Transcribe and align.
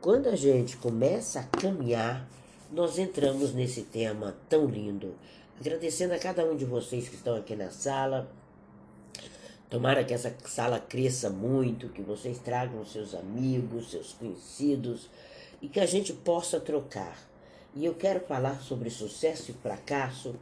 quando 0.00 0.28
a 0.28 0.36
gente 0.36 0.78
começa 0.78 1.40
a 1.40 1.44
caminhar, 1.44 2.26
nós 2.72 2.98
entramos 2.98 3.52
nesse 3.52 3.82
tema 3.82 4.34
tão 4.48 4.64
lindo. 4.64 5.14
Agradecendo 5.60 6.14
a 6.14 6.18
cada 6.18 6.44
um 6.44 6.56
de 6.56 6.64
vocês 6.64 7.08
que 7.08 7.16
estão 7.16 7.36
aqui 7.36 7.54
na 7.54 7.70
sala. 7.70 8.30
Tomara 9.68 10.02
que 10.02 10.14
essa 10.14 10.34
sala 10.46 10.80
cresça 10.80 11.28
muito, 11.28 11.90
que 11.90 12.00
vocês 12.00 12.38
tragam 12.38 12.84
seus 12.86 13.14
amigos, 13.14 13.90
seus 13.90 14.14
conhecidos 14.14 15.08
e 15.60 15.68
que 15.68 15.78
a 15.78 15.86
gente 15.86 16.14
possa 16.14 16.58
trocar. 16.58 17.16
E 17.74 17.84
eu 17.84 17.94
quero 17.94 18.20
falar 18.20 18.62
sobre 18.62 18.88
sucesso 18.88 19.50
e 19.50 19.54
fracasso, 19.54 20.34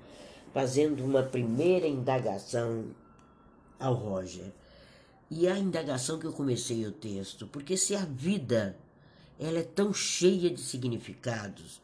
fazendo 0.55 1.05
uma 1.05 1.23
primeira 1.23 1.87
indagação 1.87 2.85
ao 3.79 3.95
Roger. 3.95 4.53
E 5.29 5.49
a 5.49 5.59
indagação 5.59 6.19
que 6.19 6.27
eu 6.27 6.33
comecei 6.33 6.87
o 6.87 6.93
texto, 6.93 7.47
porque 7.49 7.77
se 7.77 7.95
a 7.95 8.05
vida 8.05 8.77
ela 9.39 9.59
é 9.59 9.63
tão 9.63 9.93
cheia 9.93 10.51
de 10.51 10.61
significados, 10.61 11.81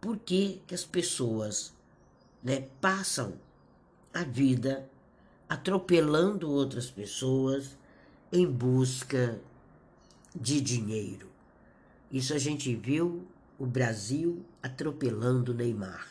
por 0.00 0.18
que, 0.18 0.62
que 0.66 0.74
as 0.74 0.84
pessoas 0.84 1.72
né, 2.42 2.68
passam 2.80 3.34
a 4.12 4.22
vida 4.22 4.88
atropelando 5.48 6.50
outras 6.50 6.90
pessoas 6.90 7.76
em 8.32 8.46
busca 8.46 9.40
de 10.34 10.60
dinheiro. 10.60 11.28
Isso 12.12 12.34
a 12.34 12.38
gente 12.38 12.74
viu 12.74 13.26
o 13.58 13.66
Brasil 13.66 14.44
atropelando 14.62 15.54
Neymar, 15.54 16.06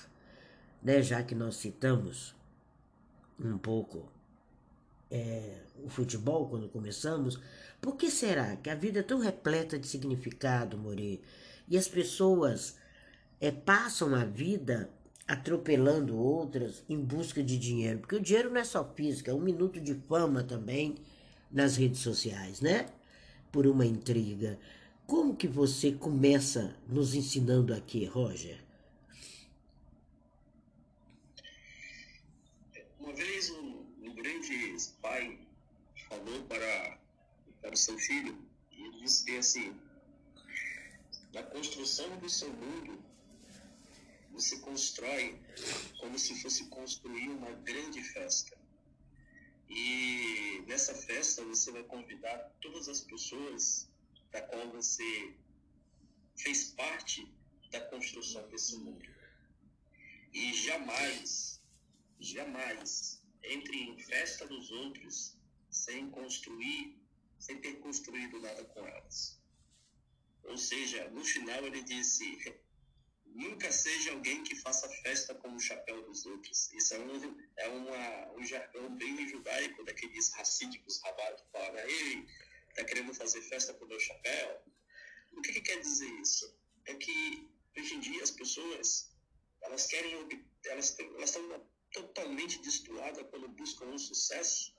né? 0.81 1.01
Já 1.01 1.23
que 1.23 1.33
nós 1.33 1.55
citamos 1.55 2.35
um 3.39 3.57
pouco 3.57 4.11
é, 5.09 5.61
o 5.83 5.89
futebol 5.89 6.47
quando 6.49 6.67
começamos, 6.67 7.39
por 7.81 7.95
que 7.95 8.09
será 8.09 8.55
que 8.55 8.69
a 8.69 8.75
vida 8.75 8.99
é 8.99 9.03
tão 9.03 9.19
repleta 9.19 9.77
de 9.77 9.87
significado, 9.87 10.77
More? 10.77 11.21
E 11.67 11.77
as 11.77 11.87
pessoas 11.87 12.75
é, 13.39 13.51
passam 13.51 14.15
a 14.15 14.23
vida 14.23 14.89
atropelando 15.27 16.17
outras 16.17 16.83
em 16.87 16.97
busca 16.99 17.43
de 17.43 17.57
dinheiro. 17.57 17.99
Porque 17.99 18.15
o 18.15 18.21
dinheiro 18.21 18.49
não 18.49 18.61
é 18.61 18.63
só 18.63 18.83
físico, 18.95 19.29
é 19.29 19.33
um 19.33 19.41
minuto 19.41 19.79
de 19.79 19.93
fama 19.93 20.43
também 20.43 20.95
nas 21.51 21.75
redes 21.75 21.99
sociais, 21.99 22.61
né? 22.61 22.87
Por 23.51 23.67
uma 23.67 23.85
intriga. 23.85 24.57
Como 25.05 25.35
que 25.35 25.47
você 25.47 25.91
começa 25.91 26.75
nos 26.87 27.13
ensinando 27.13 27.73
aqui, 27.73 28.05
Roger? 28.05 28.59
Uma 32.99 33.13
vez 33.13 33.49
um, 33.51 33.85
um 34.03 34.15
grande 34.15 34.77
pai 35.01 35.39
falou 36.09 36.41
para, 36.43 36.99
para 37.67 37.73
o 37.73 37.77
seu 37.77 37.99
filho, 37.99 38.33
e 38.71 38.81
ele 38.81 38.97
disse 39.01 39.35
assim, 39.35 39.77
na 41.33 41.43
construção 41.43 42.17
do 42.17 42.29
seu 42.29 42.49
mundo, 42.53 42.97
você 44.31 44.57
constrói 44.59 45.37
como 45.99 46.17
se 46.17 46.41
fosse 46.41 46.63
construir 46.67 47.27
uma 47.27 47.51
grande 47.51 48.01
festa. 48.01 48.57
E 49.69 50.63
nessa 50.65 50.95
festa 50.95 51.43
você 51.43 51.69
vai 51.71 51.83
convidar 51.83 52.37
todas 52.61 52.87
as 52.87 53.01
pessoas 53.01 53.89
da 54.31 54.41
qual 54.43 54.71
você 54.71 55.35
fez 56.37 56.71
parte 56.71 57.29
da 57.69 57.81
construção 57.81 58.47
desse 58.47 58.77
mundo. 58.77 59.09
E 60.31 60.53
jamais, 60.53 61.61
jamais 62.17 63.21
entre 63.43 63.75
em 63.75 63.97
festa 63.97 64.47
dos 64.47 64.71
outros 64.71 65.35
sem 65.69 66.09
construir, 66.09 67.06
sem 67.39 67.59
ter 67.59 67.79
construído 67.79 68.39
nada 68.39 68.63
com 68.65 68.87
elas. 68.87 69.39
Ou 70.43 70.57
seja, 70.57 71.09
no 71.09 71.23
final 71.23 71.65
ele 71.65 71.83
disse: 71.83 72.23
Nunca 73.37 73.71
seja 73.71 74.11
alguém 74.13 74.43
que 74.43 74.55
faça 74.55 74.89
festa 75.03 75.35
com 75.35 75.53
o 75.55 75.59
chapéu 75.59 76.01
dos 76.03 76.25
outros. 76.25 76.71
Isso 76.73 76.93
é 76.95 76.99
um, 76.99 77.37
é 77.57 77.67
uma, 77.67 78.31
um 78.33 78.43
jargão 78.45 78.89
bem 78.95 79.27
judaico 79.27 79.83
daqueles 79.83 80.31
racídicos 80.33 80.99
rabados 81.01 81.41
que 81.41 81.51
falam, 81.51 81.77
ei, 81.77 82.27
tá 82.73 82.83
querendo 82.83 83.13
fazer 83.13 83.41
festa 83.41 83.73
com 83.73 83.85
o 83.85 83.87
meu 83.87 83.99
chapéu? 83.99 84.61
O 85.33 85.41
que, 85.41 85.53
que 85.53 85.61
quer 85.61 85.79
dizer 85.81 86.09
isso? 86.19 86.51
É 86.85 86.95
que 86.95 87.47
hoje 87.77 87.93
em 87.95 87.99
dia 87.99 88.23
as 88.23 88.31
pessoas, 88.31 89.11
elas 89.61 89.85
querem, 89.85 90.13
elas, 90.65 90.97
elas 90.97 91.29
estão 91.29 91.67
totalmente 91.91 92.59
destoadas 92.61 93.25
quando 93.29 93.47
buscam 93.49 93.85
um 93.85 93.99
sucesso, 93.99 94.75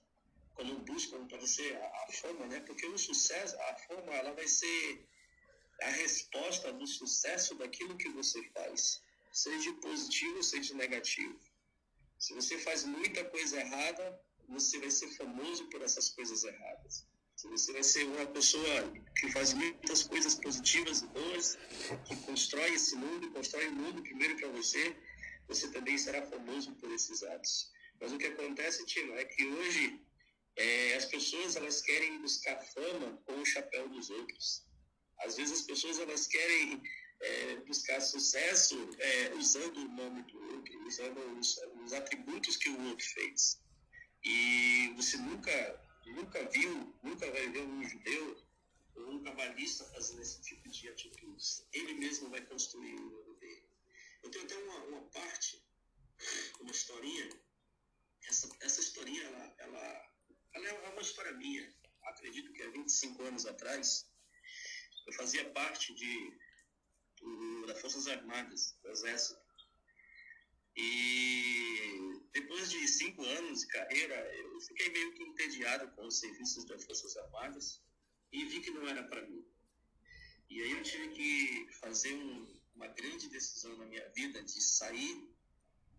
quando 0.58 0.74
buscam 0.80 1.24
para 1.28 1.46
ser 1.46 1.76
a, 1.76 1.86
a 1.86 2.12
fama, 2.12 2.46
né? 2.46 2.58
Porque 2.66 2.84
o 2.84 2.98
sucesso, 2.98 3.56
a 3.70 3.74
fama, 3.86 4.12
ela 4.12 4.32
vai 4.32 4.48
ser 4.48 5.06
a 5.82 5.90
resposta 5.90 6.72
do 6.72 6.84
sucesso 6.84 7.54
daquilo 7.54 7.96
que 7.96 8.08
você 8.08 8.42
faz, 8.50 9.00
seja 9.32 9.72
positivo, 9.74 10.42
seja 10.42 10.74
negativo. 10.74 11.38
Se 12.18 12.34
você 12.34 12.58
faz 12.58 12.82
muita 12.82 13.24
coisa 13.26 13.60
errada, 13.60 14.20
você 14.48 14.80
vai 14.80 14.90
ser 14.90 15.08
famoso 15.10 15.64
por 15.66 15.80
essas 15.80 16.08
coisas 16.08 16.42
erradas. 16.42 17.06
Se 17.36 17.46
você 17.46 17.72
vai 17.72 17.84
ser 17.84 18.02
uma 18.06 18.26
pessoa 18.26 18.92
que 19.16 19.30
faz 19.30 19.54
muitas 19.54 20.02
coisas 20.02 20.34
positivas 20.34 21.02
e 21.02 21.06
boas, 21.06 21.56
que 22.04 22.16
constrói 22.16 22.74
esse 22.74 22.96
mundo, 22.96 23.30
constrói 23.30 23.68
o 23.68 23.72
mundo 23.72 24.02
primeiro 24.02 24.34
para 24.34 24.48
você, 24.48 24.96
você 25.46 25.68
também 25.68 25.96
será 25.96 26.20
famoso 26.26 26.72
por 26.80 26.90
esses 26.90 27.22
atos. 27.22 27.70
Mas 28.00 28.12
o 28.12 28.18
que 28.18 28.26
acontece, 28.26 28.84
Tino, 28.86 29.14
é 29.14 29.24
que 29.24 29.46
hoje 29.46 30.07
é, 30.58 30.94
as 30.94 31.04
pessoas 31.04 31.54
elas 31.54 31.80
querem 31.80 32.20
buscar 32.20 32.60
fama 32.74 33.16
com 33.24 33.40
o 33.40 33.46
chapéu 33.46 33.88
dos 33.88 34.10
outros. 34.10 34.66
Às 35.20 35.36
vezes 35.36 35.60
as 35.60 35.66
pessoas 35.66 35.98
elas 36.00 36.26
querem 36.26 36.82
é, 37.20 37.56
buscar 37.66 38.00
sucesso 38.00 38.76
é, 38.98 39.34
usando 39.34 39.76
o 39.76 39.88
nome 39.88 40.22
do 40.24 40.54
outro, 40.54 40.86
usando 40.86 41.38
os, 41.38 41.58
os, 41.84 41.92
atributos 41.92 42.56
que 42.56 42.68
o 42.70 42.88
outro 42.88 43.06
fez. 43.06 43.60
E 44.24 44.92
você 44.96 45.16
nunca, 45.16 45.80
nunca 46.06 46.44
viu, 46.48 46.94
nunca 47.04 47.30
vai 47.30 47.48
ver 47.50 47.62
um 47.62 47.88
judeu 47.88 48.44
ou 48.96 49.12
um 49.12 49.22
cabalista 49.22 49.84
fazendo 49.84 50.22
esse 50.22 50.40
tipo 50.42 50.68
de 50.68 50.88
atitudes. 50.88 51.66
Ele 51.72 51.94
mesmo 51.94 52.30
vai 52.30 52.44
construir 52.46 52.94
o 52.94 53.10
nome 53.10 53.38
dele. 53.38 53.68
Eu 54.24 54.30
tenho 54.30 54.44
até 54.44 54.56
uma, 54.56 54.84
uma 54.86 55.02
parte, 55.10 55.64
uma 56.60 56.70
historinha. 56.72 57.28
Essa, 58.28 58.48
essa 58.60 58.80
historinha, 58.80 59.22
ela, 59.22 59.54
ela, 59.58 60.17
ela 60.66 60.86
é 60.86 60.90
uma 60.90 61.02
história 61.02 61.32
minha. 61.32 61.72
Acredito 62.04 62.52
que 62.52 62.62
há 62.62 62.70
25 62.70 63.22
anos 63.24 63.46
atrás, 63.46 64.10
eu 65.06 65.12
fazia 65.14 65.48
parte 65.50 65.94
de, 65.94 66.38
do, 67.20 67.66
das 67.66 67.80
Forças 67.80 68.06
Armadas, 68.06 68.76
do 68.82 68.90
Exército. 68.90 69.40
E 70.76 72.28
depois 72.32 72.70
de 72.70 72.86
cinco 72.86 73.24
anos 73.24 73.60
de 73.60 73.66
carreira, 73.68 74.14
eu 74.36 74.60
fiquei 74.60 74.90
meio 74.90 75.12
que 75.14 75.22
entediado 75.24 75.90
com 75.92 76.06
os 76.06 76.18
serviços 76.18 76.64
das 76.64 76.84
Forças 76.84 77.16
Armadas 77.16 77.82
e 78.32 78.44
vi 78.44 78.60
que 78.60 78.70
não 78.70 78.86
era 78.86 79.02
para 79.04 79.22
mim. 79.22 79.44
E 80.48 80.62
aí 80.62 80.70
eu 80.72 80.82
tive 80.82 81.08
que 81.08 81.68
fazer 81.80 82.14
um, 82.14 82.60
uma 82.74 82.86
grande 82.88 83.28
decisão 83.28 83.76
na 83.76 83.86
minha 83.86 84.08
vida 84.10 84.42
de 84.42 84.60
sair 84.62 85.28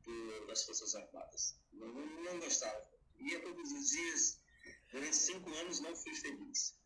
do, 0.03 0.48
das 0.48 0.64
Forças 0.64 0.96
Armadas. 0.96 1.59
Não, 1.72 1.88
não, 1.88 2.40
gostava. 2.40 2.90
Ia 3.19 3.42
todos 3.42 3.72
os 3.72 3.90
dias, 3.90 4.42
durante 4.91 5.16
cinco 5.16 5.53
anos 5.55 5.79
não 5.79 5.95
fui 5.95 6.13
feliz. 6.16 6.77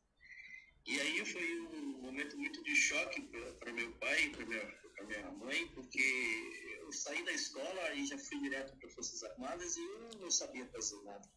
E 0.86 1.00
aí 1.00 1.26
foi 1.26 1.60
um 1.62 2.02
momento 2.02 2.38
muito 2.38 2.62
de 2.64 2.76
choque 2.76 3.22
para 3.60 3.72
meu 3.72 3.92
pai 3.94 4.30
para 4.30 4.46
minha, 4.46 4.80
minha 5.08 5.32
mãe, 5.32 5.68
porque 5.70 6.78
eu 6.80 6.92
saí 6.92 7.24
da 7.24 7.32
escola 7.32 7.94
e 7.94 8.06
já 8.06 8.18
fui 8.18 8.40
direto 8.42 8.76
para 8.78 8.90
Forças 8.90 9.24
Armadas 9.24 9.78
e 9.78 9.82
eu 9.82 10.10
não 10.20 10.30
sabia 10.30 10.68
fazer 10.68 11.02
nada 11.04 11.30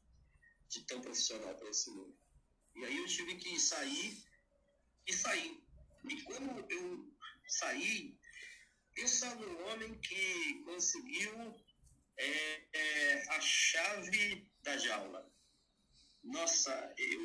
de 0.68 0.84
tão 0.84 1.00
profissional 1.00 1.54
para 1.54 1.70
esse 1.70 1.90
mundo. 1.90 2.18
E 2.74 2.84
aí 2.84 2.96
eu 2.96 3.06
tive 3.06 3.36
que 3.36 3.58
sair 3.60 4.24
e 5.06 5.12
sair. 5.12 5.62
E 6.08 6.22
quando 6.22 6.70
eu 6.70 7.12
saí, 7.46 8.18
pensa 8.94 9.32
num 9.36 9.68
homem 9.68 9.94
que 10.00 10.62
conseguiu 10.64 11.54
é, 12.16 12.62
é, 12.72 13.28
a 13.30 13.40
chave 13.40 14.50
da 14.62 14.76
jaula 14.76 15.35
nossa, 16.26 16.94
eu, 16.98 17.20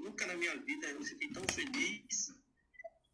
nunca 0.00 0.26
na 0.26 0.34
minha 0.34 0.56
vida 0.56 0.88
eu 0.88 1.02
fiquei 1.04 1.30
tão 1.30 1.42
feliz 1.48 2.32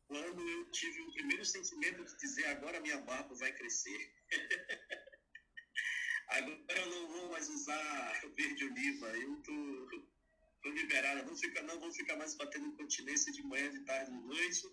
quando 0.06 0.46
eu 0.46 0.70
tive 0.70 1.00
o 1.00 1.12
primeiro 1.12 1.44
sentimento 1.44 2.04
de 2.04 2.16
dizer 2.18 2.46
agora 2.46 2.80
minha 2.80 3.00
barba 3.00 3.34
vai 3.34 3.52
crescer. 3.52 4.12
agora 6.28 6.80
eu 6.80 6.90
não 6.90 7.08
vou 7.08 7.30
mais 7.32 7.48
usar 7.48 8.20
verde 8.36 8.64
oliva, 8.64 9.08
eu 9.18 9.36
tô, 9.42 10.04
tô 10.62 10.70
liberada, 10.70 11.22
não, 11.22 11.36
fica, 11.36 11.62
não 11.62 11.80
vou 11.80 11.92
ficar 11.92 12.16
mais 12.16 12.34
batendo 12.34 12.76
continência 12.76 13.32
de 13.32 13.42
manhã, 13.42 13.70
de 13.70 13.80
tarde, 13.80 14.12
de 14.12 14.18
noite, 14.18 14.66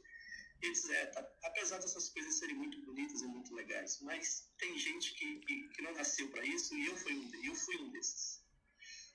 etc. 0.62 1.26
Apesar 1.44 1.80
dessas 1.80 2.10
coisas 2.10 2.36
serem 2.36 2.56
muito 2.56 2.80
bonitas 2.82 3.22
e 3.22 3.28
muito 3.28 3.54
legais, 3.56 4.00
mas 4.02 4.52
tem 4.58 4.78
gente 4.78 5.14
que, 5.14 5.40
que, 5.40 5.70
que 5.70 5.82
não 5.82 5.94
nasceu 5.94 6.30
para 6.30 6.46
isso 6.46 6.76
e 6.76 6.86
eu 6.86 6.98
fui 6.98 7.14
um, 7.14 7.46
eu 7.46 7.56
fui 7.56 7.78
um 7.78 7.90
desses. 7.92 8.39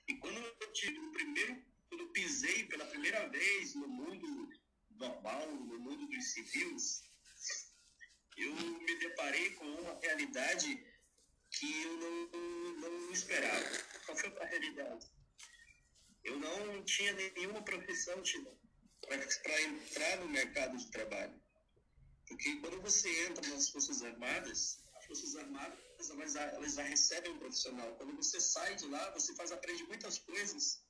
E 0.07 0.15
quando 0.17 0.37
eu 0.37 0.73
tive 0.73 0.99
o 0.99 1.11
primeiro, 1.11 1.63
quando 1.89 2.01
eu 2.01 2.09
pisei 2.09 2.65
pela 2.65 2.85
primeira 2.85 3.27
vez 3.29 3.75
no 3.75 3.87
mundo 3.87 4.49
normal, 4.91 5.51
no 5.51 5.79
mundo 5.79 6.07
dos 6.07 6.33
civis, 6.33 7.03
eu 8.37 8.53
me 8.55 8.99
deparei 8.99 9.51
com 9.51 9.65
uma 9.65 9.99
realidade 10.01 10.85
que 11.51 11.83
eu 11.83 11.97
não, 11.97 12.89
não 12.89 13.11
esperava. 13.11 13.65
Qual 14.05 14.17
foi 14.17 14.37
a 14.39 14.45
realidade? 14.45 15.07
Eu 16.23 16.39
não 16.39 16.83
tinha 16.83 17.13
nenhuma 17.13 17.63
profissão 17.63 18.21
para 19.07 19.61
entrar 19.61 20.17
no 20.17 20.27
mercado 20.27 20.77
de 20.77 20.91
trabalho. 20.91 21.41
Porque 22.27 22.55
quando 22.57 22.81
você 22.81 23.27
entra 23.27 23.47
nas 23.49 23.69
Forças 23.69 24.01
Armadas, 24.01 24.79
Forças 25.07 25.35
Armadas 25.35 25.85
elas, 26.09 26.35
elas 26.35 26.73
já 26.73 26.83
recebem 26.83 27.31
um 27.31 27.39
profissional. 27.39 27.95
Quando 27.95 28.15
você 28.15 28.39
sai 28.39 28.75
de 28.75 28.85
lá, 28.87 29.11
você 29.11 29.33
faz, 29.35 29.51
aprende 29.51 29.83
muitas 29.83 30.19
coisas. 30.19 30.83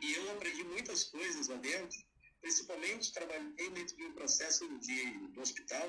E 0.00 0.12
eu 0.14 0.32
aprendi 0.32 0.64
muitas 0.64 1.04
coisas 1.04 1.48
lá 1.48 1.56
dentro. 1.56 1.98
Principalmente 2.40 3.12
trabalhei 3.12 3.70
dentro 3.70 3.96
de 3.96 4.04
um 4.04 4.12
processo 4.12 4.68
de, 4.78 5.18
do 5.28 5.40
hospital 5.40 5.88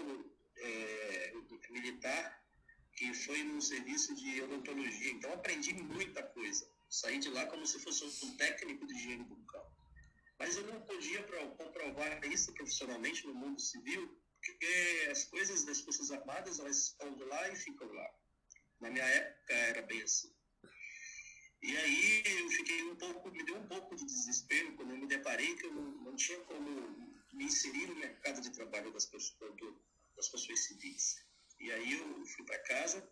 é, 0.58 1.34
militar, 1.70 2.42
que 2.96 3.14
foi 3.14 3.44
num 3.44 3.60
serviço 3.60 4.16
de 4.16 4.42
odontologia. 4.44 5.12
Então 5.12 5.34
aprendi 5.34 5.74
muita 5.74 6.24
coisa. 6.24 6.68
Saí 6.90 7.18
de 7.20 7.30
lá 7.30 7.46
como 7.48 7.66
se 7.66 7.80
fosse 7.80 8.06
um 8.26 8.38
técnico 8.38 8.86
de 8.88 8.94
higiene 8.94 9.24
bucal. 9.24 9.74
Mas 10.40 10.56
eu 10.56 10.66
não 10.68 10.82
podia 10.82 11.24
comprovar 11.58 12.24
isso 12.26 12.54
profissionalmente 12.54 13.26
no 13.26 13.34
mundo 13.34 13.60
civil, 13.60 14.18
porque 14.46 15.08
as 15.12 15.24
coisas 15.26 15.64
das 15.66 15.82
Forças 15.82 16.12
Armadas, 16.12 16.60
elas 16.60 16.78
estão 16.78 17.18
lá 17.28 17.50
e 17.50 17.56
ficam 17.56 17.92
lá. 17.92 18.10
Na 18.80 18.90
minha 18.90 19.06
época 19.06 19.54
era 19.54 19.82
bem 19.82 20.02
assim. 20.02 20.32
E 21.62 21.76
aí 21.76 22.24
eu 22.42 22.50
fiquei 22.52 22.84
um 22.84 22.96
pouco, 22.96 23.32
me 23.32 23.44
deu 23.44 23.58
um 23.58 23.68
pouco 23.68 23.96
de 23.96 24.06
desespero 24.06 24.74
quando 24.76 24.92
eu 24.92 24.98
me 24.98 25.08
deparei 25.08 25.56
que 25.56 25.66
eu 25.66 25.74
não, 25.74 25.92
não 26.04 26.16
tinha 26.16 26.40
como 26.42 27.16
me 27.34 27.46
inserir 27.46 27.88
no 27.88 27.96
mercado 27.96 28.40
de 28.40 28.52
trabalho 28.52 28.92
das 28.92 29.06
pessoas, 29.06 29.56
das 30.16 30.30
pessoas 30.30 30.60
civis. 30.60 31.26
E 31.60 31.72
aí 31.72 31.94
eu 31.94 32.26
fui 32.26 32.46
para 32.46 32.60
casa 32.60 33.10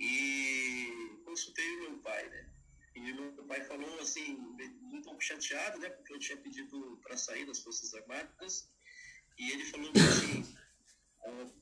e 0.00 1.20
consultei 1.24 1.76
o 1.76 1.80
meu 1.80 1.98
pai, 1.98 2.28
né? 2.28 2.52
E 2.96 3.00
meu 3.12 3.32
pai 3.44 3.62
falou 3.64 4.00
assim, 4.00 4.34
um 4.92 5.00
pouco 5.02 5.22
chateado, 5.22 5.78
né? 5.78 5.90
Porque 5.90 6.12
eu 6.12 6.18
tinha 6.18 6.38
pedido 6.38 6.98
para 7.02 7.16
sair 7.16 7.46
das 7.46 7.60
Forças 7.60 7.94
Armadas 7.94 8.68
e 9.40 9.52
ele 9.52 9.64
falou 9.64 9.90
assim: 9.96 10.54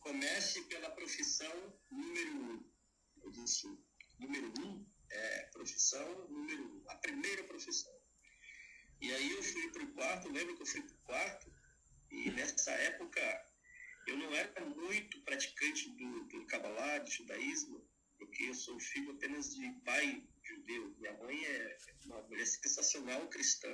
comece 0.01 0.63
pela 0.63 0.91
profissão 0.91 1.55
número 1.89 2.35
um. 2.35 2.65
Eu 3.23 3.31
disse: 3.31 3.69
número 4.19 4.53
um 4.61 4.85
é 5.11 5.43
profissão 5.53 6.29
número 6.29 6.65
um, 6.65 6.85
a 6.89 6.97
primeira 6.97 7.45
profissão. 7.45 7.97
E 9.01 9.15
aí 9.15 9.31
eu 9.31 9.43
fui 9.45 9.71
para 9.71 9.85
o 9.85 9.93
quarto, 9.93 10.29
lembro 10.29 10.57
que 10.57 10.63
eu 10.63 10.67
fui 10.67 10.83
para 10.83 10.97
o 10.97 10.99
quarto, 11.03 11.55
e 12.11 12.31
nessa 12.33 12.73
época 12.73 13.21
eu 14.09 14.17
não 14.17 14.35
era 14.35 14.65
muito 14.65 15.21
praticante 15.21 15.89
do, 15.91 16.25
do 16.25 16.47
Kabbalah, 16.47 16.99
do 16.99 17.11
judaísmo, 17.11 17.89
porque 18.19 18.43
eu 18.43 18.55
sou 18.55 18.81
filho 18.81 19.13
apenas 19.13 19.55
de 19.55 19.71
pai 19.85 20.27
judeu. 20.43 20.97
Minha 20.99 21.17
mãe 21.19 21.45
é 21.45 21.79
uma 22.07 22.23
mulher 22.23 22.45
sensacional 22.45 23.29
cristã, 23.29 23.73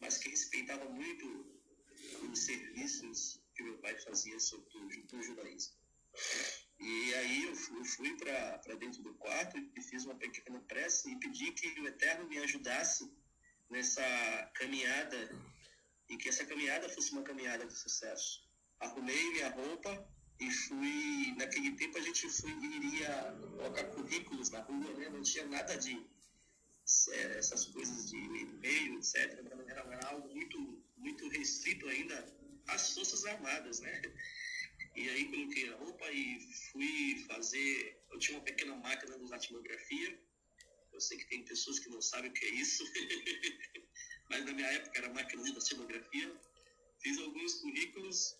mas 0.00 0.16
que 0.16 0.30
respeitava 0.30 0.86
muito 0.88 1.57
os 2.30 2.38
serviços 2.40 3.40
que 3.54 3.62
meu 3.62 3.78
pai 3.78 3.98
fazia 3.98 4.38
sobre 4.38 4.68
o, 5.12 5.22
judaísmo. 5.22 5.74
E 6.80 7.14
aí 7.14 7.44
eu 7.44 7.56
fui, 7.56 7.84
fui 7.84 8.16
para 8.16 8.74
dentro 8.76 9.02
do 9.02 9.14
quarto 9.14 9.56
e 9.76 9.82
fiz 9.82 10.04
uma 10.04 10.14
pequena 10.14 10.60
prece 10.60 11.10
e 11.10 11.18
pedi 11.18 11.52
que 11.52 11.80
o 11.80 11.88
Eterno 11.88 12.28
me 12.28 12.38
ajudasse 12.38 13.10
nessa 13.68 14.02
caminhada 14.54 15.36
e 16.08 16.16
que 16.16 16.28
essa 16.28 16.46
caminhada 16.46 16.88
fosse 16.88 17.12
uma 17.12 17.22
caminhada 17.22 17.66
de 17.66 17.74
sucesso. 17.74 18.48
Arrumei 18.80 19.30
minha 19.32 19.50
roupa 19.50 20.08
e 20.40 20.50
fui. 20.50 21.34
Naquele 21.36 21.72
tempo 21.72 21.98
a 21.98 22.00
gente 22.00 22.28
foi, 22.30 22.50
iria 22.50 23.36
colocar 23.56 23.84
currículos 23.84 24.50
na 24.50 24.60
rua, 24.60 24.94
né? 24.94 25.08
não 25.08 25.22
tinha 25.22 25.46
nada 25.46 25.76
de 25.76 26.06
é, 27.10 27.38
essas 27.38 27.66
coisas 27.66 28.08
de 28.08 28.16
e-mail, 28.16 28.98
etc. 28.98 29.16
Era, 29.68 29.80
era 29.82 30.08
algo 30.08 30.32
muito 30.34 30.77
muito 30.98 31.28
restrito 31.28 31.88
ainda 31.88 32.16
às 32.68 32.94
Forças 32.94 33.24
Armadas, 33.24 33.80
né? 33.80 34.02
E 34.94 35.08
aí 35.10 35.24
coloquei 35.26 35.68
a 35.70 35.76
roupa 35.76 36.10
e 36.10 36.40
fui 36.72 37.24
fazer. 37.26 38.00
Eu 38.10 38.18
tinha 38.18 38.38
uma 38.38 38.44
pequena 38.44 38.74
máquina 38.76 39.18
de 39.18 39.28
datilografia. 39.28 40.20
Eu 40.92 41.00
sei 41.00 41.18
que 41.18 41.26
tem 41.26 41.44
pessoas 41.44 41.78
que 41.78 41.88
não 41.88 42.00
sabem 42.00 42.30
o 42.30 42.34
que 42.34 42.44
é 42.44 42.50
isso, 42.50 42.84
mas 44.30 44.44
na 44.44 44.52
minha 44.52 44.68
época 44.68 44.98
era 44.98 45.12
máquina 45.12 45.42
de 45.42 45.52
datilografia. 45.52 46.40
Fiz 47.00 47.18
alguns 47.18 47.54
currículos 47.60 48.36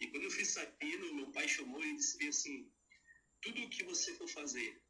e 0.00 0.06
quando 0.08 0.24
eu 0.24 0.30
fui 0.30 0.44
saindo, 0.44 1.14
meu 1.14 1.30
pai 1.30 1.46
chamou 1.48 1.84
e 1.84 1.96
disse 1.96 2.26
assim: 2.28 2.70
tudo 3.42 3.62
o 3.62 3.70
que 3.70 3.84
você 3.84 4.14
for 4.14 4.28
fazer, 4.28 4.82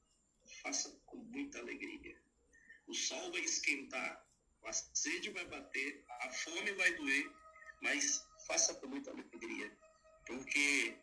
faça 0.63 0.91
com 1.07 1.17
muita 1.17 1.59
alegria. 1.59 2.21
O 2.87 2.95
sol 2.95 3.31
vai 3.33 3.43
esquentar, 3.43 4.27
a 4.65 4.73
sede 4.73 5.31
vai 5.31 5.47
bater, 5.47 6.05
a 6.21 6.31
fome 6.31 6.73
vai 6.73 6.95
doer, 6.95 7.31
mas 7.81 8.27
faça 8.47 8.75
com 8.75 8.87
muita 8.87 9.11
alegria, 9.11 9.73
porque 10.27 10.97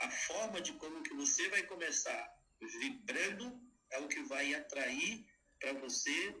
a 0.00 0.10
forma 0.10 0.60
de 0.60 0.72
como 0.74 1.02
que 1.02 1.14
você 1.14 1.48
vai 1.48 1.62
começar 1.64 2.36
vibrando 2.60 3.60
é 3.90 3.98
o 3.98 4.08
que 4.08 4.22
vai 4.24 4.54
atrair 4.54 5.26
para 5.60 5.72
você 5.74 6.36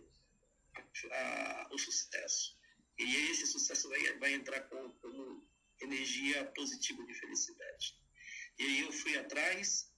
a, 1.10 1.62
a, 1.62 1.68
o 1.72 1.78
sucesso. 1.78 2.56
E 2.98 3.30
esse 3.30 3.46
sucesso 3.46 3.88
vai, 3.88 4.18
vai 4.18 4.32
entrar 4.34 4.60
com, 4.62 4.90
como 4.92 5.46
energia 5.80 6.44
positiva 6.46 7.04
de 7.04 7.14
felicidade. 7.14 7.94
E 8.58 8.64
aí 8.64 8.80
eu 8.80 8.92
fui 8.92 9.16
atrás 9.18 9.90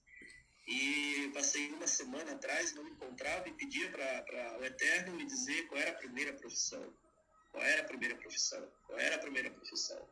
e 0.67 1.31
passei 1.33 1.71
uma 1.71 1.87
semana 1.87 2.33
atrás, 2.33 2.73
não 2.73 2.83
me 2.83 2.91
encontrava 2.91 3.47
e 3.47 3.53
pedia 3.53 3.89
para 3.89 4.59
o 4.59 4.65
Eterno 4.65 5.15
me 5.15 5.25
dizer 5.25 5.67
qual 5.67 5.81
era 5.81 5.91
a 5.91 5.95
primeira 5.95 6.33
profissão. 6.33 6.93
Qual 7.51 7.63
era 7.63 7.81
a 7.81 7.85
primeira 7.85 8.15
profissão? 8.15 8.71
Qual 8.85 8.99
era 8.99 9.15
a 9.15 9.19
primeira 9.19 9.49
profissão? 9.49 10.07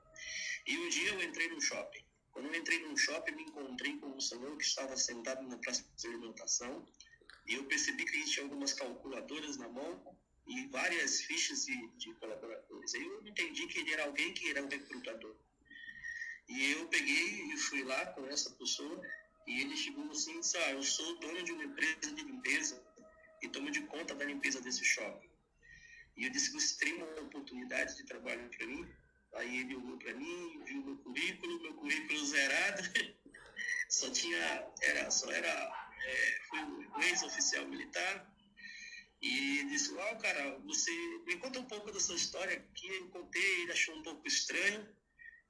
E 0.66 0.78
um 0.78 0.90
dia 0.90 1.10
eu 1.12 1.24
entrei 1.24 1.48
num 1.50 1.62
shopping. 1.62 2.04
Quando 2.32 2.48
eu 2.48 2.56
entrei 2.56 2.80
num 2.80 2.96
shopping, 2.98 3.32
me 3.32 3.44
encontrei 3.44 3.98
com 3.98 4.08
um 4.08 4.20
senhor 4.20 4.58
que 4.58 4.64
estava 4.64 4.96
sentado 4.96 5.42
na 5.48 5.58
praça 5.58 5.84
de 5.96 6.08
alimentação 6.08 6.88
e 7.48 7.56
eu 7.56 7.64
percebi 7.66 8.06
que 8.06 8.16
ele 8.16 8.26
tinha 8.26 8.44
algumas 8.44 8.74
calculadoras 8.74 9.58
na 9.58 9.68
mão 9.70 10.18
e 10.46 10.68
várias 10.68 11.22
fichas 11.22 11.66
de, 11.66 11.88
de 11.98 12.14
colaboradores. 12.16 12.94
Aí 12.94 13.04
eu 13.04 13.26
entendi 13.26 13.68
que 13.68 13.80
ele 13.80 13.94
era 13.94 14.06
alguém 14.06 14.34
que 14.34 14.50
era 14.50 14.64
um 14.64 14.68
recrutador. 14.68 15.36
E 16.48 16.72
eu 16.72 16.88
peguei 16.88 17.54
e 17.54 17.58
fui 17.58 17.84
lá 17.84 18.06
com 18.08 18.26
essa 18.28 18.50
pessoa 18.52 19.02
e 19.46 19.62
ele 19.62 19.76
chegou 19.76 20.10
assim 20.12 20.40
e 20.40 20.58
ah, 20.58 20.72
eu 20.72 20.84
sou 20.84 21.18
dono 21.20 21.44
de 21.44 21.52
uma 21.52 21.64
empresa 21.64 22.14
de 22.14 22.24
limpeza 22.24 22.84
e 23.42 23.50
tomo 23.50 23.72
de 23.72 23.82
conta 23.84 24.14
da 24.14 24.26
limpeza 24.26 24.62
desse 24.62 24.84
shopping. 24.84 25.27
E 26.18 26.26
eu 26.26 26.32
disse, 26.32 26.52
você 26.52 26.78
tem 26.84 26.96
uma 26.96 27.22
oportunidade 27.22 27.96
de 27.96 28.04
trabalho 28.06 28.50
para 28.50 28.66
mim? 28.66 28.88
Aí 29.36 29.60
ele 29.60 29.76
olhou 29.76 29.98
para 29.98 30.14
mim, 30.16 30.64
viu 30.66 30.84
meu 30.84 30.98
currículo, 30.98 31.62
meu 31.62 31.74
currículo 31.76 32.26
zerado, 32.26 32.82
só 33.88 34.10
tinha, 34.10 34.68
era, 34.82 35.12
só 35.12 35.32
era, 35.32 35.48
é, 35.48 36.40
fui 36.50 36.60
um 36.60 37.02
ex-oficial 37.02 37.68
militar, 37.68 38.34
e 39.22 39.64
disse, 39.66 39.94
ó, 39.96 40.16
cara, 40.16 40.60
você 40.60 40.92
me 41.26 41.38
conta 41.38 41.60
um 41.60 41.66
pouco 41.66 41.92
da 41.92 42.00
sua 42.00 42.16
história 42.16 42.66
que 42.76 42.88
eu 42.88 43.10
contei, 43.10 43.62
ele 43.62 43.72
achou 43.72 43.96
um 43.96 44.04
pouco 44.04 44.28
estranho, 44.28 44.88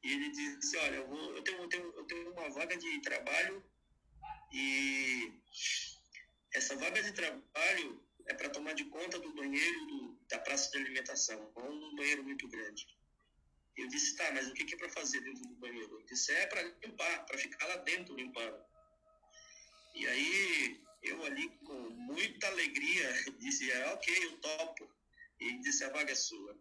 e 0.03 0.13
ele 0.13 0.29
disse, 0.31 0.77
olha, 0.77 0.95
eu, 0.95 1.07
vou, 1.07 1.35
eu, 1.35 1.41
tenho, 1.43 1.61
eu, 1.61 1.69
tenho, 1.69 1.93
eu 1.95 2.03
tenho 2.05 2.31
uma 2.31 2.49
vaga 2.49 2.77
de 2.77 3.01
trabalho 3.01 3.63
e 4.51 5.33
essa 6.53 6.75
vaga 6.75 7.01
de 7.01 7.11
trabalho 7.11 8.06
é 8.27 8.33
para 8.33 8.49
tomar 8.49 8.73
de 8.73 8.85
conta 8.85 9.19
do 9.19 9.33
banheiro 9.33 9.85
do, 9.87 10.19
da 10.29 10.39
praça 10.39 10.69
de 10.71 10.77
alimentação, 10.77 11.51
ou 11.55 11.71
um 11.71 11.95
banheiro 11.95 12.23
muito 12.23 12.47
grande. 12.47 12.87
Eu 13.75 13.87
disse, 13.87 14.15
tá, 14.15 14.31
mas 14.31 14.47
o 14.47 14.53
que, 14.53 14.65
que 14.65 14.73
é 14.73 14.77
para 14.77 14.89
fazer 14.89 15.21
dentro 15.21 15.43
do 15.47 15.55
banheiro? 15.55 15.97
Ele 15.97 16.05
disse, 16.05 16.31
é 16.31 16.47
para 16.47 16.61
limpar, 16.61 17.25
para 17.25 17.37
ficar 17.37 17.65
lá 17.67 17.77
dentro 17.77 18.15
limpando. 18.15 18.59
E 19.93 20.07
aí, 20.07 20.81
eu 21.03 21.23
ali 21.25 21.49
com 21.59 21.89
muita 21.91 22.47
alegria, 22.47 23.13
disse, 23.39 23.71
é, 23.71 23.93
ok, 23.93 24.25
eu 24.25 24.37
topo. 24.39 24.91
E 25.39 25.45
ele 25.45 25.59
disse, 25.59 25.83
a 25.83 25.89
vaga 25.89 26.11
é 26.11 26.15
sua. 26.15 26.59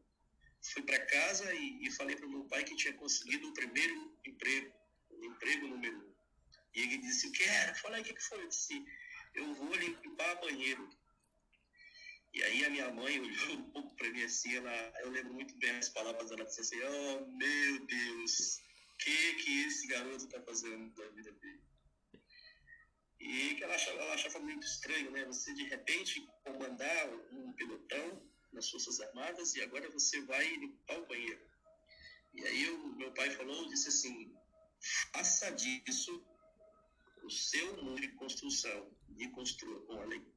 Fui 0.73 0.83
para 0.83 1.05
casa 1.07 1.55
e, 1.55 1.87
e 1.87 1.91
falei 1.91 2.17
para 2.17 2.27
o 2.27 2.31
meu 2.31 2.45
pai 2.45 2.65
que 2.65 2.77
tinha 2.77 2.93
conseguido 2.95 3.49
o 3.49 3.55
primeiro 3.55 4.19
emprego, 4.25 4.73
o 5.11 5.25
emprego 5.25 5.69
número 5.69 5.99
um. 5.99 6.15
E 6.75 6.83
ele 6.83 6.99
disse, 6.99 7.31
quero. 7.31 7.71
Eu 7.71 7.77
falei, 7.77 8.03
o 8.03 8.05
que, 8.05 8.13
que 8.13 8.23
foi? 8.23 8.43
Eu 8.43 8.49
disse, 8.49 8.85
eu 9.35 9.55
vou 9.55 9.75
limpar 9.75 10.41
banheiro. 10.41 10.89
E 12.37 12.43
aí 12.43 12.67
a 12.67 12.71
minha 12.71 12.91
mãe 12.91 13.19
olhou 13.19 13.53
um 13.57 13.71
pouco 13.71 13.97
para 13.97 14.11
mim 14.11 14.23
assim, 14.23 14.55
ela, 14.55 14.93
eu 15.01 15.11
lembro 15.11 15.33
muito 15.33 15.57
bem 15.57 15.71
as 15.71 15.89
palavras 15.89 16.29
dela, 16.29 16.45
disse 16.45 16.61
assim, 16.61 16.79
oh 16.83 17.27
meu 17.29 17.87
Deus, 17.87 18.59
o 18.93 18.97
que 18.99 19.35
que 19.37 19.63
esse 19.63 19.87
garoto 19.87 20.27
está 20.27 20.43
fazendo 20.43 20.95
da 20.95 21.09
vida 21.09 21.33
dele? 21.33 21.63
E 23.21 23.55
que 23.55 23.65
ela 23.65 23.75
achava, 23.75 23.99
ela 24.03 24.13
achava 24.13 24.39
muito 24.41 24.67
estranho, 24.67 25.11
né? 25.13 25.25
Você 25.25 25.55
de 25.55 25.65
repente 25.65 26.29
comandar 26.45 27.09
um 27.33 27.55
pelotão 27.55 28.23
nas 28.53 28.69
Forças 28.69 29.01
Armadas 29.01 29.55
e 29.55 29.63
agora 29.63 29.89
você 29.89 30.21
vai 30.21 30.47
limpar 30.57 30.99
o 30.99 31.07
banheiro. 31.07 31.41
E 32.35 32.47
aí 32.47 32.69
o 32.69 32.89
meu 32.97 33.13
pai 33.15 33.31
falou, 33.31 33.67
disse 33.69 33.89
assim, 33.89 34.37
faça 35.15 35.51
disso 35.53 36.23
o 37.23 37.31
seu 37.31 37.83
mundo 37.83 37.99
de 37.99 38.09
construção, 38.09 38.95
de 39.09 39.27
construa 39.31 39.81
com 39.87 40.03
alegria. 40.03 40.36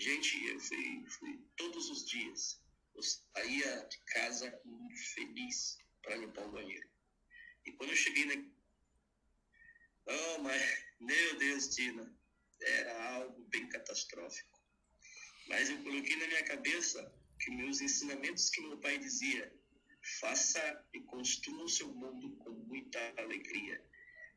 Gente, 0.00 0.46
eu 0.46 0.58
fui, 0.58 1.04
fui 1.06 1.38
todos 1.58 1.90
os 1.90 2.06
dias, 2.06 2.58
eu 2.94 3.02
saía 3.02 3.86
de 3.86 3.98
casa 4.14 4.58
muito 4.64 4.98
feliz 5.14 5.76
para 6.02 6.16
limpar 6.16 6.46
o 6.46 6.52
banheiro. 6.52 6.88
E 7.66 7.72
quando 7.72 7.90
eu 7.90 7.96
cheguei 7.96 8.24
na. 8.24 8.42
Oh, 10.06 10.38
mas, 10.38 10.84
meu 10.98 11.38
Deus, 11.38 11.68
Tina, 11.68 12.10
era 12.62 13.14
algo 13.16 13.44
bem 13.50 13.68
catastrófico. 13.68 14.58
Mas 15.48 15.68
eu 15.68 15.76
coloquei 15.82 16.16
na 16.16 16.28
minha 16.28 16.44
cabeça 16.44 17.14
que 17.38 17.50
meus 17.50 17.82
ensinamentos 17.82 18.48
que 18.48 18.62
meu 18.62 18.78
pai 18.78 18.96
dizia, 18.96 19.54
faça 20.18 20.82
e 20.94 21.00
construa 21.00 21.64
o 21.64 21.68
seu 21.68 21.88
mundo 21.88 22.34
com 22.36 22.52
muita 22.52 22.98
alegria. 23.18 23.84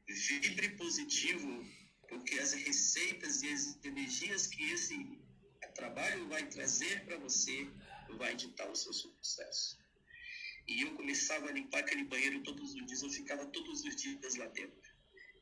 Vibre 0.10 0.76
positivo, 0.76 1.66
porque 2.10 2.38
as 2.38 2.52
receitas 2.52 3.42
e 3.42 3.54
as 3.54 3.80
energias 3.86 4.46
que 4.48 4.62
esse 4.70 5.23
trabalho 5.74 6.28
vai 6.28 6.48
trazer 6.48 7.04
para 7.06 7.18
você 7.18 7.68
vai 8.18 8.36
ditar 8.36 8.70
o 8.70 8.76
seu 8.76 8.94
sucesso. 8.94 9.78
E 10.68 10.82
eu 10.82 10.94
começava 10.96 11.50
a 11.50 11.52
limpar 11.52 11.80
aquele 11.80 12.06
banheiro 12.06 12.42
todos 12.44 12.74
os 12.74 12.86
dias, 12.86 13.02
eu 13.02 13.10
ficava 13.10 13.46
todos 13.48 13.84
os 13.84 13.96
dias 13.96 14.36
lá 14.36 14.46
dentro. 14.48 14.94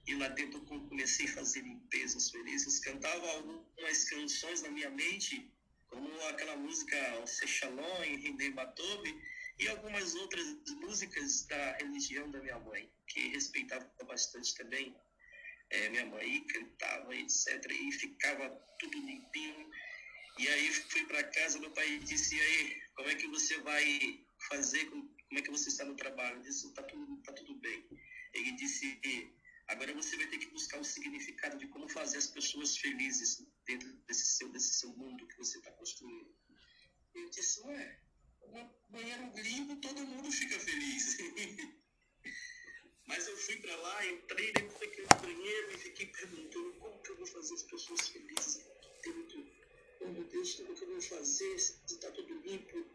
E 0.07 0.15
lá 0.15 0.27
dentro 0.29 0.59
eu 0.59 0.81
comecei 0.88 1.27
a 1.27 1.33
fazer 1.33 1.61
limpezas 1.61 2.31
felizes, 2.31 2.79
cantava 2.79 3.29
algumas 3.33 4.03
canções 4.05 4.61
na 4.63 4.71
minha 4.71 4.89
mente, 4.89 5.47
como 5.88 6.09
aquela 6.27 6.55
música 6.55 7.27
Sechalon 7.27 8.03
em 8.03 8.17
Rindei 8.17 8.51
Batobe, 8.51 9.21
e 9.59 9.67
algumas 9.67 10.15
outras 10.15 10.47
músicas 10.81 11.45
da 11.45 11.77
religião 11.77 12.31
da 12.31 12.39
minha 12.39 12.57
mãe, 12.59 12.89
que 13.07 13.29
respeitava 13.29 13.88
bastante 14.07 14.55
também. 14.55 14.95
É, 15.69 15.89
minha 15.89 16.05
mãe 16.05 16.43
cantava, 16.47 17.15
etc. 17.15 17.63
E 17.69 17.91
ficava 17.91 18.50
tudo 18.79 18.97
limpinho. 18.97 19.70
E 20.39 20.47
aí 20.47 20.73
fui 20.73 21.05
para 21.05 21.23
casa, 21.23 21.59
meu 21.59 21.71
pai 21.71 22.00
disse, 22.00 22.35
e 22.35 22.41
aí, 22.41 22.81
como 22.95 23.09
é 23.09 23.15
que 23.15 23.27
você 23.27 23.59
vai 23.59 24.25
fazer, 24.50 24.85
como 24.89 25.09
é 25.33 25.41
que 25.41 25.51
você 25.51 25.69
está 25.69 25.85
no 25.85 25.95
trabalho? 25.95 26.38
Eu 26.38 26.41
disse, 26.41 26.67
está 26.67 26.83
tudo, 26.83 27.17
tá 27.23 27.33
tudo 27.33 27.53
bem. 27.55 27.85
Ele 28.33 28.51
disse, 28.53 29.00
agora 29.67 29.93
você 29.93 30.15
vai 30.15 30.27
ter 30.27 30.38
que 30.38 30.47
buscar 30.47 30.79
o 30.79 30.83
significado 30.83 31.57
de 31.57 31.67
como 31.67 31.88
fazer 31.89 32.17
as 32.17 32.27
pessoas 32.27 32.77
felizes 32.77 33.45
dentro 33.65 33.91
desse 34.07 34.25
seu, 34.25 34.50
desse 34.50 34.73
seu 34.73 34.89
mundo 34.95 35.27
que 35.27 35.38
você 35.38 35.57
está 35.57 35.71
construindo. 35.71 36.33
Eu 37.13 37.29
disse, 37.29 37.61
ué, 37.61 38.00
um 38.43 38.69
banheiro 38.89 39.31
limpo, 39.35 39.75
todo 39.77 40.05
mundo 40.05 40.31
fica 40.31 40.59
feliz. 40.59 41.17
Mas 43.07 43.27
eu 43.27 43.35
fui 43.35 43.57
para 43.57 43.75
lá, 43.75 44.07
entrei 44.07 44.53
dentro 44.53 44.79
daquele 44.79 45.07
banheiro 45.07 45.71
e 45.73 45.77
fiquei 45.77 46.07
perguntando 46.07 46.73
como 46.75 47.01
que 47.01 47.11
eu 47.11 47.17
vou 47.17 47.27
fazer 47.27 47.53
as 47.53 47.63
pessoas 47.63 48.07
felizes. 48.07 48.60
Oh 50.11 50.13
meu 50.13 50.25
Deus, 50.25 50.55
como 50.55 50.75
que 50.75 50.83
eu 50.83 50.89
vou 50.89 51.01
fazer 51.01 51.57
se 51.57 51.79
está 51.85 52.11
tudo 52.11 52.33
limpo? 52.41 52.85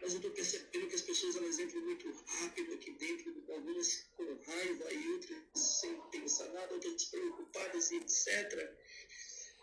Mas 0.00 0.12
eu 0.12 0.18
estou 0.18 0.30
percebendo 0.30 0.86
que 0.86 0.94
as 0.94 1.02
pessoas 1.02 1.34
elas 1.34 1.58
entram 1.58 1.80
muito 1.80 2.08
rápido 2.12 2.74
aqui 2.74 2.92
dentro, 2.92 3.34
algumas 3.52 4.08
com 4.16 4.22
raiva 4.46 4.92
e 4.92 5.08
outras 5.08 5.38
sem 5.56 6.00
pensar 6.12 6.48
nada, 6.52 6.72
outras 6.72 7.06
preocupadas 7.06 7.90
e 7.90 7.96
etc. 7.96 8.72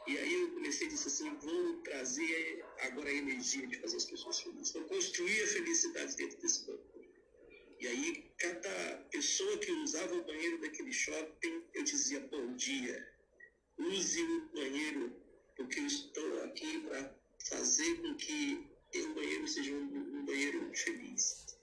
E 0.05 0.17
aí 0.17 0.33
eu 0.33 0.51
comecei 0.51 0.87
a 0.87 0.89
dizer 0.89 1.07
assim, 1.07 1.33
vou 1.37 1.77
trazer 1.77 2.65
agora 2.79 3.09
a 3.09 3.13
energia 3.13 3.65
de 3.65 3.79
fazer 3.79 3.95
as 3.95 4.05
pessoas 4.05 4.41
felizes. 4.41 4.73
Vou 4.73 4.83
construir 4.83 5.43
a 5.43 5.47
felicidade 5.47 6.13
dentro 6.17 6.41
desse 6.41 6.65
banco. 6.65 7.05
E 7.79 7.87
aí 7.87 8.31
cada 8.37 8.97
pessoa 9.11 9.57
que 9.59 9.71
usava 9.71 10.13
o 10.13 10.25
banheiro 10.25 10.59
daquele 10.59 10.91
shopping, 10.91 11.63
eu 11.73 11.83
dizia 11.83 12.19
bom 12.19 12.53
dia. 12.57 13.13
Use 13.77 14.21
o 14.21 14.49
banheiro, 14.49 15.26
porque 15.57 15.79
eu 15.79 15.87
estou 15.87 16.43
aqui 16.43 16.79
para 16.79 17.13
fazer 17.49 17.95
com 18.01 18.15
que 18.15 18.65
o 18.95 19.13
banheiro 19.13 19.47
seja 19.47 19.73
um, 19.73 20.19
um 20.19 20.25
banheiro 20.25 20.71
feliz. 20.73 21.57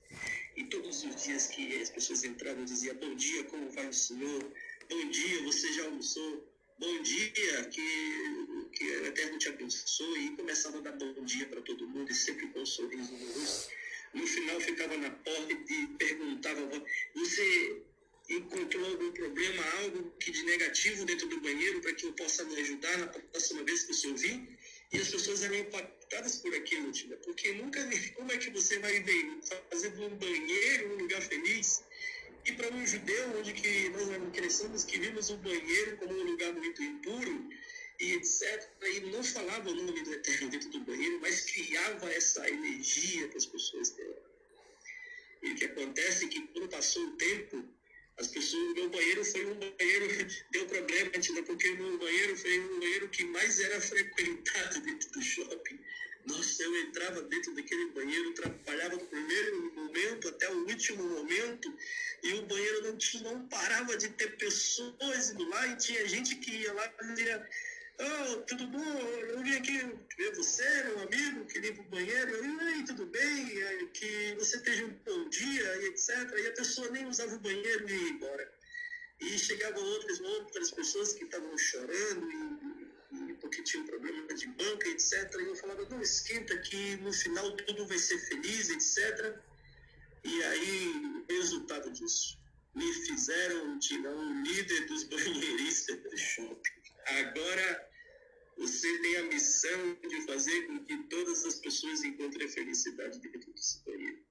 E 0.56 0.64
todos 0.64 1.02
os 1.04 1.24
dias 1.24 1.46
que 1.46 1.80
as 1.80 1.90
pessoas 1.90 2.22
entravam, 2.24 2.60
eu 2.60 2.66
dizia 2.66 2.94
bom 2.94 3.14
dia, 3.14 3.44
como 3.44 3.70
vai 3.70 3.88
o 3.88 3.92
senhor? 3.92 4.52
Bom 4.90 5.08
dia, 5.08 5.42
você 5.42 5.72
já 5.72 5.84
almoçou? 5.84 6.54
bom 6.78 7.02
dia, 7.02 7.64
que, 7.70 8.68
que 8.72 8.84
a 8.84 9.08
Eterno 9.08 9.38
te 9.38 9.48
abençoe, 9.48 10.26
e 10.26 10.36
começava 10.36 10.78
a 10.78 10.80
dar 10.80 10.92
bom 10.92 11.24
dia 11.24 11.46
para 11.46 11.60
todo 11.62 11.88
mundo, 11.88 12.10
e 12.10 12.14
sempre 12.14 12.48
com 12.48 12.60
um 12.60 12.66
sorriso 12.66 13.12
no 13.12 13.32
rosto. 13.32 13.70
No 14.12 14.26
final, 14.26 14.60
ficava 14.60 14.96
na 14.96 15.10
porta 15.10 15.52
e 15.52 15.86
perguntava: 15.98 16.84
Você 17.14 17.82
encontrou 18.28 18.84
algum 18.86 19.12
problema, 19.12 19.62
algo 19.80 20.10
que 20.20 20.30
de 20.30 20.42
negativo 20.44 21.04
dentro 21.04 21.28
do 21.28 21.40
banheiro 21.40 21.80
para 21.80 21.94
que 21.94 22.06
eu 22.06 22.12
possa 22.25 22.45
me 22.45 22.59
ajudar 22.59 22.97
na 22.99 23.07
próxima 23.07 23.62
vez 23.64 23.83
que 23.83 23.93
você 23.93 24.09
ouvir? 24.09 24.59
E 24.93 24.99
as 24.99 25.09
pessoas 25.09 25.43
eram 25.43 25.57
impactadas 25.57 26.37
por 26.37 26.54
aquilo, 26.54 26.90
Tina, 26.90 27.16
porque 27.16 27.52
nunca. 27.52 27.81
Como 28.16 28.33
é 28.33 28.38
que 28.38 28.50
você 28.50 28.78
vai 28.78 29.04
fazer 29.71 29.90
de 29.90 30.00
um 30.00 30.16
banheiro 30.16 30.95
um 30.95 30.97
lugar 31.02 31.21
feliz? 31.21 31.83
E 32.47 32.52
para 32.52 32.71
um 32.71 32.87
judeu, 32.87 33.38
onde 33.38 33.52
que 33.52 33.88
nós 33.90 34.09
crescemos, 34.33 34.85
que 34.85 34.99
vimos 34.99 35.31
o 35.31 35.37
banheiro 35.38 35.97
como 35.99 36.12
um 36.14 36.25
lugar 36.25 36.52
muito 36.54 36.83
impuro, 36.83 37.49
e 38.00 38.12
etc., 38.14 38.71
e 38.83 39.00
não 39.00 39.23
falava 39.23 39.71
o 39.71 39.75
nome 39.75 40.02
do 40.02 40.12
Eterno 40.12 40.50
dentro 40.50 40.71
do 40.71 40.81
banheiro, 40.81 41.21
mas 41.21 41.40
criava 41.43 42.12
essa 42.12 42.49
energia 42.49 43.28
para 43.28 43.38
as 43.38 43.47
pessoas 43.47 43.90
dela. 43.90 44.23
E 45.43 45.50
o 45.50 45.54
que 45.57 45.64
acontece 45.66 46.25
é 46.25 46.28
que 46.28 46.40
quando 46.49 46.69
passou 46.69 47.04
o 47.04 47.16
tempo, 47.16 47.64
as 48.18 48.28
pessoas, 48.28 48.75
meu 48.75 48.88
banheiro 48.90 49.25
foi 49.25 49.44
um 49.47 49.54
banheiro, 49.54 50.06
deu 50.52 50.66
problema, 50.66 51.11
porque 51.47 51.71
meu 51.73 51.99
banheiro 51.99 52.37
foi 52.37 52.61
um 52.61 52.80
banheiro 52.80 53.09
que 53.09 53.25
mais 53.25 53.61
era 53.61 53.80
frequentado 53.80 54.80
dentro 54.80 55.11
do 55.11 55.23
shopping. 55.23 55.80
Nossa, 56.26 56.62
eu 56.62 56.75
entrava 56.80 57.21
dentro 57.23 57.54
daquele 57.54 57.87
banheiro, 57.90 58.33
trabalhava 58.33 58.97
do 58.97 59.04
primeiro 59.06 59.75
momento 59.75 60.28
até 60.28 60.50
o 60.50 60.66
último 60.66 61.02
momento, 61.02 61.76
e 62.23 62.33
o 62.35 62.42
banheiro 62.47 62.83
não, 62.85 62.97
tinha, 62.97 63.23
não 63.25 63.47
parava 63.49 63.97
de 63.97 64.09
ter 64.11 64.37
pessoas 64.37 65.30
indo 65.30 65.47
lá, 65.49 65.66
e 65.66 65.76
tinha 65.76 66.09
gente 66.09 66.37
que 66.37 66.50
ia 66.50 66.73
lá 66.73 66.87
e 66.87 67.44
oh, 67.98 68.36
tudo 68.42 68.66
bom? 68.68 68.98
Eu 69.28 69.42
vim 69.42 69.56
aqui 69.56 69.78
ver 70.16 70.34
você, 70.34 70.84
meu 70.84 71.00
amigo, 71.00 71.44
que 71.46 71.58
limpa 71.58 71.82
o 71.82 71.84
banheiro. 71.84 72.30
Eu, 72.30 72.60
Ei, 72.68 72.84
tudo 72.84 73.06
bem? 73.06 73.46
Que 73.92 74.34
você 74.38 74.56
esteja 74.56 74.84
um 74.86 74.94
bom 75.04 75.28
dia, 75.28 75.76
e 75.82 75.86
etc. 75.86 76.10
E 76.38 76.46
a 76.46 76.52
pessoa 76.52 76.90
nem 76.90 77.06
usava 77.06 77.34
o 77.34 77.40
banheiro 77.40 77.88
e 77.88 77.92
ia 77.92 78.08
embora. 78.10 78.52
E 79.20 79.38
chegavam 79.38 79.82
outras, 79.82 80.20
outras 80.20 80.70
pessoas 80.70 81.12
que 81.12 81.24
estavam 81.24 81.56
chorando 81.56 82.30
e 82.30 83.34
porque 83.34 83.62
tinha 83.62 83.82
um 83.82 83.86
problema 83.86 84.34
de 84.34 84.46
banca, 84.48 84.88
etc. 84.88 85.32
E 85.38 85.44
eu 85.44 85.56
falava, 85.56 85.86
não 85.88 86.00
esquenta 86.00 86.56
que 86.58 86.96
no 86.96 87.12
final 87.12 87.52
tudo 87.52 87.86
vai 87.86 87.98
ser 87.98 88.18
feliz, 88.18 88.70
etc. 88.70 89.38
E 90.24 90.42
aí, 90.42 91.24
resultado 91.28 91.90
disso, 91.90 92.38
me 92.74 92.92
fizeram 92.92 93.78
tirar 93.78 94.14
um 94.14 94.42
líder 94.42 94.86
dos 94.86 95.04
banheiristas 95.08 96.02
do 96.02 96.16
shopping. 96.16 96.84
Agora, 97.06 97.90
você 98.56 98.99
tem 98.99 99.16
a 99.16 99.23
missão 99.25 99.94
de 100.08 100.20
fazer 100.23 100.66
com 100.66 100.84
que 100.84 100.96
todas 101.04 101.44
as 101.44 101.56
pessoas 101.56 102.04
encontrem 102.04 102.46
a 102.46 102.50
felicidade 102.50 103.20
dentro 103.20 103.52
desse 103.52 103.84
banheiro. 103.84 104.25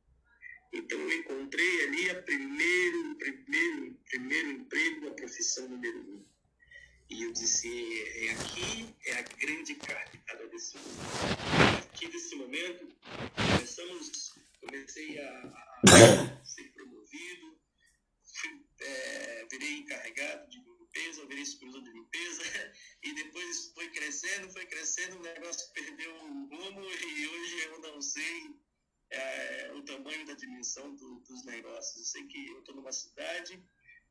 Então, 0.71 0.99
eu 0.99 1.13
encontrei 1.19 1.83
ali 1.83 2.09
a 2.09 2.21
primeiro, 2.21 3.15
primeiro, 3.15 3.99
primeiro 4.09 4.49
emprego, 4.51 5.07
a 5.07 5.13
profissão 5.13 5.67
número 5.69 5.99
um 5.99 6.25
e 7.13 7.23
eu 7.23 7.31
disse, 7.31 7.67
é 8.25 8.31
aqui 8.31 8.95
é 9.05 9.13
a 9.13 9.21
grande 9.21 9.75
cartada 9.75 10.47
desse 10.47 10.75
mundo. 10.77 10.99
A 11.59 11.81
partir 11.81 12.07
desse 12.07 12.35
momento, 12.35 12.87
começamos, 13.35 14.33
comecei 14.59 15.19
a, 15.19 15.53
a 15.89 16.43
ser 16.43 16.63
promovido, 16.73 17.55
fui, 18.23 18.65
é, 18.79 19.45
virei 19.51 19.73
encarregado 19.77 20.49
de 20.49 20.59
limpeza, 20.93 21.25
virei 21.25 21.45
supervisor 21.45 21.81
de 21.81 21.91
limpeza, 21.91 22.43
e 23.03 23.13
depois 23.13 23.71
foi 23.73 23.89
crescendo, 23.89 24.51
foi 24.51 24.65
crescendo, 24.65 25.17
o 25.17 25.23
negócio 25.23 25.73
perdeu 25.73 26.15
o 26.15 26.45
rumo 26.47 26.83
e 26.83 27.27
hoje 27.27 27.63
eu 27.63 27.79
não 27.79 28.01
sei 28.01 28.55
é, 29.09 29.71
o 29.73 29.83
tamanho 29.83 30.25
da 30.25 30.33
dimensão 30.33 30.95
do, 30.95 31.19
dos 31.21 31.43
negócios. 31.45 31.97
Eu 31.97 32.05
sei 32.05 32.27
que 32.27 32.47
eu 32.47 32.59
estou 32.59 32.75
numa 32.75 32.91
cidade 32.91 33.61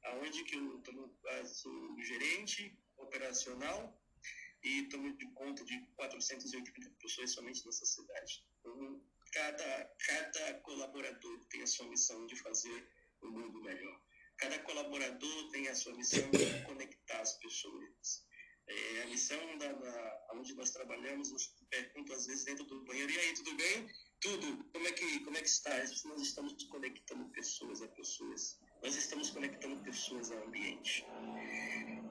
aonde 0.04 0.42
que 0.44 0.56
eu 0.56 0.80
tô, 0.80 1.14
sou 1.46 2.02
gerente 2.02 2.76
operacional 2.96 3.96
e 4.64 4.82
estamos 4.82 5.16
de 5.16 5.26
conta 5.32 5.64
de 5.64 5.80
480 5.96 6.90
pessoas 7.00 7.32
somente 7.32 7.64
nessa 7.64 7.84
cidade. 7.84 8.44
Então, 8.60 9.00
cada, 9.32 9.94
cada 10.06 10.54
colaborador 10.60 11.44
tem 11.46 11.62
a 11.62 11.66
sua 11.66 11.88
missão 11.88 12.26
de 12.26 12.36
fazer 12.36 12.88
o 13.22 13.30
mundo 13.30 13.60
melhor. 13.62 14.00
Cada 14.38 14.58
colaborador 14.60 15.50
tem 15.50 15.68
a 15.68 15.74
sua 15.74 15.94
missão 15.94 16.28
de 16.30 16.64
conectar 16.64 17.20
as 17.20 17.34
pessoas. 17.38 18.24
É, 18.66 19.02
a 19.02 19.06
missão 19.06 19.58
da, 19.58 19.72
da, 19.72 20.26
onde 20.34 20.54
nós 20.54 20.70
trabalhamos, 20.70 21.30
eu 21.30 21.66
pergunto 21.68 22.12
às 22.12 22.26
vezes 22.26 22.44
dentro 22.44 22.64
do 22.64 22.84
banheiro, 22.84 23.10
e 23.10 23.18
aí, 23.18 23.34
tudo 23.34 23.54
bem? 23.56 23.88
Tudo. 24.20 24.64
Como 24.72 24.86
é 24.86 24.92
que, 24.92 25.20
como 25.20 25.36
é 25.36 25.40
que 25.40 25.48
está? 25.48 25.76
Nós 26.04 26.22
estamos 26.22 26.64
conectando 26.64 27.28
pessoas 27.30 27.82
a 27.82 27.88
pessoas. 27.88 28.58
Nós 28.82 28.96
estamos 28.96 29.30
conectando 29.30 29.82
pessoas 29.82 30.30
ao 30.30 30.46
ambiente. 30.46 31.04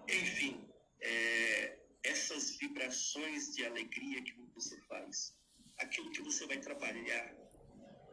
Enfim, 0.10 0.70
é, 1.02 1.80
essas 2.04 2.58
vibrações 2.58 3.56
de 3.56 3.66
alegria 3.66 4.24
que 4.24 4.34
você 4.54 4.80
faz, 4.82 5.36
aquilo 5.78 6.12
que 6.12 6.22
você 6.22 6.46
vai 6.48 6.60
trabalhar, 6.60 7.36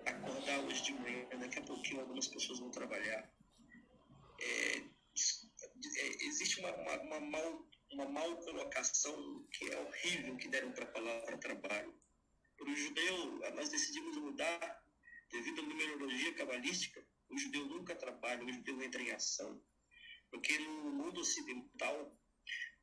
acordar 0.06 0.60
hoje 0.60 0.82
de 0.84 0.92
manhã, 0.94 1.26
daqui 1.38 1.58
a 1.58 1.62
pouquinho 1.62 2.00
algumas 2.00 2.28
pessoas 2.28 2.58
vão 2.58 2.70
trabalhar. 2.70 3.30
É, 4.40 4.78
é, 4.78 6.24
existe 6.24 6.60
uma, 6.60 6.74
uma, 6.74 7.00
uma, 7.00 7.20
mal, 7.20 7.68
uma 7.92 8.08
mal 8.08 8.36
colocação 8.38 9.46
que 9.52 9.70
é 9.70 9.80
horrível 9.80 10.36
que 10.36 10.48
deram 10.48 10.72
para 10.72 10.84
a 10.84 10.92
palavra 10.92 11.38
trabalho. 11.38 11.94
Para 12.56 12.68
o 12.68 12.76
judeu, 12.76 13.38
nós 13.54 13.68
decidimos 13.68 14.16
mudar 14.16 14.84
devido 15.30 15.60
à 15.60 15.64
numerologia 15.64 16.34
cabalística. 16.34 17.04
O 17.28 17.38
judeu 17.38 17.66
nunca 17.66 17.94
trabalha, 17.94 18.44
o 18.44 18.52
judeu 18.52 18.82
entra 18.82 19.02
em 19.02 19.10
ação. 19.10 19.62
Porque 20.30 20.58
no 20.58 20.90
mundo 20.92 21.20
ocidental, 21.20 22.16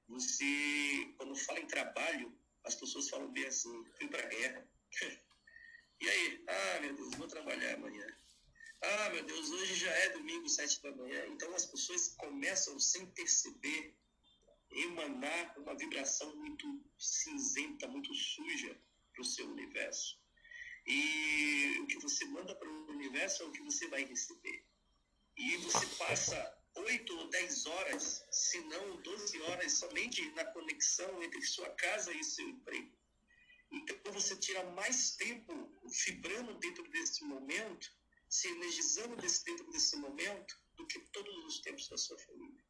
você, 0.07 1.13
quando 1.17 1.35
fala 1.35 1.59
em 1.59 1.67
trabalho, 1.67 2.37
as 2.63 2.75
pessoas 2.75 3.09
falam 3.09 3.31
bem 3.31 3.45
assim, 3.45 3.85
fui 3.97 4.07
para 4.07 4.23
a 4.23 4.29
guerra. 4.29 4.67
e 6.01 6.09
aí? 6.09 6.43
Ah, 6.47 6.79
meu 6.81 6.95
Deus, 6.95 7.15
vou 7.15 7.27
trabalhar 7.27 7.75
amanhã. 7.75 8.05
Ah, 8.87 9.09
meu 9.09 9.23
Deus, 9.23 9.49
hoje 9.49 9.73
já 9.73 9.89
é 9.89 10.09
domingo, 10.09 10.47
sete 10.47 10.79
da 10.83 10.91
manhã. 10.91 11.25
Então 11.27 11.53
as 11.55 11.65
pessoas 11.65 12.09
começam 12.09 12.79
sem 12.79 13.03
perceber 13.07 13.97
emanar 14.69 15.57
uma 15.57 15.75
vibração 15.75 16.35
muito 16.35 16.67
cinzenta, 16.99 17.87
muito 17.87 18.13
suja 18.13 18.79
para 19.11 19.21
o 19.21 19.25
seu 19.25 19.49
universo. 19.49 20.19
E 20.85 21.79
o 21.79 21.87
que 21.87 21.97
você 21.97 22.25
manda 22.25 22.53
para 22.53 22.69
o 22.69 22.89
universo 22.91 23.41
é 23.41 23.45
o 23.47 23.51
que 23.51 23.63
você 23.63 23.87
vai 23.87 24.03
receber. 24.05 24.63
E 25.35 25.57
você 25.57 25.85
passa 25.97 26.37
oito 26.75 27.17
ou 27.17 27.27
dez 27.29 27.65
horas, 27.65 28.23
se 28.29 28.59
não 28.65 29.01
doze 29.01 29.41
horas, 29.41 29.79
somente 29.79 30.29
na 30.31 30.45
conexão 30.45 31.23
entre 31.23 31.41
sua 31.41 31.69
casa 31.71 32.13
e 32.13 32.23
seu 32.23 32.47
emprego. 32.47 32.95
Então 33.71 34.13
você 34.13 34.35
tira 34.35 34.63
mais 34.71 35.15
tempo 35.15 35.75
vibrando 36.05 36.53
dentro 36.59 36.87
desse 36.91 37.23
momento, 37.23 37.91
se 38.35 38.47
energizando 38.49 39.15
desse, 39.15 39.43
dentro 39.45 39.69
desse 39.71 39.95
momento, 39.95 40.59
do 40.75 40.85
que 40.87 40.99
todos 41.11 41.45
os 41.45 41.61
tempos 41.61 41.87
da 41.87 41.97
sua 41.97 42.17
família. 42.19 42.63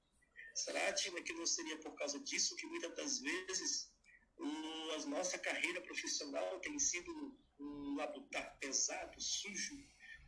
Será, 0.54 0.94
Tina, 0.94 1.22
que 1.22 1.34
não 1.34 1.46
seria 1.46 1.78
por 1.80 1.94
causa 1.96 2.20
disso 2.20 2.56
que 2.56 2.68
muitas 2.68 2.96
das 2.96 3.20
vezes 3.20 3.92
o, 4.38 4.92
a 4.92 5.06
nossa 5.08 5.38
carreira 5.40 5.82
profissional 5.82 6.60
tem 6.60 6.78
sido 6.80 7.12
um 7.60 7.96
labutar 7.96 8.58
pesado, 8.60 9.20
sujo, 9.20 9.76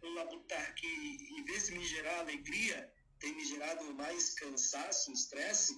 um 0.03 0.13
labutar 0.15 0.75
que, 0.75 0.87
em 0.87 1.43
vez 1.43 1.67
de 1.67 1.77
me 1.77 1.85
gerar 1.85 2.19
alegria, 2.19 2.93
tem 3.19 3.35
me 3.35 3.45
gerado 3.45 3.93
mais 3.93 4.33
cansaço, 4.35 5.11
estresse, 5.11 5.73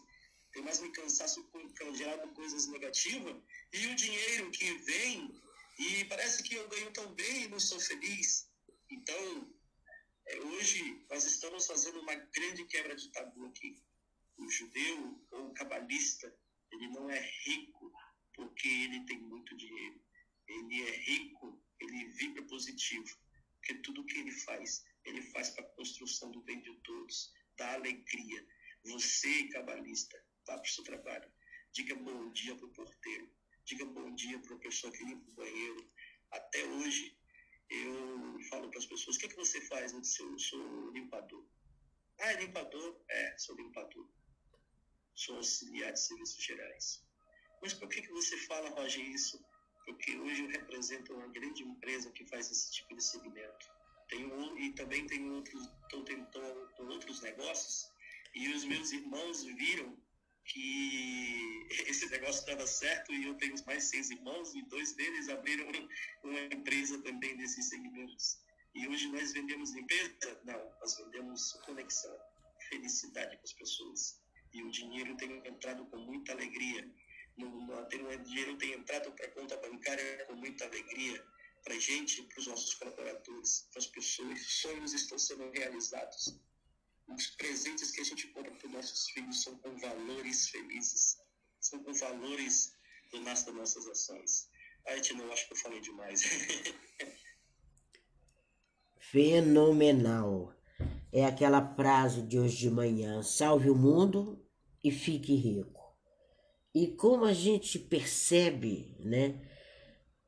tem 0.51 0.63
mais 0.63 0.79
me 0.79 0.91
cansaço, 0.91 1.47
gerado 1.93 2.27
coisas 2.33 2.67
negativas, 2.67 3.35
e 3.73 3.87
o 3.87 3.95
dinheiro 3.95 4.51
que 4.51 4.73
vem, 4.79 5.31
e 5.77 6.05
parece 6.05 6.43
que 6.43 6.55
eu 6.55 6.67
ganho 6.69 6.91
tão 6.91 7.13
bem 7.13 7.43
e 7.43 7.47
não 7.47 7.59
sou 7.59 7.79
feliz. 7.79 8.48
Então, 8.89 9.53
é, 10.25 10.39
hoje 10.39 11.05
nós 11.09 11.25
estamos 11.25 11.65
fazendo 11.65 11.99
uma 11.99 12.15
grande 12.15 12.65
quebra 12.65 12.95
de 12.95 13.11
tabu 13.11 13.45
aqui. 13.45 13.81
O 14.37 14.49
judeu 14.49 15.27
ou 15.31 15.47
o 15.47 15.53
cabalista, 15.53 16.33
ele 16.71 16.87
não 16.87 17.09
é 17.09 17.19
rico 17.45 17.91
porque 18.33 18.67
ele 18.67 19.05
tem 19.05 19.19
muito 19.19 19.55
dinheiro. 19.55 20.01
Ele 20.47 20.83
é 20.83 20.97
rico, 20.97 21.61
ele 21.79 22.05
vibra 22.05 22.43
positivo, 22.43 23.17
porque 23.57 23.75
tudo 23.75 24.05
que 24.05 24.17
ele 24.17 24.31
faz 24.31 24.83
ele 25.05 25.21
faz 25.21 25.49
para 25.49 25.63
a 25.63 25.69
construção 25.69 26.31
do 26.31 26.41
bem 26.41 26.61
de 26.61 26.73
todos, 26.81 27.33
da 27.57 27.73
alegria. 27.73 28.45
Você, 28.83 29.47
cabalista, 29.49 30.21
vá 30.45 30.57
para 30.57 30.63
o 30.63 30.71
seu 30.71 30.83
trabalho. 30.83 31.31
Diga 31.71 31.95
bom 31.95 32.31
dia 32.31 32.55
para 32.55 32.65
o 32.65 32.71
porteiro. 32.71 33.29
Diga 33.65 33.85
bom 33.85 34.13
dia 34.15 34.39
para 34.39 34.55
a 34.55 34.59
pessoa 34.59 34.91
que 34.93 35.03
limpa 35.03 35.29
o 35.29 35.33
banheiro. 35.33 35.91
Até 36.31 36.63
hoje, 36.65 37.17
eu 37.69 38.39
falo 38.49 38.69
para 38.69 38.79
as 38.79 38.85
pessoas: 38.85 39.15
o 39.15 39.19
que, 39.19 39.25
é 39.25 39.29
que 39.29 39.35
você 39.35 39.61
faz? 39.61 39.93
Eu 39.93 40.39
sou 40.39 40.91
limpador. 40.91 41.45
Ah, 42.19 42.31
é 42.33 42.41
limpador? 42.41 43.01
É, 43.09 43.37
sou 43.37 43.55
limpador. 43.55 44.07
Sou 45.15 45.37
auxiliar 45.37 45.93
de 45.93 45.99
serviços 45.99 46.43
gerais. 46.43 47.03
Mas 47.61 47.73
por 47.73 47.89
que, 47.89 48.01
que 48.01 48.11
você 48.11 48.37
fala, 48.37 48.69
Roger, 48.69 49.03
isso? 49.05 49.43
Porque 49.85 50.17
hoje 50.17 50.43
eu 50.43 50.49
represento 50.49 51.13
uma 51.13 51.27
grande 51.27 51.63
empresa 51.63 52.11
que 52.11 52.25
faz 52.25 52.49
esse 52.51 52.71
tipo 52.71 52.95
de 52.95 53.03
segmento 53.03 53.79
tenho, 54.09 54.57
e 54.57 54.71
também 54.73 55.05
tenho 55.05 55.35
outros, 55.35 55.69
estou 55.83 56.03
tentando 56.03 56.67
outros 56.79 57.21
negócios, 57.21 57.89
e 58.35 58.49
os 58.49 58.65
meus 58.65 58.91
irmãos 58.91 59.43
viram 59.43 59.95
que 60.49 61.67
esse 61.87 62.09
negócio 62.09 62.45
dava 62.45 62.65
certo 62.65 63.13
e 63.13 63.25
eu 63.25 63.35
tenho 63.35 63.55
mais 63.65 63.85
seis 63.85 64.09
irmãos 64.09 64.53
e 64.55 64.61
dois 64.63 64.93
deles 64.93 65.29
abriram 65.29 65.65
uma 66.23 66.39
empresa 66.53 67.01
também 67.01 67.37
desses 67.37 67.69
segmentos. 67.69 68.39
E 68.73 68.87
hoje 68.87 69.07
nós 69.09 69.31
vendemos 69.31 69.71
limpeza? 69.73 70.39
Não, 70.43 70.71
nós 70.79 70.97
vendemos 70.97 71.53
conexão, 71.65 72.15
felicidade 72.69 73.37
com 73.37 73.43
as 73.43 73.53
pessoas. 73.53 74.21
E 74.53 74.63
o 74.63 74.71
dinheiro 74.71 75.15
tem 75.17 75.37
entrado 75.47 75.85
com 75.85 75.97
muita 75.97 76.31
alegria. 76.31 76.91
O 77.37 78.23
dinheiro 78.23 78.57
tem 78.57 78.73
entrado 78.73 79.11
para 79.11 79.25
a 79.27 79.31
conta 79.31 79.55
bancária 79.57 80.25
com 80.25 80.35
muita 80.35 80.65
alegria 80.65 81.23
para 81.63 81.75
a 81.75 81.79
gente, 81.79 82.23
para 82.23 82.39
os 82.39 82.47
nossos 82.47 82.73
colaboradores, 82.73 83.67
para 83.71 83.79
as 83.79 83.87
pessoas. 83.87 84.41
Os 84.41 84.61
sonhos 84.61 84.93
estão 84.93 85.19
sendo 85.19 85.49
realizados. 85.51 86.39
Os 87.09 87.27
presentes 87.37 87.91
que 87.91 88.01
a 88.01 88.03
gente 88.03 88.27
compra 88.27 88.51
para 88.51 88.67
os 88.67 88.73
nossos 88.73 89.09
filhos 89.09 89.43
são 89.43 89.57
com 89.57 89.75
valores 89.77 90.49
felizes, 90.49 91.17
são 91.59 91.83
com 91.83 91.93
valores 91.93 92.73
do 93.11 93.21
nas 93.21 93.45
nossas 93.47 93.87
ações. 93.87 94.47
Ai, 94.87 95.01
Tina, 95.01 95.23
eu 95.23 95.31
acho 95.31 95.47
que 95.47 95.53
eu 95.53 95.57
falei 95.57 95.81
demais. 95.81 96.21
Fenomenal. 98.99 100.55
É 101.11 101.25
aquela 101.25 101.75
frase 101.75 102.21
de 102.21 102.37
hoje 102.39 102.57
de 102.57 102.69
manhã: 102.69 103.23
salve 103.23 103.69
o 103.69 103.75
mundo 103.75 104.45
e 104.83 104.91
fique 104.91 105.35
rico. 105.35 105.97
E 106.73 106.87
como 106.87 107.25
a 107.25 107.33
gente 107.33 107.79
percebe, 107.79 108.95
né? 108.99 109.49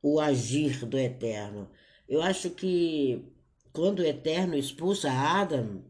o 0.02 0.20
agir 0.20 0.86
do 0.86 0.98
Eterno. 0.98 1.70
Eu 2.08 2.22
acho 2.22 2.50
que 2.50 3.24
quando 3.72 4.00
o 4.00 4.06
Eterno 4.06 4.58
expulsa 4.58 5.12
Adam 5.12 5.84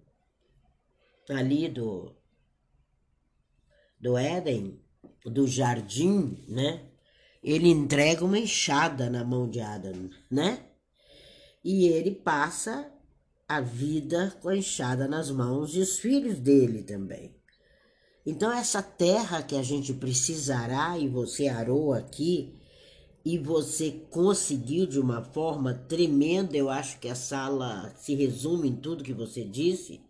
ali 1.29 1.67
do, 1.67 2.15
do 3.99 4.17
Éden, 4.17 4.79
do 5.25 5.47
jardim, 5.47 6.43
né? 6.47 6.87
Ele 7.43 7.69
entrega 7.69 8.23
uma 8.23 8.37
enxada 8.37 9.09
na 9.09 9.23
mão 9.23 9.49
de 9.49 9.59
Adam, 9.59 10.09
né? 10.29 10.65
E 11.63 11.85
ele 11.85 12.11
passa 12.11 12.91
a 13.47 13.59
vida 13.59 14.37
com 14.41 14.49
a 14.49 14.57
enxada 14.57 15.07
nas 15.07 15.29
mãos 15.29 15.75
e 15.75 15.79
os 15.79 15.99
filhos 15.99 16.39
dele 16.39 16.83
também. 16.83 17.35
Então, 18.25 18.51
essa 18.51 18.81
terra 18.81 19.41
que 19.41 19.55
a 19.55 19.63
gente 19.63 19.93
precisará 19.93 20.97
e 20.97 21.07
você 21.07 21.47
arou 21.47 21.93
aqui, 21.93 22.61
e 23.23 23.37
você 23.37 23.91
conseguiu 24.09 24.85
de 24.85 24.99
uma 24.99 25.23
forma 25.23 25.73
tremenda, 25.73 26.57
eu 26.57 26.69
acho 26.69 26.99
que 26.99 27.07
a 27.07 27.15
sala 27.15 27.93
se 27.95 28.15
resume 28.15 28.69
em 28.69 28.75
tudo 28.75 29.03
que 29.03 29.13
você 29.13 29.43
disse, 29.43 30.01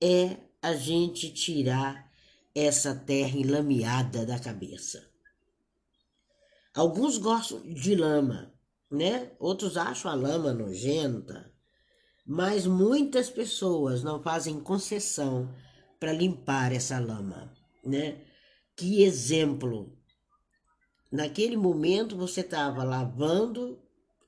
é 0.00 0.36
a 0.62 0.74
gente 0.74 1.32
tirar 1.32 2.10
essa 2.54 2.94
terra 2.94 3.36
enlameada 3.36 4.26
da 4.26 4.38
cabeça. 4.38 5.08
Alguns 6.74 7.18
gostam 7.18 7.60
de 7.62 7.94
lama, 7.94 8.52
né? 8.90 9.32
Outros 9.38 9.76
acham 9.76 10.10
a 10.10 10.14
lama 10.14 10.52
nojenta, 10.52 11.52
mas 12.26 12.66
muitas 12.66 13.30
pessoas 13.30 14.02
não 14.02 14.22
fazem 14.22 14.60
concessão 14.60 15.54
para 15.98 16.12
limpar 16.12 16.72
essa 16.72 16.98
lama, 16.98 17.52
né? 17.84 18.24
Que 18.76 19.02
exemplo 19.02 19.98
Naquele 21.10 21.56
momento 21.56 22.16
você 22.16 22.42
estava 22.42 22.84
lavando 22.84 23.80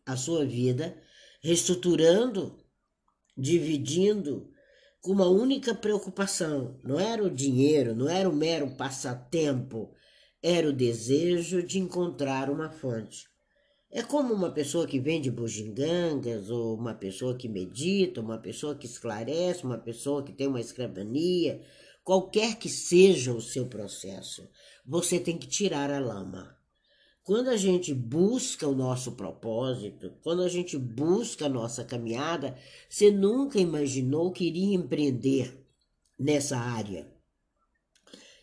a 0.06 0.16
sua 0.16 0.46
vida, 0.46 1.00
reestruturando, 1.42 2.59
dividindo 3.37 4.50
com 5.01 5.13
uma 5.13 5.29
única 5.29 5.75
preocupação. 5.75 6.79
Não 6.85 6.99
era 6.99 7.23
o 7.25 7.31
dinheiro, 7.31 7.95
não 7.95 8.09
era 8.09 8.29
o 8.29 8.35
mero 8.35 8.71
passatempo, 8.77 9.93
era 10.43 10.69
o 10.69 10.73
desejo 10.73 11.63
de 11.63 11.79
encontrar 11.79 12.51
uma 12.51 12.71
fonte. 12.71 13.29
É 13.91 14.03
como 14.03 14.33
uma 14.33 14.53
pessoa 14.53 14.87
que 14.87 15.01
vende 15.01 15.31
bugigangas, 15.31 16.49
ou 16.49 16.77
uma 16.77 16.95
pessoa 16.95 17.37
que 17.37 17.49
medita, 17.49 18.21
uma 18.21 18.39
pessoa 18.39 18.77
que 18.77 18.87
esclarece, 18.87 19.65
uma 19.65 19.79
pessoa 19.79 20.23
que 20.23 20.33
tem 20.33 20.47
uma 20.47 20.61
escrivania, 20.61 21.61
qualquer 22.05 22.57
que 22.57 22.69
seja 22.69 23.33
o 23.33 23.41
seu 23.41 23.67
processo, 23.67 24.49
você 24.87 25.19
tem 25.19 25.37
que 25.37 25.49
tirar 25.49 25.91
a 25.91 25.99
lama. 25.99 26.57
Quando 27.31 27.49
a 27.49 27.57
gente 27.57 27.95
busca 27.95 28.66
o 28.66 28.75
nosso 28.75 29.12
propósito, 29.12 30.12
quando 30.21 30.43
a 30.43 30.49
gente 30.49 30.77
busca 30.77 31.47
a 31.47 31.49
nossa 31.49 31.85
caminhada, 31.85 32.59
você 32.88 33.09
nunca 33.09 33.61
imaginou 33.61 34.33
que 34.33 34.47
iria 34.47 34.75
empreender 34.75 35.64
nessa 36.19 36.59
área. 36.59 37.07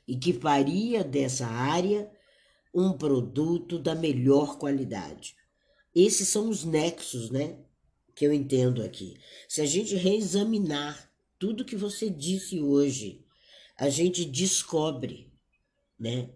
e 0.08 0.16
que 0.16 0.32
faria 0.32 1.04
dessa 1.04 1.46
área 1.46 2.10
um 2.74 2.94
produto 2.94 3.78
da 3.78 3.94
melhor 3.94 4.58
qualidade. 4.58 5.36
Esses 5.94 6.30
são 6.30 6.48
os 6.48 6.64
nexos, 6.64 7.30
né, 7.30 7.60
que 8.16 8.26
eu 8.26 8.32
entendo 8.32 8.82
aqui. 8.82 9.18
Se 9.50 9.60
a 9.60 9.66
gente 9.66 9.96
reexaminar 9.96 11.12
tudo 11.38 11.66
que 11.66 11.76
você 11.76 12.10
disse 12.10 12.62
hoje, 12.62 13.26
a 13.78 13.90
gente 13.90 14.24
descobre, 14.24 15.30
né, 16.00 16.30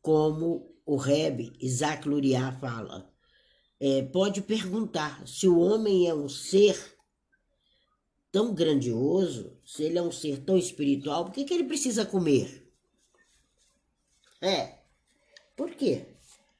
como 0.00 0.75
o 0.86 0.96
Reb 0.96 1.52
Isaac 1.60 2.08
Luria 2.08 2.52
fala, 2.52 3.12
é, 3.80 4.02
pode 4.02 4.40
perguntar 4.40 5.26
se 5.26 5.48
o 5.48 5.58
homem 5.58 6.08
é 6.08 6.14
um 6.14 6.28
ser 6.28 6.96
tão 8.30 8.54
grandioso, 8.54 9.58
se 9.64 9.82
ele 9.82 9.98
é 9.98 10.02
um 10.02 10.12
ser 10.12 10.44
tão 10.44 10.56
espiritual, 10.56 11.24
por 11.24 11.34
que, 11.34 11.44
que 11.44 11.52
ele 11.52 11.64
precisa 11.64 12.06
comer? 12.06 12.72
É, 14.40 14.78
por 15.56 15.70
quê? 15.74 16.06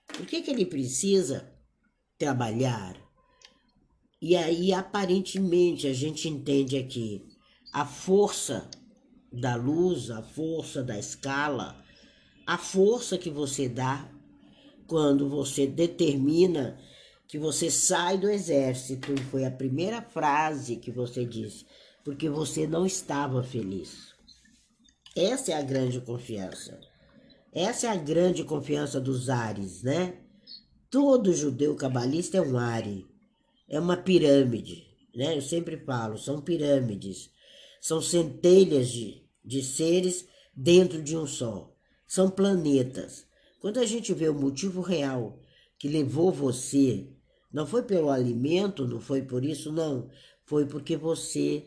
Por 0.09 0.27
que, 0.27 0.43
que 0.43 0.51
ele 0.51 0.67
precisa 0.67 1.53
trabalhar? 2.19 3.01
E 4.21 4.35
aí, 4.35 4.73
aparentemente, 4.73 5.87
a 5.87 5.93
gente 5.93 6.29
entende 6.29 6.77
aqui 6.77 7.29
a 7.73 7.85
força 7.85 8.69
da 9.31 9.55
luz, 9.55 10.11
a 10.11 10.23
força 10.23 10.83
da 10.83 10.99
escala, 10.99 11.85
a 12.47 12.57
força 12.57 13.19
que 13.19 13.29
você 13.29 13.69
dá 13.69 14.11
quando 14.87 15.29
você 15.29 15.67
determina 15.67 16.79
que 17.29 17.39
você 17.39 17.71
sai 17.71 18.17
do 18.17 18.29
exército, 18.29 19.17
foi 19.31 19.45
a 19.45 19.51
primeira 19.51 20.01
frase 20.01 20.77
que 20.77 20.91
você 20.91 21.25
disse, 21.25 21.67
porque 22.05 22.29
você 22.29 22.67
não 22.67 22.87
estava 22.87 23.43
feliz. 23.43 24.15
Essa 25.15 25.53
é 25.53 25.55
a 25.55 25.63
grande 25.63 26.01
confiança. 26.01 26.79
Essa 27.53 27.87
é 27.87 27.91
a 27.91 27.97
grande 27.97 28.45
confiança 28.45 29.01
dos 29.01 29.29
ares, 29.31 29.83
né? 29.83 30.21
Todo 30.91 31.33
judeu 31.33 31.75
cabalista 31.75 32.37
é 32.37 32.41
um 32.41 32.57
are, 32.59 33.07
é 33.69 33.81
uma 33.81 33.97
pirâmide, 33.97 34.87
né? 35.15 35.37
Eu 35.37 35.43
sempre 35.43 35.79
falo, 35.79 36.17
são 36.19 36.41
pirâmides, 36.41 37.31
são 37.81 38.01
centelhas 38.01 38.89
de, 38.89 39.23
de 39.45 39.63
seres 39.63 40.29
dentro 40.55 41.03
de 41.03 41.17
um 41.17 41.27
só, 41.27 41.75
são 42.07 42.31
planetas. 42.31 43.26
Quando 43.67 43.81
a 43.81 43.85
gente 43.85 44.15
vê 44.15 44.29
o 44.29 44.33
motivo 44.33 44.81
real 44.81 45.41
que 45.77 45.89
levou 45.89 46.31
você, 46.31 47.09
não 47.53 47.67
foi 47.67 47.83
pelo 47.83 48.11
alimento, 48.11 48.87
não 48.87 49.01
foi 49.01 49.23
por 49.23 49.45
isso, 49.45 49.73
não. 49.73 50.09
Foi 50.45 50.67
porque 50.67 50.97
você 50.97 51.65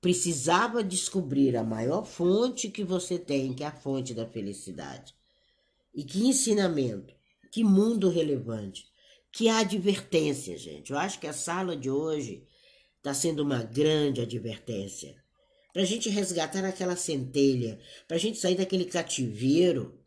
precisava 0.00 0.82
descobrir 0.82 1.54
a 1.54 1.62
maior 1.62 2.06
fonte 2.06 2.70
que 2.70 2.82
você 2.82 3.18
tem, 3.18 3.52
que 3.52 3.62
é 3.62 3.66
a 3.66 3.76
fonte 3.76 4.14
da 4.14 4.26
felicidade. 4.26 5.14
E 5.94 6.02
que 6.02 6.26
ensinamento, 6.26 7.14
que 7.52 7.62
mundo 7.62 8.08
relevante, 8.08 8.86
que 9.30 9.46
advertência, 9.46 10.56
gente. 10.56 10.92
Eu 10.92 10.98
acho 10.98 11.20
que 11.20 11.26
a 11.26 11.34
sala 11.34 11.76
de 11.76 11.90
hoje 11.90 12.42
está 12.96 13.12
sendo 13.12 13.40
uma 13.40 13.62
grande 13.62 14.22
advertência. 14.22 15.14
Para 15.74 15.82
a 15.82 15.84
gente 15.84 16.08
resgatar 16.08 16.64
aquela 16.64 16.96
centelha, 16.96 17.78
para 18.08 18.16
a 18.16 18.20
gente 18.20 18.38
sair 18.38 18.54
daquele 18.54 18.86
cativeiro 18.86 20.02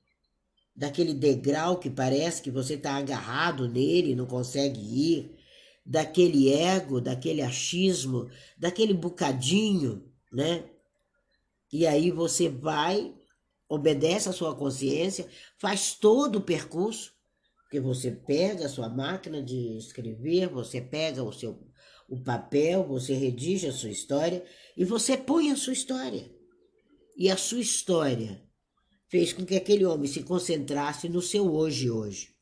daquele 0.77 1.15
degrau 1.15 1.79
que 1.79 1.89
parece 1.89 2.39
que 2.39 2.51
você 2.51 2.75
está 2.75 2.95
agarrado 2.95 3.67
nele 3.67 4.15
não 4.15 4.27
consegue 4.27 4.79
ir, 4.79 5.35
daquele 5.83 6.53
ego, 6.53 7.01
daquele 7.01 7.41
achismo, 7.41 8.29
daquele 8.55 8.93
bocadinho, 8.93 10.07
né? 10.31 10.69
E 11.73 11.87
aí 11.87 12.11
você 12.11 12.47
vai, 12.47 13.15
obedece 13.67 14.29
à 14.29 14.33
sua 14.33 14.53
consciência, 14.53 15.27
faz 15.57 15.95
todo 15.95 16.37
o 16.37 16.41
percurso, 16.41 17.11
porque 17.63 17.79
você 17.79 18.11
pega 18.11 18.67
a 18.67 18.69
sua 18.69 18.87
máquina 18.87 19.41
de 19.41 19.77
escrever, 19.77 20.47
você 20.47 20.79
pega 20.79 21.23
o 21.23 21.33
seu 21.33 21.65
o 22.09 22.23
papel, 22.23 22.87
você 22.87 23.13
redige 23.13 23.67
a 23.67 23.73
sua 23.73 23.89
história 23.89 24.41
e 24.77 24.85
você 24.85 25.17
põe 25.17 25.51
a 25.51 25.57
sua 25.57 25.73
história. 25.73 26.31
E 27.17 27.29
a 27.29 27.35
sua 27.35 27.59
história 27.59 28.46
fez 29.09 29.33
com 29.33 29.45
que 29.45 29.55
aquele 29.55 29.85
homem 29.85 30.07
se 30.07 30.23
concentrasse 30.23 31.07
no 31.07 31.21
seu 31.21 31.53
hoje 31.53 31.89
hoje. 31.89 32.35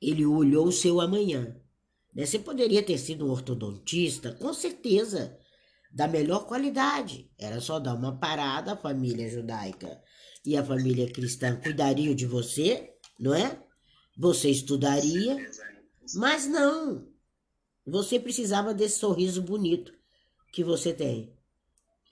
Ele 0.00 0.24
olhou 0.24 0.66
o 0.66 0.72
seu 0.72 1.00
amanhã. 1.00 1.56
Né? 2.14 2.26
Você 2.26 2.38
poderia 2.38 2.82
ter 2.82 2.98
sido 2.98 3.26
um 3.26 3.30
ortodontista, 3.30 4.32
com 4.32 4.52
certeza, 4.52 5.38
da 5.92 6.08
melhor 6.08 6.46
qualidade. 6.46 7.30
Era 7.38 7.60
só 7.60 7.78
dar 7.78 7.94
uma 7.94 8.18
parada, 8.18 8.72
a 8.72 8.76
família 8.76 9.28
judaica 9.28 10.00
e 10.44 10.56
a 10.56 10.64
família 10.64 11.10
cristã 11.10 11.56
cuidariam 11.56 12.14
de 12.14 12.26
você, 12.26 12.90
não 13.18 13.34
é? 13.34 13.62
Você 14.16 14.50
estudaria, 14.50 15.36
mas 16.14 16.46
não. 16.46 17.08
Você 17.86 18.18
precisava 18.18 18.72
desse 18.72 18.98
sorriso 18.98 19.42
bonito 19.42 19.92
que 20.52 20.64
você 20.64 20.92
tem. 20.92 21.36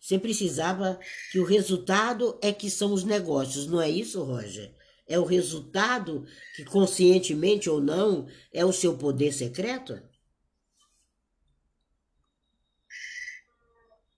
Você 0.00 0.18
precisava 0.18 0.98
que 1.30 1.40
o 1.40 1.44
resultado 1.44 2.38
é 2.42 2.52
que 2.52 2.70
são 2.70 2.92
os 2.92 3.04
negócios, 3.04 3.66
não 3.66 3.80
é 3.80 3.90
isso, 3.90 4.22
Roger? 4.22 4.74
É 5.06 5.18
o 5.18 5.24
resultado 5.24 6.26
que, 6.54 6.64
conscientemente 6.64 7.68
ou 7.68 7.80
não, 7.80 8.28
é 8.52 8.64
o 8.64 8.72
seu 8.72 8.96
poder 8.96 9.32
secreto? 9.32 9.94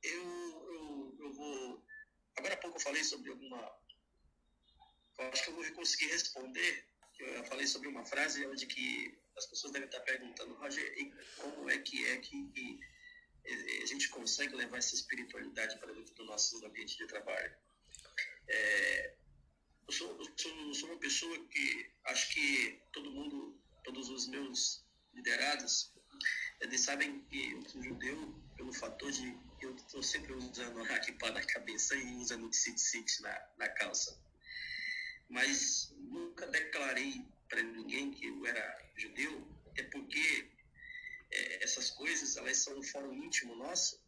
Eu, 0.03 0.23
eu, 0.73 1.16
eu 1.19 1.33
vou. 1.33 1.83
Agora 2.37 2.55
há 2.55 2.57
pouco 2.57 2.77
eu 2.77 2.83
falei 2.83 3.05
sobre 3.05 3.31
alguma. 3.31 3.59
Eu 5.19 5.27
acho 5.29 5.45
que 5.45 5.51
eu 5.51 5.55
vou 5.55 5.73
conseguir 5.73 6.07
responder. 6.07 6.85
Eu 7.21 7.45
falei 7.45 7.66
sobre 7.66 7.88
uma 7.88 8.05
frase 8.05 8.47
onde 8.47 8.66
que 8.66 9.16
as 9.37 9.47
pessoas 9.47 9.73
devem 9.73 9.87
estar 9.87 10.01
perguntando, 10.01 10.55
Roger, 10.55 11.12
como 11.37 11.71
é 11.71 11.79
que 11.79 12.05
é 12.07 12.16
que 12.16 12.81
a 13.46 13.87
gente 13.87 14.09
consegue 14.09 14.55
levar 14.55 14.79
essa 14.79 14.94
espiritualidade 14.94 15.79
para 15.79 15.92
dentro 15.92 16.14
do 16.14 16.24
nosso 16.24 16.64
ambiente 16.64 16.96
de 16.96 17.07
trabalho. 17.07 17.53
É, 18.48 19.14
eu, 19.87 19.92
sou, 19.92 20.24
sou, 20.37 20.74
sou, 20.74 20.88
uma 20.90 20.98
pessoa 20.98 21.46
que 21.46 21.90
acho 22.05 22.33
que 22.33 22.81
todo 22.92 23.11
mundo, 23.11 23.59
todos 23.85 24.09
os 24.09 24.26
meus 24.29 24.85
liderados, 25.14 25.92
eles 26.61 26.81
sabem 26.81 27.20
que 27.31 27.53
eu 27.53 27.68
sou 27.68 27.83
judeu 27.83 28.35
pelo 28.57 28.72
fator 28.72 29.11
de 29.11 29.37
eu 29.61 29.74
estou 29.76 30.03
sempre 30.03 30.33
usando 30.33 30.81
a 30.83 30.98
kippah 30.98 31.33
na 31.33 31.44
cabeça 31.44 31.94
e 31.94 32.16
usando 32.16 32.46
o 32.46 32.50
tzitzit 32.50 33.20
na, 33.22 33.48
na 33.59 33.68
calça. 33.68 34.18
Mas 35.29 35.94
nunca 35.98 36.46
declarei 36.46 37.24
para 37.48 37.62
ninguém 37.62 38.11
que 38.11 38.26
eu 38.26 38.46
era 38.46 38.90
judeu, 38.96 39.46
é 39.76 39.83
porque 39.83 40.50
é, 41.31 41.64
essas 41.64 41.90
coisas, 41.90 42.37
elas 42.37 42.59
são 42.59 42.79
um 42.79 42.83
fórum 42.83 43.14
íntimo 43.14 43.55
nosso, 43.55 44.01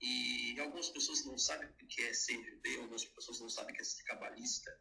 e 0.00 0.58
algumas 0.58 0.88
pessoas 0.88 1.24
não 1.24 1.36
sabem 1.36 1.68
o 1.68 1.86
que 1.86 2.02
é 2.02 2.12
judeu, 2.14 2.82
algumas 2.82 3.04
pessoas 3.04 3.40
não 3.40 3.48
sabem 3.48 3.72
o 3.72 3.76
que 3.76 3.82
é 3.82 3.84
ser 3.84 4.02
cabalista. 4.04 4.74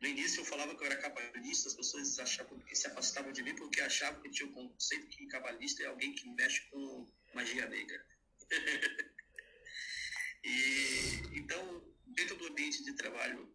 No 0.00 0.08
início 0.08 0.40
eu 0.40 0.44
falava 0.44 0.76
que 0.76 0.82
eu 0.82 0.86
era 0.86 0.96
cabalista, 1.00 1.68
as 1.68 1.74
pessoas 1.74 2.18
achavam 2.18 2.58
que 2.60 2.76
se 2.76 2.86
afastavam 2.86 3.32
de 3.32 3.42
mim 3.42 3.54
porque 3.56 3.80
achavam 3.80 4.20
que 4.22 4.30
tinha 4.30 4.48
o 4.48 4.52
conceito 4.52 5.08
que 5.08 5.26
cabalista 5.26 5.82
é 5.82 5.86
alguém 5.86 6.14
que 6.14 6.28
mexe 6.28 6.60
com 6.70 7.10
magia 7.32 7.66
negra. 7.68 8.06
e, 10.44 11.38
então, 11.38 11.84
dentro 12.06 12.36
do 12.36 12.46
ambiente 12.46 12.84
de 12.84 12.92
trabalho, 12.92 13.52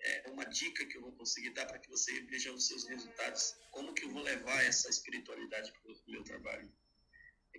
é 0.00 0.30
uma 0.30 0.44
dica 0.44 0.84
que 0.84 0.98
eu 0.98 1.02
vou 1.02 1.12
conseguir 1.12 1.50
dar 1.50 1.66
para 1.66 1.78
que 1.78 1.88
você 1.88 2.20
veja 2.22 2.52
os 2.52 2.66
seus 2.66 2.84
resultados, 2.84 3.54
como 3.70 3.94
que 3.94 4.04
eu 4.04 4.10
vou 4.10 4.22
levar 4.22 4.62
essa 4.64 4.90
espiritualidade 4.90 5.72
para 5.72 5.92
o 5.92 6.02
meu 6.08 6.22
trabalho 6.24 6.70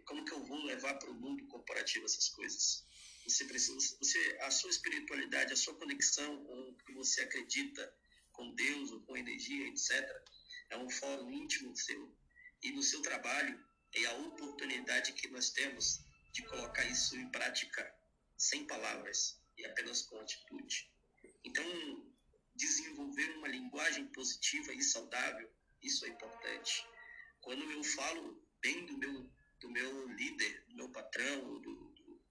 como 0.08 0.24
que 0.24 0.34
eu 0.34 0.44
vou 0.46 0.64
levar 0.64 0.96
para 0.96 1.12
o 1.12 1.14
mundo 1.14 1.46
corporativo 1.48 2.06
essas 2.06 2.30
coisas? 2.30 2.86
Você 3.28 3.44
precisa, 3.44 3.98
você, 4.00 4.38
a 4.42 4.50
sua 4.50 4.70
espiritualidade, 4.70 5.52
a 5.52 5.56
sua 5.56 5.76
conexão 5.76 6.44
com 6.46 6.70
o 6.70 6.76
que 6.78 6.94
você 6.94 7.22
acredita, 7.22 7.94
com 8.32 8.56
Deus 8.56 8.92
ou 8.92 9.02
com 9.02 9.18
energia, 9.18 9.68
etc., 9.68 9.92
é 10.70 10.78
um 10.78 10.90
fórum 10.90 11.30
íntimo 11.32 11.76
seu. 11.76 12.16
E 12.64 12.72
no 12.72 12.82
seu 12.82 13.02
trabalho 13.02 13.62
é 13.94 14.06
a 14.06 14.18
oportunidade 14.18 15.14
que 15.14 15.28
nós 15.28 15.50
temos 15.50 16.00
de 16.32 16.42
colocar 16.44 16.86
isso 16.86 17.18
em 17.18 17.30
prática 17.30 17.94
sem 18.38 18.66
palavras 18.66 19.42
e 19.58 19.66
apenas 19.66 20.04
com 20.04 20.20
atitude. 20.20 20.90
Então, 21.44 21.66
desenvolver 22.56 23.30
uma 23.38 23.48
linguagem 23.50 24.08
positiva 24.08 24.74
e 24.74 24.82
saudável, 24.82 25.52
isso 25.82 26.06
é 26.06 26.10
importante. 26.10 26.86
Quando 27.42 27.70
eu 27.72 27.84
falo 27.84 28.42
bem 28.62 28.86
do 28.86 28.98
meu 28.98 29.37
do 29.60 29.70
meu 29.70 30.08
líder, 30.10 30.64
do 30.70 30.76
meu 30.76 30.90
patrão, 30.90 31.60
do, 31.60 31.76
do, 31.76 32.22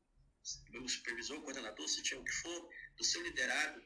meu 0.71 0.89
supervisor, 0.89 1.41
coordenador, 1.43 1.89
seja 1.89 2.19
o 2.19 2.25
que 2.25 2.33
for, 2.33 2.71
do 2.97 3.05
seu 3.05 3.23
liderado, 3.23 3.83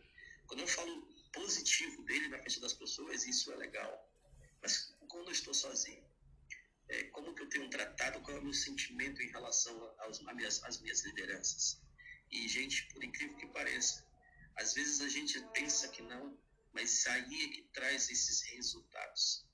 quando 0.46 0.60
eu 0.60 0.68
falo 0.68 1.02
positivo 1.32 2.02
dele 2.02 2.28
na 2.28 2.38
frente 2.38 2.60
das 2.60 2.72
pessoas, 2.72 3.26
isso 3.26 3.52
é 3.52 3.56
legal. 3.56 4.10
Mas 4.60 4.94
quando 5.08 5.28
eu 5.28 5.32
estou 5.32 5.54
sozinho, 5.54 6.04
é, 6.88 7.04
como 7.04 7.34
que 7.34 7.42
eu 7.42 7.48
tenho 7.48 7.70
tratado, 7.70 8.20
qual 8.20 8.36
é 8.36 8.40
o 8.40 8.42
meu 8.42 8.52
sentimento 8.52 9.22
em 9.22 9.30
relação 9.30 9.94
aos, 10.00 10.20
às, 10.26 10.34
minhas, 10.34 10.64
às 10.64 10.80
minhas 10.80 11.04
lideranças? 11.04 11.80
E, 12.30 12.48
gente, 12.48 12.86
por 12.92 13.02
incrível 13.02 13.36
que 13.36 13.46
pareça, 13.48 14.04
Às 14.56 14.74
vezes 14.74 15.00
a 15.00 15.08
gente 15.08 15.40
pensa 15.54 15.88
que 15.88 16.02
não, 16.02 16.36
mas 16.72 17.06
aí 17.06 17.44
é 17.44 17.48
que 17.48 17.62
traz 17.72 18.10
esses 18.10 18.42
resultados. 18.42 19.46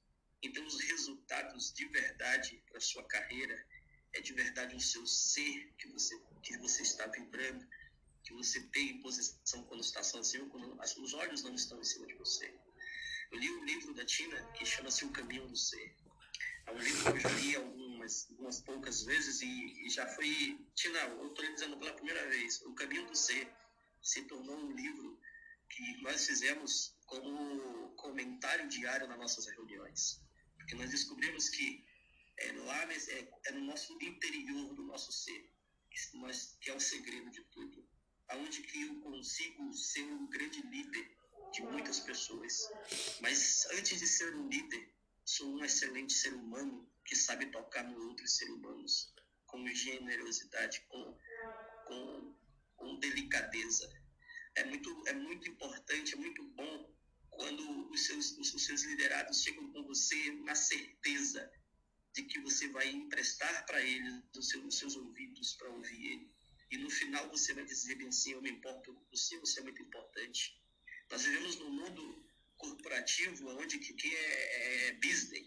Então, 0.42 0.66
os 0.66 0.80
resultados 0.80 1.72
de 1.72 1.86
verdade 1.88 2.62
para 2.68 2.80
sua 2.80 3.04
carreira 3.04 3.66
é 4.16 4.20
de 4.20 4.32
verdade 4.32 4.74
o 4.74 4.80
seu 4.80 5.06
ser 5.06 5.72
que 5.78 5.88
você, 5.88 6.18
que 6.42 6.56
você 6.58 6.82
está 6.82 7.06
vibrando, 7.06 7.66
que 8.24 8.32
você 8.32 8.60
tem 8.68 8.90
em 8.90 9.00
posição 9.00 9.62
quando 9.64 9.80
está 9.80 10.02
sozinho, 10.02 10.48
quando 10.48 10.78
os 10.80 11.14
olhos 11.14 11.42
não 11.42 11.54
estão 11.54 11.78
em 11.78 11.84
cima 11.84 12.06
de 12.06 12.14
você. 12.14 12.52
Eu 13.30 13.38
li 13.38 13.50
um 13.50 13.64
livro 13.64 13.94
da 13.94 14.04
Tina 14.04 14.42
que 14.52 14.64
chama-se 14.64 15.04
O 15.04 15.10
Caminho 15.10 15.46
do 15.46 15.56
Ser. 15.56 15.94
É 16.66 16.72
um 16.72 16.78
livro 16.78 17.02
que 17.02 17.18
eu 17.18 17.20
já 17.20 17.28
li 17.28 17.56
algumas, 17.56 18.26
algumas 18.30 18.60
poucas 18.60 19.02
vezes 19.02 19.42
e, 19.42 19.86
e 19.86 19.90
já 19.90 20.06
foi. 20.08 20.58
Tina, 20.74 20.98
eu 21.00 21.28
estou 21.28 21.44
lhe 21.44 21.52
dizendo 21.52 21.76
pela 21.76 21.92
primeira 21.92 22.26
vez: 22.28 22.62
O 22.62 22.74
Caminho 22.74 23.06
do 23.06 23.14
Ser 23.14 23.52
se 24.02 24.22
tornou 24.22 24.56
um 24.56 24.72
livro 24.72 25.20
que 25.68 26.02
nós 26.02 26.26
fizemos 26.26 26.96
como 27.04 27.90
comentário 27.96 28.68
diário 28.68 29.06
nas 29.06 29.18
nossas 29.18 29.46
reuniões. 29.46 30.20
Porque 30.56 30.74
nós 30.74 30.90
descobrimos 30.90 31.48
que 31.48 31.84
é 32.38 32.52
lá 32.52 32.92
é, 32.92 33.28
é 33.46 33.52
no 33.52 33.64
nosso 33.64 33.92
interior 34.02 34.74
do 34.74 34.82
nosso 34.82 35.12
ser 35.12 35.50
que, 35.90 35.98
que 36.60 36.70
é 36.70 36.74
o 36.74 36.80
segredo 36.80 37.30
de 37.30 37.42
tudo. 37.44 37.86
Aonde 38.28 38.62
que 38.62 38.82
eu 38.82 39.00
consigo 39.00 39.72
ser 39.72 40.02
um 40.02 40.26
grande 40.28 40.60
líder 40.62 41.16
de 41.52 41.62
muitas 41.62 42.00
pessoas. 42.00 42.68
Mas 43.20 43.66
antes 43.72 43.98
de 43.98 44.06
ser 44.06 44.34
um 44.34 44.48
líder, 44.48 44.92
sou 45.24 45.48
um 45.48 45.64
excelente 45.64 46.12
ser 46.12 46.34
humano 46.34 46.88
que 47.04 47.14
sabe 47.14 47.46
tocar 47.46 47.84
no 47.84 48.08
outros 48.08 48.36
seres 48.36 48.54
humanos 48.54 49.14
com 49.46 49.66
generosidade, 49.68 50.80
com, 50.88 51.18
com, 51.86 52.34
com 52.76 52.98
delicadeza. 52.98 53.90
É 54.56 54.64
muito, 54.64 55.04
é 55.06 55.12
muito 55.12 55.48
importante, 55.48 56.14
é 56.14 56.16
muito 56.16 56.42
bom 56.42 56.94
quando 57.30 57.90
os 57.90 58.06
seus, 58.06 58.32
os 58.38 58.64
seus 58.64 58.82
liderados 58.82 59.42
chegam 59.42 59.70
com 59.72 59.84
você 59.84 60.32
na 60.44 60.54
certeza 60.54 61.50
de 62.16 62.22
que 62.22 62.40
você 62.40 62.66
vai 62.68 62.88
emprestar 62.88 63.66
para 63.66 63.82
eles 63.82 64.14
os 64.34 64.48
seus, 64.48 64.64
os 64.64 64.78
seus 64.78 64.96
ouvidos 64.96 65.52
para 65.52 65.68
ouvir 65.68 66.12
ele. 66.12 66.30
E 66.70 66.78
no 66.78 66.88
final 66.88 67.28
você 67.28 67.52
vai 67.52 67.64
dizer 67.66 67.94
bem 67.96 68.08
assim, 68.08 68.32
eu 68.32 68.40
me 68.40 68.50
importo 68.50 68.94
com 68.94 69.04
você, 69.10 69.38
você 69.38 69.60
é 69.60 69.62
muito 69.62 69.82
importante. 69.82 70.58
Nós 71.10 71.22
vivemos 71.24 71.56
num 71.56 71.70
mundo 71.70 72.26
corporativo 72.56 73.50
onde 73.60 73.78
que, 73.78 73.92
que 73.92 74.16
é, 74.16 74.88
é 74.88 74.92
business, 74.94 75.46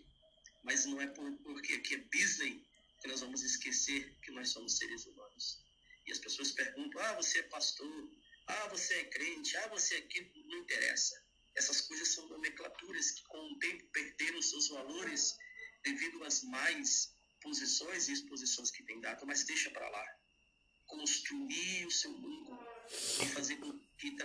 mas 0.62 0.86
não 0.86 1.02
é 1.02 1.08
por, 1.08 1.32
porque 1.38 1.74
aqui 1.74 1.96
é 1.96 1.98
business 1.98 2.62
que 3.02 3.08
nós 3.08 3.22
vamos 3.22 3.42
esquecer 3.42 4.16
que 4.22 4.30
nós 4.30 4.50
somos 4.50 4.78
seres 4.78 5.08
humanos. 5.08 5.66
E 6.06 6.12
as 6.12 6.20
pessoas 6.20 6.52
perguntam, 6.52 7.02
ah, 7.02 7.14
você 7.14 7.40
é 7.40 7.44
pastor, 7.44 8.12
ah, 8.46 8.68
você 8.68 8.94
é 8.94 9.06
crente, 9.06 9.58
ah, 9.58 9.68
você 9.70 9.96
é 9.96 9.98
aquilo, 9.98 10.30
não 10.46 10.60
interessa. 10.60 11.20
Essas 11.56 11.82
coisas 11.82 12.10
são 12.10 12.30
nomenclaturas 12.30 13.10
que 13.10 13.24
com 13.24 13.54
o 13.54 13.58
tempo 13.58 13.84
perderam 13.88 14.40
seus 14.40 14.68
valores 14.70 15.36
devido 15.84 16.24
às 16.24 16.44
mais 16.44 17.16
posições 17.42 18.08
e 18.08 18.14
exposições 18.14 18.72
que 18.72 18.84
tem 18.84 19.00
dado, 19.00 19.26
mas 19.26 19.44
deixa 19.46 19.70
para 19.72 19.90
lá. 19.90 20.06
Construir 20.86 21.86
o 21.86 21.92
seu 21.92 22.12
mundo 22.12 22.60
e 23.22 23.26
fazer 23.28 23.58
com 23.58 23.80
que 23.98 24.16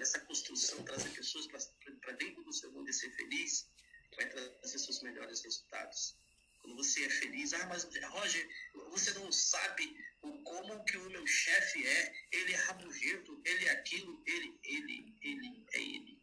essa 0.00 0.20
construção 0.20 0.84
trazer 0.84 1.08
pessoas 1.10 1.46
para 1.46 2.12
dentro 2.14 2.42
do 2.44 2.52
seu 2.52 2.70
mundo 2.72 2.90
e 2.90 2.92
ser 2.92 3.10
feliz, 3.12 3.68
vai 4.16 4.28
trazer 4.28 4.78
seus 4.78 5.02
melhores 5.02 5.42
resultados. 5.42 6.16
Quando 6.60 6.76
você 6.76 7.04
é 7.04 7.10
feliz, 7.10 7.52
ah, 7.54 7.66
mas 7.66 7.84
Roger, 7.84 8.48
você 8.90 9.12
não 9.14 9.32
sabe 9.32 9.96
o 10.22 10.42
como 10.42 10.84
que 10.84 10.96
o 10.96 11.10
meu 11.10 11.26
chefe 11.26 11.84
é, 11.84 12.14
ele 12.30 12.52
é 12.52 12.56
rabugento, 12.56 13.40
ele 13.44 13.64
é 13.66 13.70
aquilo, 13.70 14.22
ele, 14.26 14.58
ele, 14.62 15.16
ele 15.22 15.66
é 15.72 15.80
ele. 15.80 16.22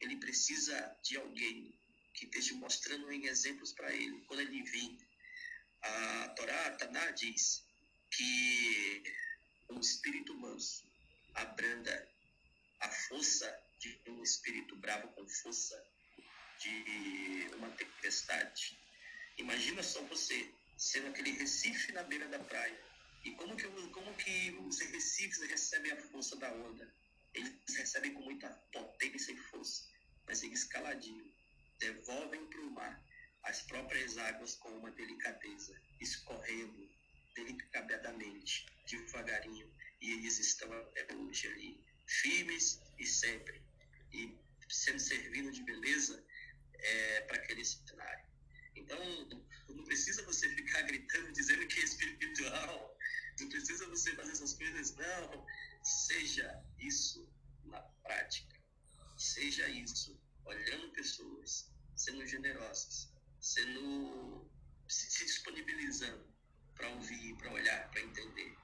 Ele 0.00 0.16
precisa 0.16 0.96
de 1.02 1.16
alguém 1.16 1.79
que 2.14 2.24
esteja 2.26 2.54
mostrando 2.54 3.10
em 3.10 3.26
exemplos 3.26 3.72
para 3.72 3.92
ele. 3.92 4.20
Quando 4.26 4.40
ele 4.40 4.62
vir, 4.62 4.98
a 5.82 6.28
Torá, 6.30 6.70
Taná 6.72 7.10
diz 7.12 7.64
que 8.10 9.02
um 9.70 9.80
espírito 9.80 10.34
manso 10.34 10.84
abranda 11.34 12.08
a 12.80 12.88
força 12.90 13.62
de 13.78 13.98
um 14.08 14.22
espírito 14.22 14.76
bravo 14.76 15.08
com 15.08 15.26
força 15.28 15.82
de 16.58 17.48
uma 17.56 17.70
tempestade. 17.70 18.78
Imagina 19.38 19.82
só 19.82 20.02
você 20.02 20.52
sendo 20.76 21.08
aquele 21.08 21.32
Recife 21.32 21.92
na 21.92 22.02
beira 22.02 22.28
da 22.28 22.38
praia. 22.38 22.78
E 23.24 23.32
como 23.32 23.56
que, 23.56 23.66
como 23.68 24.14
que 24.16 24.50
os 24.66 24.80
Recifes 24.80 25.40
recebem 25.42 25.92
a 25.92 25.96
força 25.96 26.36
da 26.36 26.52
onda? 26.52 26.92
Eles 27.34 27.52
recebem 27.76 28.14
com 28.14 28.22
muita 28.22 28.48
potência 28.72 29.32
e 29.32 29.36
força, 29.36 29.88
mas 30.26 30.42
eles 30.42 30.64
caladinho 30.64 31.29
devolvem 31.80 32.46
para 32.46 32.60
o 32.60 32.70
mar 32.70 33.02
as 33.44 33.62
próprias 33.62 34.18
águas 34.18 34.54
com 34.56 34.68
uma 34.76 34.90
delicadeza, 34.92 35.80
escorrendo 36.00 36.88
delicadamente, 37.34 38.66
devagarinho, 38.86 39.72
e 40.00 40.12
eles 40.12 40.38
estão 40.38 40.72
até 40.72 41.14
hoje 41.14 41.46
ali, 41.48 41.84
firmes 42.06 42.80
e 42.98 43.06
sempre, 43.06 43.62
e 44.12 44.38
sendo 44.68 45.00
servidos 45.00 45.56
de 45.56 45.62
beleza 45.64 46.24
é, 46.74 47.20
para 47.22 47.36
aquele 47.36 47.64
cenário. 47.64 48.26
Então, 48.76 48.98
não 49.68 49.84
precisa 49.84 50.22
você 50.24 50.48
ficar 50.50 50.82
gritando, 50.82 51.32
dizendo 51.32 51.66
que 51.66 51.80
é 51.80 51.84
espiritual, 51.84 52.98
não 53.40 53.48
precisa 53.48 53.86
você 53.88 54.14
fazer 54.14 54.32
essas 54.32 54.54
coisas, 54.54 54.94
não. 54.96 55.46
Seja 55.82 56.62
isso 56.78 57.26
na 57.64 57.80
prática, 57.80 58.60
seja 59.16 59.66
isso 59.68 60.20
olhando 60.44 60.92
pessoas, 60.92 61.69
sendo 62.00 62.26
generosas, 62.26 63.12
sendo 63.40 64.50
se 64.88 65.24
disponibilizando 65.26 66.24
para 66.74 66.88
ouvir, 66.88 67.36
para 67.36 67.52
olhar, 67.52 67.90
para 67.90 68.00
entender. 68.00 68.56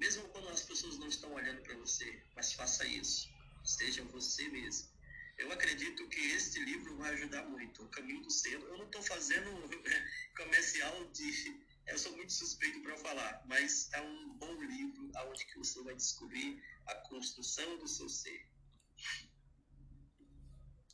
Mesmo 0.00 0.28
quando 0.30 0.48
as 0.48 0.62
pessoas 0.62 0.98
não 0.98 1.06
estão 1.06 1.32
olhando 1.32 1.62
para 1.62 1.76
você, 1.76 2.20
mas 2.34 2.52
faça 2.52 2.84
isso. 2.84 3.32
Seja 3.62 4.02
você 4.06 4.48
mesmo. 4.48 4.92
Eu 5.38 5.52
acredito 5.52 6.08
que 6.08 6.20
este 6.32 6.58
livro 6.64 6.96
vai 6.96 7.14
ajudar 7.14 7.44
muito. 7.44 7.84
O 7.84 7.88
Caminho 7.90 8.22
do 8.22 8.30
Ser. 8.30 8.54
Eu 8.54 8.76
não 8.76 8.86
estou 8.86 9.02
fazendo 9.02 9.50
comercial 10.36 11.10
de. 11.12 11.64
Eu 11.86 11.96
sou 11.98 12.16
muito 12.16 12.32
suspeito 12.32 12.80
para 12.82 12.96
falar, 12.96 13.42
mas 13.46 13.88
é 13.92 14.00
um 14.00 14.34
bom 14.34 14.62
livro 14.62 15.12
onde 15.28 15.44
que 15.46 15.58
você 15.58 15.80
vai 15.82 15.94
descobrir 15.94 16.60
a 16.86 16.94
construção 16.96 17.78
do 17.78 17.86
seu 17.86 18.08
ser. 18.08 18.48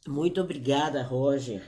Muito 0.08 0.40
obrigada, 0.40 1.02
Roger, 1.02 1.62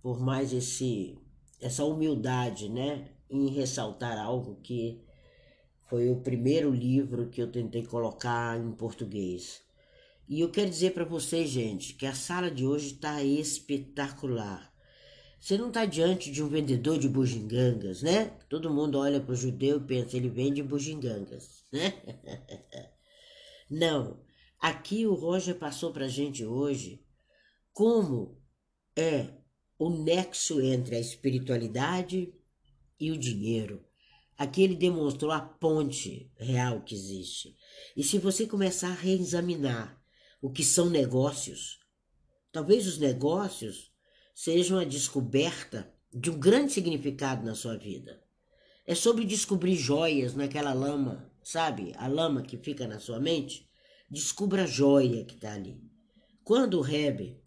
por 0.00 0.20
mais 0.20 0.52
esse 0.52 1.18
essa 1.60 1.84
humildade, 1.84 2.68
né, 2.68 3.08
em 3.28 3.48
ressaltar 3.48 4.18
algo 4.18 4.60
que 4.62 5.02
foi 5.88 6.08
o 6.08 6.20
primeiro 6.20 6.70
livro 6.70 7.28
que 7.30 7.40
eu 7.40 7.50
tentei 7.50 7.84
colocar 7.84 8.58
em 8.58 8.72
português. 8.72 9.62
E 10.28 10.40
eu 10.40 10.50
quero 10.50 10.70
dizer 10.70 10.92
para 10.92 11.04
vocês, 11.04 11.50
gente, 11.50 11.94
que 11.94 12.06
a 12.06 12.14
sala 12.14 12.50
de 12.50 12.64
hoje 12.64 12.94
está 12.94 13.22
espetacular. 13.22 14.72
Você 15.40 15.58
não 15.58 15.68
está 15.68 15.84
diante 15.84 16.30
de 16.30 16.42
um 16.42 16.48
vendedor 16.48 16.98
de 16.98 17.08
bugigangas, 17.08 18.02
né? 18.02 18.32
Todo 18.48 18.72
mundo 18.72 18.98
olha 18.98 19.20
para 19.20 19.32
o 19.32 19.36
judeu 19.36 19.78
e 19.78 19.84
pensa, 19.84 20.16
ele 20.16 20.28
vende 20.28 20.62
bugigangas, 20.62 21.64
né? 21.72 21.92
não. 23.68 24.22
Aqui 24.60 25.06
o 25.06 25.14
Roger 25.14 25.56
passou 25.56 25.92
para 25.92 26.06
a 26.06 26.08
gente 26.08 26.44
hoje 26.44 27.03
como 27.74 28.40
é 28.96 29.30
o 29.76 29.90
nexo 29.90 30.60
entre 30.60 30.94
a 30.94 31.00
espiritualidade 31.00 32.32
e 33.00 33.10
o 33.10 33.18
dinheiro. 33.18 33.84
Aqui 34.38 34.62
ele 34.62 34.76
demonstrou 34.76 35.32
a 35.32 35.40
ponte 35.40 36.30
real 36.36 36.82
que 36.82 36.94
existe. 36.94 37.56
E 37.96 38.04
se 38.04 38.16
você 38.18 38.46
começar 38.46 38.90
a 38.90 38.94
reexaminar 38.94 40.00
o 40.40 40.50
que 40.50 40.62
são 40.62 40.88
negócios, 40.88 41.80
talvez 42.52 42.86
os 42.86 42.98
negócios 42.98 43.92
sejam 44.32 44.78
a 44.78 44.84
descoberta 44.84 45.92
de 46.12 46.30
um 46.30 46.38
grande 46.38 46.72
significado 46.72 47.44
na 47.44 47.56
sua 47.56 47.76
vida. 47.76 48.22
É 48.86 48.94
sobre 48.94 49.24
descobrir 49.24 49.74
joias 49.74 50.34
naquela 50.34 50.72
lama, 50.72 51.28
sabe? 51.42 51.92
A 51.96 52.06
lama 52.06 52.42
que 52.42 52.56
fica 52.56 52.86
na 52.86 53.00
sua 53.00 53.18
mente. 53.18 53.68
Descubra 54.08 54.62
a 54.62 54.66
joia 54.66 55.24
que 55.24 55.34
está 55.34 55.54
ali. 55.54 55.80
Quando 56.44 56.78
o 56.78 56.82
Rebe 56.82 57.43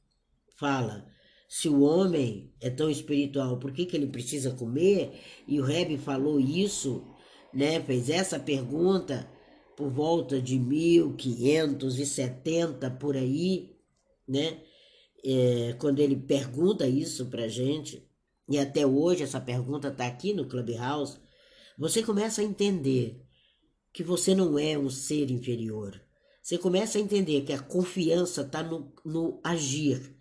fala 0.58 1.08
se 1.48 1.70
o 1.70 1.82
homem 1.82 2.52
é 2.60 2.70
tão 2.70 2.90
espiritual, 2.90 3.58
por 3.58 3.72
que, 3.72 3.86
que 3.86 3.96
ele 3.96 4.08
precisa 4.08 4.52
comer? 4.52 5.14
E 5.48 5.62
o 5.62 5.64
Rebbe 5.64 5.98
falou 5.98 6.38
isso, 6.40 7.06
né? 7.54 7.80
Fez 7.82 8.10
essa 8.10 8.38
pergunta 8.38 9.32
por 9.78 9.90
volta 9.90 10.42
de 10.42 10.60
1570 10.60 12.92
por 12.92 13.16
aí, 13.16 13.78
né? 14.28 14.62
É, 15.24 15.74
quando 15.80 16.00
ele 16.00 16.18
pergunta 16.18 16.86
isso 16.88 17.28
pra 17.28 17.48
gente, 17.48 18.06
e 18.50 18.60
até 18.60 18.86
hoje 18.86 19.24
essa 19.24 19.40
pergunta 19.40 19.88
está 19.88 20.06
aqui 20.06 20.34
no 20.34 20.48
Clubhouse, 20.48 21.18
você 21.78 22.04
começa 22.04 22.42
a 22.42 22.44
entender 22.44 23.24
que 23.94 24.04
você 24.04 24.36
não 24.36 24.60
é 24.60 24.78
um 24.78 24.90
ser 24.90 25.32
inferior. 25.32 26.02
você 26.44 26.58
começa 26.58 26.98
a 26.98 27.02
entender 27.02 27.44
que 27.44 27.54
a 27.54 27.60
confiança 27.60 28.42
está 28.42 28.62
no, 28.64 28.94
no 29.06 29.40
agir. 29.44 30.17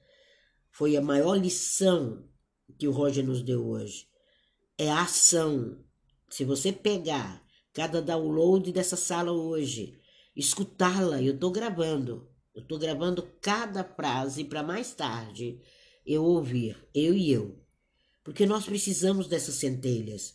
Foi 0.77 0.95
a 0.95 1.01
maior 1.01 1.37
lição 1.37 2.29
que 2.79 2.87
o 2.87 2.93
Roger 2.93 3.25
nos 3.25 3.41
deu 3.41 3.67
hoje. 3.67 4.07
É 4.77 4.91
a 4.91 5.05
ação. 5.05 5.83
Se 6.29 6.45
você 6.45 6.71
pegar 6.71 7.43
cada 7.73 8.03
download 8.03 8.71
dessa 8.73 8.95
sala 8.95 9.33
hoje, 9.33 9.99
escutá-la, 10.37 11.23
eu 11.23 11.33
estou 11.33 11.51
gravando. 11.51 12.29
Eu 12.55 12.61
estou 12.61 12.79
gravando 12.79 13.27
cada 13.41 13.83
frase 13.85 14.45
para 14.45 14.63
mais 14.63 14.93
tarde 14.93 15.63
eu 16.05 16.23
ouvir, 16.23 16.77
eu 16.95 17.15
e 17.15 17.33
eu. 17.33 17.59
Porque 18.23 18.45
nós 18.45 18.67
precisamos 18.67 19.29
dessas 19.29 19.55
centelhas. 19.55 20.35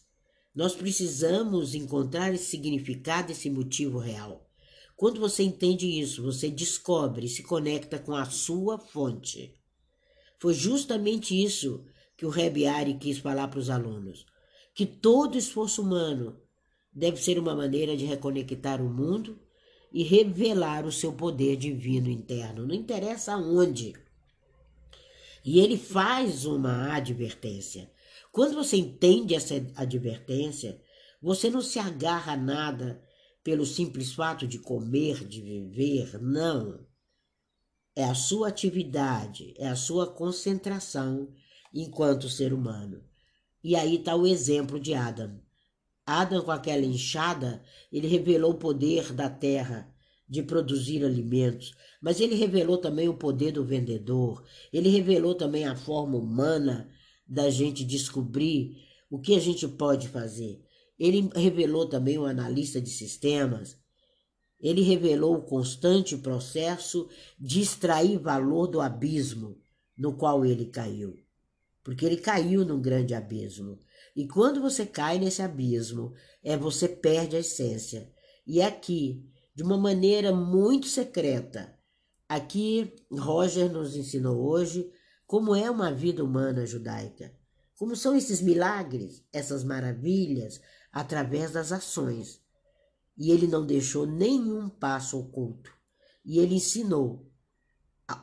Nós 0.55 0.73
precisamos 0.73 1.75
encontrar 1.75 2.33
esse 2.33 2.45
significado, 2.45 3.31
esse 3.31 3.47
motivo 3.47 3.99
real. 3.99 4.49
Quando 4.95 5.19
você 5.19 5.43
entende 5.43 5.85
isso, 5.85 6.23
você 6.23 6.49
descobre 6.49 7.29
se 7.29 7.43
conecta 7.43 7.99
com 7.99 8.15
a 8.15 8.25
sua 8.25 8.79
fonte. 8.79 9.60
Foi 10.41 10.55
justamente 10.55 11.39
isso 11.39 11.85
que 12.17 12.25
o 12.25 12.29
Reb 12.29 12.65
Ari 12.65 12.95
quis 12.95 13.19
falar 13.19 13.47
para 13.47 13.59
os 13.59 13.69
alunos. 13.69 14.25
Que 14.73 14.87
todo 14.87 15.37
esforço 15.37 15.83
humano 15.83 16.35
deve 16.91 17.21
ser 17.21 17.37
uma 17.37 17.55
maneira 17.55 17.95
de 17.95 18.05
reconectar 18.05 18.81
o 18.81 18.89
mundo 18.89 19.39
e 19.93 20.01
revelar 20.01 20.83
o 20.83 20.91
seu 20.91 21.13
poder 21.13 21.57
divino 21.57 22.09
interno, 22.09 22.65
não 22.65 22.73
interessa 22.73 23.33
aonde. 23.33 23.93
E 25.45 25.59
ele 25.59 25.77
faz 25.77 26.43
uma 26.43 26.91
advertência. 26.91 27.91
Quando 28.31 28.55
você 28.55 28.77
entende 28.77 29.35
essa 29.35 29.53
advertência, 29.75 30.81
você 31.21 31.51
não 31.51 31.61
se 31.61 31.77
agarra 31.77 32.33
a 32.33 32.37
nada 32.37 32.99
pelo 33.43 33.63
simples 33.63 34.11
fato 34.11 34.47
de 34.47 34.57
comer, 34.57 35.23
de 35.23 35.39
viver, 35.39 36.19
não. 36.19 36.83
É 38.01 38.03
a 38.03 38.15
sua 38.15 38.47
atividade, 38.47 39.53
é 39.59 39.67
a 39.67 39.75
sua 39.75 40.07
concentração 40.07 41.29
enquanto 41.71 42.27
ser 42.27 42.51
humano. 42.51 43.03
E 43.63 43.75
aí 43.75 43.97
está 43.97 44.15
o 44.15 44.25
exemplo 44.25 44.79
de 44.79 44.95
Adam. 44.95 45.39
Adam, 46.03 46.41
com 46.41 46.49
aquela 46.49 46.83
enxada, 46.83 47.61
ele 47.91 48.07
revelou 48.07 48.53
o 48.53 48.57
poder 48.57 49.13
da 49.13 49.29
terra 49.29 49.93
de 50.27 50.41
produzir 50.41 51.05
alimentos, 51.05 51.75
mas 52.01 52.19
ele 52.19 52.33
revelou 52.33 52.79
também 52.79 53.07
o 53.07 53.13
poder 53.13 53.51
do 53.51 53.63
vendedor, 53.63 54.43
ele 54.73 54.89
revelou 54.89 55.35
também 55.35 55.67
a 55.67 55.75
forma 55.75 56.17
humana 56.17 56.89
da 57.27 57.51
gente 57.51 57.85
descobrir 57.85 58.77
o 59.11 59.19
que 59.19 59.35
a 59.35 59.39
gente 59.39 59.67
pode 59.67 60.07
fazer. 60.07 60.59
Ele 60.97 61.29
revelou 61.35 61.85
também 61.85 62.17
o 62.17 62.25
analista 62.25 62.81
de 62.81 62.89
sistemas. 62.89 63.77
Ele 64.61 64.81
revelou 64.81 65.35
o 65.35 65.41
constante 65.41 66.15
processo 66.15 67.09
de 67.39 67.61
extrair 67.61 68.19
valor 68.19 68.67
do 68.67 68.79
abismo 68.79 69.57
no 69.97 70.13
qual 70.13 70.45
ele 70.45 70.65
caiu. 70.67 71.17
Porque 71.83 72.05
ele 72.05 72.17
caiu 72.17 72.63
num 72.63 72.79
grande 72.79 73.13
abismo. 73.15 73.79
E 74.15 74.27
quando 74.27 74.61
você 74.61 74.85
cai 74.85 75.17
nesse 75.17 75.41
abismo, 75.41 76.13
é 76.43 76.55
você 76.55 76.87
perde 76.87 77.35
a 77.35 77.39
essência. 77.39 78.11
E 78.45 78.61
aqui, 78.61 79.25
de 79.55 79.63
uma 79.63 79.77
maneira 79.77 80.33
muito 80.33 80.87
secreta, 80.87 81.73
aqui 82.29 82.93
Roger 83.11 83.71
nos 83.71 83.95
ensinou 83.95 84.37
hoje 84.37 84.91
como 85.25 85.55
é 85.55 85.71
uma 85.71 85.91
vida 85.91 86.23
humana 86.23 86.65
judaica. 86.65 87.33
Como 87.77 87.95
são 87.95 88.15
esses 88.15 88.41
milagres, 88.41 89.23
essas 89.33 89.63
maravilhas, 89.63 90.61
através 90.91 91.51
das 91.51 91.71
ações. 91.71 92.40
E 93.21 93.29
ele 93.29 93.45
não 93.45 93.63
deixou 93.63 94.07
nenhum 94.07 94.67
passo 94.67 95.19
oculto. 95.19 95.71
E 96.25 96.39
ele 96.39 96.55
ensinou 96.55 97.31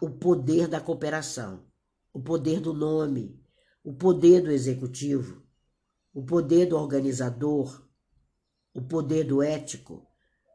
o 0.02 0.10
poder 0.10 0.66
da 0.66 0.80
cooperação, 0.80 1.64
o 2.12 2.20
poder 2.20 2.58
do 2.58 2.74
nome, 2.74 3.40
o 3.84 3.94
poder 3.94 4.42
do 4.42 4.50
executivo, 4.50 5.46
o 6.12 6.24
poder 6.24 6.66
do 6.66 6.76
organizador, 6.76 7.86
o 8.74 8.82
poder 8.82 9.22
do 9.22 9.40
ético, 9.40 10.04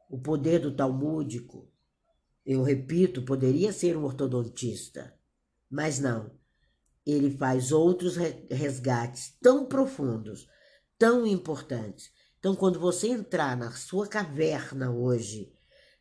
o 0.10 0.20
poder 0.20 0.60
do 0.60 0.76
talmúdico. 0.76 1.72
Eu 2.46 2.64
repito, 2.64 3.24
poderia 3.24 3.72
ser 3.72 3.96
um 3.96 4.04
ortodontista, 4.04 5.18
mas 5.70 6.02
não 6.02 6.30
ele 7.06 7.32
faz 7.38 7.72
outros 7.72 8.18
resgates 8.50 9.38
tão 9.42 9.66
profundos, 9.66 10.50
tão 10.98 11.26
importantes. 11.26 12.12
Então, 12.44 12.58
quando 12.58 12.78
você 12.78 13.08
entrar 13.08 13.56
na 13.56 13.72
sua 13.72 14.06
caverna 14.06 14.92
hoje, 14.92 15.54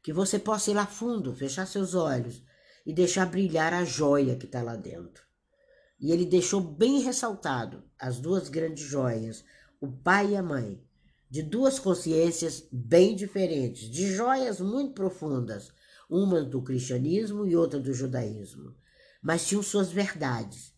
que 0.03 0.13
você 0.13 0.41
possa 0.41 0.73
ir 0.73 0.75
lá 0.75 0.85
fundo, 0.85 1.33
fechar 1.33 1.69
seus 1.69 1.95
olhos 1.95 2.43
e 2.85 2.93
deixar 2.93 3.27
brilhar 3.27 3.73
a 3.73 3.85
joia 3.85 4.35
que 4.35 4.47
está 4.47 4.61
lá 4.61 4.75
dentro. 4.75 5.23
E 6.01 6.11
ele 6.11 6.27
deixou 6.27 6.61
bem 6.61 6.99
ressaltado 7.01 7.85
as 7.97 8.19
duas 8.19 8.49
grandes 8.49 8.85
joias, 8.85 9.45
o 9.81 9.87
pai 9.87 10.33
e 10.33 10.37
a 10.37 10.43
mãe, 10.43 10.83
de 11.31 11.45
duas 11.45 11.79
consciências 11.79 12.67
bem 12.73 13.15
diferentes, 13.15 13.89
de 13.89 14.13
joias 14.13 14.61
muito 14.61 14.95
profundas, 14.95 15.71
uma 16.11 16.43
do 16.43 16.61
cristianismo 16.61 17.47
e 17.47 17.55
outra 17.55 17.79
do 17.79 17.95
judaísmo, 17.95 18.75
mas 19.23 19.47
tinham 19.47 19.63
suas 19.63 19.93
verdades 19.93 20.75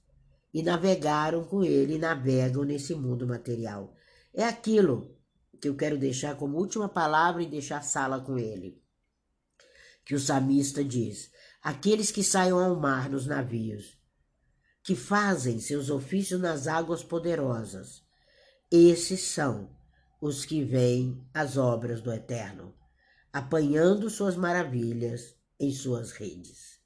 e 0.53 0.62
navegaram 0.62 1.42
com 1.42 1.64
ele 1.64 1.94
e 1.94 1.98
navegam 1.98 2.64
nesse 2.64 2.94
mundo 2.94 3.27
material. 3.27 3.94
É 4.35 4.44
aquilo 4.44 5.13
que 5.64 5.68
eu 5.70 5.74
quero 5.74 5.96
deixar 5.96 6.37
como 6.37 6.59
última 6.59 6.90
palavra 6.90 7.42
e 7.42 7.48
deixar 7.48 7.83
sala 7.83 8.20
com 8.20 8.38
ele. 8.38 8.79
Que 10.05 10.14
o 10.14 10.20
samista 10.20 10.85
diz: 10.85 11.31
aqueles 11.62 12.11
que 12.11 12.22
saiam 12.22 12.59
ao 12.59 12.77
mar 12.79 13.09
nos 13.09 13.27
navios, 13.27 13.98
que 14.83 14.94
fazem 14.94 15.59
seus 15.59 15.88
ofícios 15.88 16.38
nas 16.38 16.66
águas 16.66 17.03
poderosas, 17.03 18.05
esses 18.70 19.22
são 19.22 19.74
os 20.20 20.44
que 20.44 20.62
veem 20.62 21.27
as 21.33 21.57
obras 21.57 22.03
do 22.03 22.12
Eterno, 22.12 22.74
apanhando 23.33 24.11
suas 24.11 24.37
maravilhas 24.37 25.35
em 25.59 25.72
suas 25.72 26.12
redes. 26.12 26.79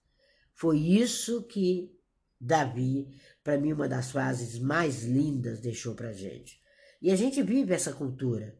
Foi 0.55 0.79
isso 0.79 1.43
que 1.43 1.93
Davi 2.41 3.13
para 3.43 3.59
mim, 3.59 3.73
uma 3.73 3.89
das 3.89 4.13
frases 4.13 4.57
mais 4.57 5.03
lindas 5.03 5.59
deixou 5.59 5.97
para 5.97 6.13
gente. 6.13 6.61
E 7.01 7.11
a 7.11 7.17
gente 7.17 7.43
vive 7.43 7.73
essa 7.73 7.95
cultura, 7.95 8.59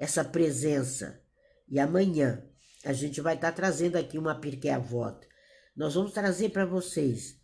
essa 0.00 0.24
presença. 0.24 1.22
E 1.68 1.78
amanhã 1.78 2.42
a 2.82 2.94
gente 2.94 3.20
vai 3.20 3.34
estar 3.34 3.50
tá 3.50 3.56
trazendo 3.56 3.96
aqui 3.96 4.16
uma 4.16 4.34
Pirkei 4.34 4.70
Avot. 4.70 5.28
Nós 5.76 5.94
vamos 5.94 6.12
trazer 6.12 6.48
para 6.48 6.64
vocês, 6.64 7.38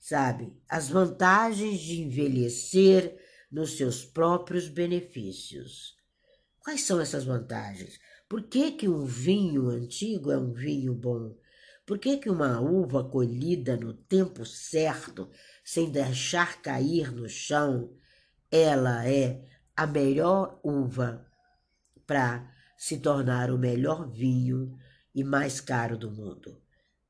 sabe, 0.00 0.56
as 0.68 0.88
vantagens 0.88 1.78
de 1.78 2.00
envelhecer 2.00 3.14
nos 3.52 3.76
seus 3.76 4.06
próprios 4.06 4.68
benefícios. 4.68 5.94
Quais 6.60 6.82
são 6.82 6.98
essas 6.98 7.24
vantagens? 7.24 8.00
Por 8.26 8.42
que, 8.42 8.72
que 8.72 8.88
um 8.88 9.04
vinho 9.04 9.68
antigo 9.68 10.32
é 10.32 10.38
um 10.38 10.52
vinho 10.52 10.94
bom? 10.94 11.36
Por 11.86 11.98
que, 11.98 12.16
que 12.16 12.28
uma 12.28 12.60
uva 12.60 13.04
colhida 13.04 13.76
no 13.76 13.92
tempo 13.92 14.44
certo 14.44 15.30
sem 15.64 15.90
deixar 15.90 16.60
cair 16.60 17.12
no 17.12 17.28
chão, 17.28 17.94
ela 18.50 19.06
é 19.06 19.46
a 19.76 19.86
melhor 19.86 20.58
uva 20.62 21.27
para 22.08 22.50
se 22.78 22.98
tornar 23.00 23.50
o 23.50 23.58
melhor 23.58 24.10
vinho 24.10 24.74
e 25.14 25.22
mais 25.22 25.60
caro 25.60 25.98
do 25.98 26.10
mundo. 26.10 26.58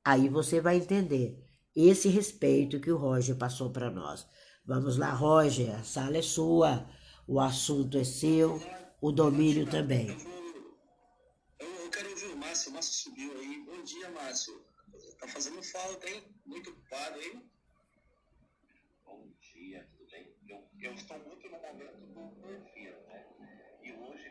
Aí 0.05 0.29
você 0.29 0.61
vai 0.61 0.79
entender 0.79 1.39
esse 1.75 2.09
respeito 2.09 2.81
que 2.81 2.91
o 2.91 2.97
Roger 2.97 3.37
passou 3.37 3.71
para 3.71 3.91
nós. 3.91 4.27
Vamos 4.67 4.99
lá, 4.99 5.13
Roger, 5.13 5.73
a 5.77 5.85
sala 5.85 6.17
é 6.17 6.23
sua, 6.23 6.91
o 7.29 7.39
assunto 7.39 7.97
é 7.97 8.03
seu, 8.03 8.61
o 9.01 9.13
domínio 9.13 9.71
também. 9.71 10.09
Eu, 11.61 11.91
quero 11.91 12.11
ouvir 12.11 12.27
o 12.27 12.37
Márcio, 12.37 12.73
o 12.73 12.75
Márcio 12.75 13.11
subiu 13.11 13.33
aí. 13.39 13.65
Bom 13.65 13.83
dia, 13.85 14.11
Márcio. 14.11 14.61
Tá 15.21 15.29
fazendo 15.29 15.63
falta, 15.63 16.11
hein? 16.11 16.25
Muito 16.45 16.71
ocupado, 16.71 17.21
hein? 17.21 17.49
dia, 19.59 19.87
tudo 19.97 20.11
bem? 20.11 20.35
Eu, 20.49 20.65
eu 20.81 20.95
estou 20.95 21.19
muito 21.19 21.49
no 21.49 21.59
momento 21.59 21.97
do 21.97 22.43
perfil, 22.43 22.93
né? 23.07 23.27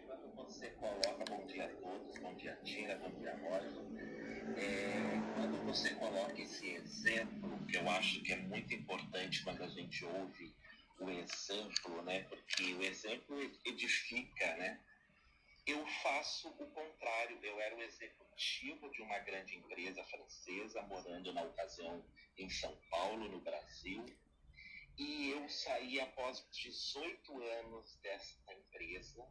Quando 0.08 0.34
você 0.36 0.70
coloca, 0.70 1.26
bom 1.30 1.46
dia 1.48 1.66
a 1.66 1.76
todos, 1.82 2.18
bom 2.20 2.34
dia 2.36 2.58
Tina, 2.64 2.96
bom 2.96 3.12
dia 3.20 3.36
Roger, 3.36 3.74
é, 4.56 5.36
quando 5.36 5.66
você 5.66 5.94
coloca 5.96 6.42
esse 6.42 6.70
exemplo, 6.70 7.68
que 7.68 7.76
eu 7.76 7.90
acho 7.90 8.22
que 8.24 8.32
é 8.32 8.38
muito 8.38 8.74
importante 8.74 9.44
quando 9.44 9.62
a 9.66 9.68
gente 9.68 10.06
ouve 10.06 10.56
o 10.98 11.10
exemplo, 11.10 12.02
né? 12.04 12.24
Porque 12.24 12.74
o 12.76 12.84
exemplo 12.84 13.38
edifica, 13.66 14.56
né? 14.56 14.80
Eu 15.66 15.86
faço 16.02 16.48
o 16.52 16.68
contrário. 16.72 17.38
Eu 17.44 17.60
era 17.60 17.76
o 17.76 17.82
executivo 17.82 18.90
de 18.92 19.02
uma 19.02 19.20
grande 19.20 19.58
empresa 19.58 20.02
francesa, 20.06 20.82
morando 20.84 21.34
na 21.34 21.44
ocasião 21.44 22.02
em 22.38 22.50
São 22.50 22.74
Paulo, 22.90 23.28
no 23.28 23.42
Brasil. 23.42 24.06
E 24.98 25.32
eu 25.32 25.50
saí 25.50 26.00
após 26.00 26.48
18 26.50 27.44
anos 27.44 28.00
desta 28.02 28.54
empresa 28.54 29.28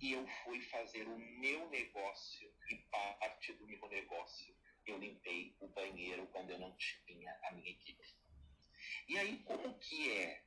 e 0.00 0.12
eu 0.12 0.26
fui 0.42 0.60
fazer 0.62 1.06
o 1.06 1.18
meu 1.18 1.68
negócio 1.68 2.50
e 2.70 2.76
parte 2.90 3.52
do 3.52 3.66
meu 3.66 3.88
negócio 3.88 4.56
eu 4.86 4.98
limpei 4.98 5.54
o 5.60 5.68
banheiro 5.68 6.26
quando 6.28 6.50
eu 6.50 6.58
não 6.58 6.74
tinha 6.76 7.38
a 7.44 7.52
minha 7.52 7.70
equipe. 7.70 8.02
E 9.08 9.18
aí, 9.18 9.42
como 9.44 9.78
que 9.78 10.10
é 10.12 10.42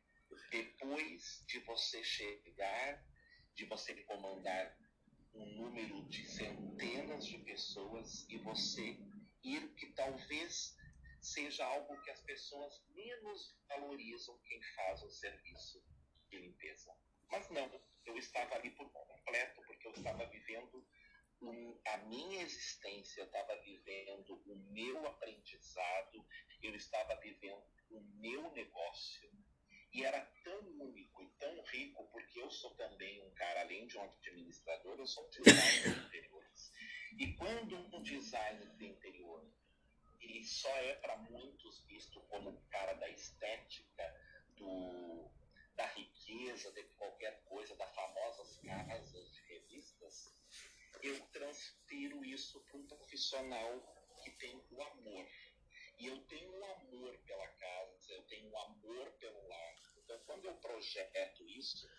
depois 0.50 1.44
de 1.48 1.60
você 1.60 2.04
chegar, 2.04 3.06
de 3.54 3.66
você 3.66 3.94
comandar 4.04 4.76
um 5.34 5.46
número 5.46 6.08
de 6.10 6.28
centenas 6.28 7.26
de 7.26 7.38
pessoas 7.40 8.26
e 8.30 8.38
você 8.40 8.98
ir 9.44 9.74
que 9.76 9.88
talvez 9.94 10.76
seja 11.22 11.66
algo 11.66 12.02
que 12.02 12.12
as 12.12 12.22
pessoas 12.22 12.84
menos 12.90 13.56
valorizam 13.68 14.38
quem 14.46 14.62
faz 14.76 15.02
o 15.04 15.10
serviço 15.10 15.84
de 16.30 16.38
limpeza. 16.40 16.94
Mas 17.30 17.50
não, 17.50 17.70
eu 18.06 18.18
estava 18.18 18.56
ali 18.56 18.72
por 18.72 18.90
completo, 18.92 19.62
porque 19.66 19.88
eu 19.88 19.92
estava 19.92 20.26
vivendo 20.26 20.86
um, 21.42 21.80
a 21.86 21.98
minha 21.98 22.42
existência, 22.44 23.22
eu 23.22 23.26
estava 23.26 23.56
vivendo 23.62 24.42
o 24.46 24.56
meu 24.72 25.06
aprendizado, 25.08 26.26
eu 26.62 26.76
estava 26.76 27.16
vivendo 27.18 27.64
o 27.90 28.02
meu 28.20 28.52
negócio. 28.52 29.30
E 29.94 30.04
era 30.04 30.20
tão 30.44 30.60
único 30.80 31.22
e 31.22 31.30
tão 31.40 31.62
rico, 31.66 32.08
porque 32.12 32.40
eu 32.40 32.50
sou 32.50 32.74
também 32.76 33.22
um 33.24 33.32
cara, 33.36 33.62
além 33.62 33.86
de 33.86 33.98
um 33.98 34.04
administrador, 34.04 34.98
eu 34.98 35.06
sou 35.06 35.28
um 35.28 35.30
designer 35.30 35.94
de 35.94 36.06
interiores. 36.08 36.72
E 37.20 37.34
quando 37.34 37.78
um 37.78 38.02
designer 38.02 38.76
de 38.76 38.88
interior 38.88 39.46
ele 40.24 40.44
só 40.46 40.70
é 40.78 40.96
para 40.96 41.18
muitos 41.18 41.84
visto 41.86 42.22
como 42.22 42.50
o 42.50 42.62
cara 42.70 42.94
da 42.94 43.10
estética, 43.10 43.83
de 46.54 46.84
qualquer 46.98 47.44
coisa, 47.46 47.76
das 47.76 47.96
famosas 47.96 48.58
casas 48.58 49.32
de 49.34 49.42
revistas, 49.42 50.36
eu 51.02 51.20
transfiro 51.32 52.24
isso 52.24 52.62
para 52.62 52.78
um 52.78 52.86
profissional 52.86 53.82
que 54.24 54.30
tem 54.32 54.64
o 54.70 54.84
amor. 54.84 55.28
E 55.98 56.06
eu 56.06 56.20
tenho 56.28 56.52
um 56.52 56.66
amor 56.66 57.18
pela 57.26 57.48
casa, 57.48 58.14
eu 58.14 58.22
tenho 58.24 58.52
um 58.52 58.60
amor 58.60 59.12
pelo 59.14 59.48
lar. 59.48 59.76
Então, 59.98 60.20
quando 60.26 60.46
eu 60.46 60.54
projeto 60.58 61.50
isso, 61.50 61.90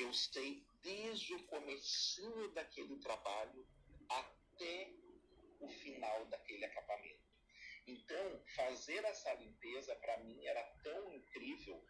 eu 0.00 0.12
sei 0.12 0.60
desde 0.82 1.34
o 1.34 1.46
comecinho 1.46 2.48
daquele 2.52 2.96
trabalho 2.98 3.64
até 4.08 4.92
o 5.60 5.68
final 5.68 6.26
daquele 6.26 6.64
acabamento. 6.64 7.30
Então, 7.86 8.42
fazer 8.56 9.04
essa 9.04 9.32
limpeza 9.34 9.94
para 9.96 10.18
mim 10.18 10.44
era 10.46 10.62
tão 10.82 11.12
incrível, 11.14 11.84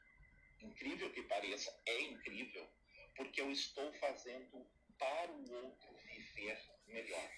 incrível 0.63 1.13
que 1.13 1.23
pareça, 1.23 1.71
é 1.87 2.01
incrível, 2.03 2.69
porque 3.17 3.41
eu 3.41 3.51
estou 3.51 3.93
fazendo 3.95 4.67
para 4.99 5.33
o 5.33 5.53
outro 5.65 5.97
viver 5.97 6.59
melhor. 6.87 7.31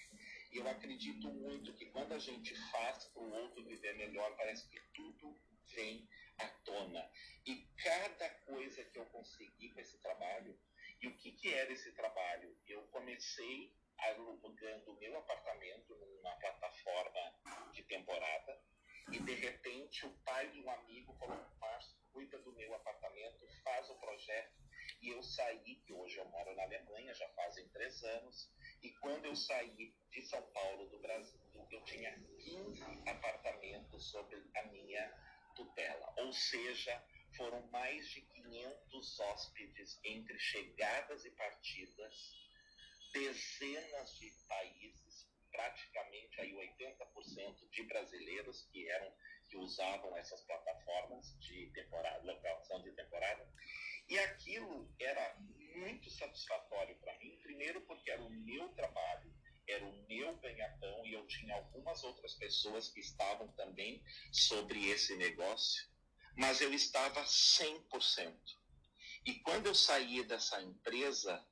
E 0.51 0.57
eu 0.57 0.67
acredito 0.67 1.27
muito 1.29 1.73
que 1.73 1.85
quando 1.87 2.13
a 2.13 2.19
gente 2.19 2.53
faz 2.71 3.05
para 3.05 3.21
o 3.21 3.31
outro 3.31 3.65
viver 3.65 3.95
melhor, 3.95 4.35
parece 4.35 4.69
que 4.69 4.79
tudo 4.93 5.39
vem 5.73 6.07
à 6.37 6.47
tona. 6.65 7.09
E 7.45 7.67
cada 7.83 8.29
coisa 8.45 8.83
que 8.83 8.99
eu 8.99 9.05
consegui 9.07 9.69
com 9.69 9.79
esse 9.79 9.97
trabalho, 9.99 10.59
e 11.01 11.07
o 11.07 11.17
que, 11.17 11.31
que 11.31 11.53
era 11.53 11.71
esse 11.71 11.91
trabalho? 11.93 12.55
Eu 12.67 12.83
comecei 12.87 13.73
alugando 13.97 14.91
o 14.91 14.99
meu 14.99 15.17
apartamento 15.17 15.95
numa 15.95 16.35
plataforma 16.35 17.71
de 17.73 17.83
temporada 17.83 18.61
e 19.11 19.19
de 19.19 19.33
repente 19.33 20.05
o 20.05 20.13
pai 20.19 20.49
de 20.51 20.61
um 20.61 20.69
amigo 20.69 21.13
falou, 21.15 21.37
Márcio, 21.59 22.02
cuida 22.13 22.37
do 22.39 22.53
meu 22.53 22.73
apartamento, 22.75 23.47
faz 23.63 23.89
o 23.89 23.95
projeto 23.95 24.63
e 25.03 25.09
eu 25.09 25.21
saí, 25.21 25.75
que 25.85 25.91
hoje 25.91 26.17
eu 26.17 26.25
moro 26.29 26.55
na 26.55 26.63
Alemanha, 26.63 27.13
já 27.13 27.27
fazem 27.29 27.67
três 27.69 28.01
anos, 28.03 28.49
e 28.81 28.89
quando 28.99 29.25
eu 29.25 29.35
saí 29.35 29.93
de 30.09 30.21
São 30.21 30.41
Paulo, 30.53 30.87
do 30.89 30.99
Brasil, 30.99 31.41
eu 31.69 31.83
tinha 31.83 32.17
15 32.39 33.09
apartamentos 33.09 34.11
sob 34.11 34.33
a 34.55 34.63
minha 34.67 35.13
tutela. 35.57 36.13
Ou 36.19 36.31
seja, 36.31 37.03
foram 37.35 37.61
mais 37.67 38.07
de 38.11 38.21
500 38.21 39.19
hóspedes 39.19 39.99
entre 40.05 40.39
chegadas 40.39 41.25
e 41.25 41.31
partidas 41.31 42.13
dezenas 43.11 44.17
de 44.17 44.31
países, 44.47 45.27
praticamente 45.51 46.39
aí 46.39 46.53
80% 46.53 47.69
de 47.69 47.83
brasileiros 47.83 48.63
que 48.71 48.89
eram 48.89 49.13
que 49.53 49.57
usavam 49.57 50.17
essas 50.17 50.41
plataformas 50.41 51.37
de 51.39 51.67
temporada, 51.75 52.23
locação 52.25 52.81
de 52.81 52.91
temporada. 52.93 53.47
E 54.09 54.17
aquilo 54.17 54.91
era 54.99 55.37
muito 55.75 56.09
satisfatório 56.09 56.95
para 56.97 57.15
mim, 57.19 57.37
primeiro 57.43 57.81
porque 57.81 58.09
era 58.09 58.23
o 58.23 58.29
meu 58.31 58.67
trabalho, 58.69 59.31
era 59.67 59.85
o 59.85 60.05
meu 60.07 60.35
ganha-pão 60.37 61.05
e 61.05 61.13
eu 61.13 61.25
tinha 61.27 61.55
algumas 61.55 62.03
outras 62.03 62.33
pessoas 62.33 62.89
que 62.89 62.99
estavam 62.99 63.47
também 63.49 64.03
sobre 64.31 64.89
esse 64.89 65.15
negócio, 65.17 65.87
mas 66.35 66.59
eu 66.59 66.73
estava 66.73 67.23
100%. 67.23 68.35
E 69.25 69.35
quando 69.35 69.67
eu 69.67 69.75
saí 69.75 70.23
dessa 70.23 70.59
empresa, 70.63 71.45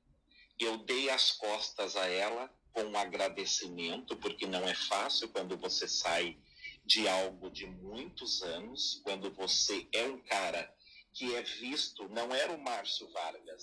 eu 0.58 0.76
dei 0.78 1.08
as 1.08 1.30
costas 1.30 1.96
a 1.96 2.06
ela 2.08 2.52
com 2.72 2.82
um 2.82 2.96
agradecimento, 2.96 4.16
porque 4.16 4.46
não 4.46 4.68
é 4.68 4.74
fácil 4.74 5.28
quando 5.28 5.56
você 5.56 5.86
sai 5.86 6.36
de 6.84 7.06
algo 7.08 7.50
de 7.50 7.66
muitos 7.66 8.42
anos, 8.42 9.00
quando 9.04 9.30
você 9.32 9.88
é 9.92 10.04
um 10.04 10.22
cara 10.24 10.74
que 11.12 11.34
é 11.34 11.42
visto, 11.42 12.08
não 12.08 12.34
era 12.34 12.52
o 12.52 12.60
Márcio 12.60 13.10
Vargas, 13.12 13.62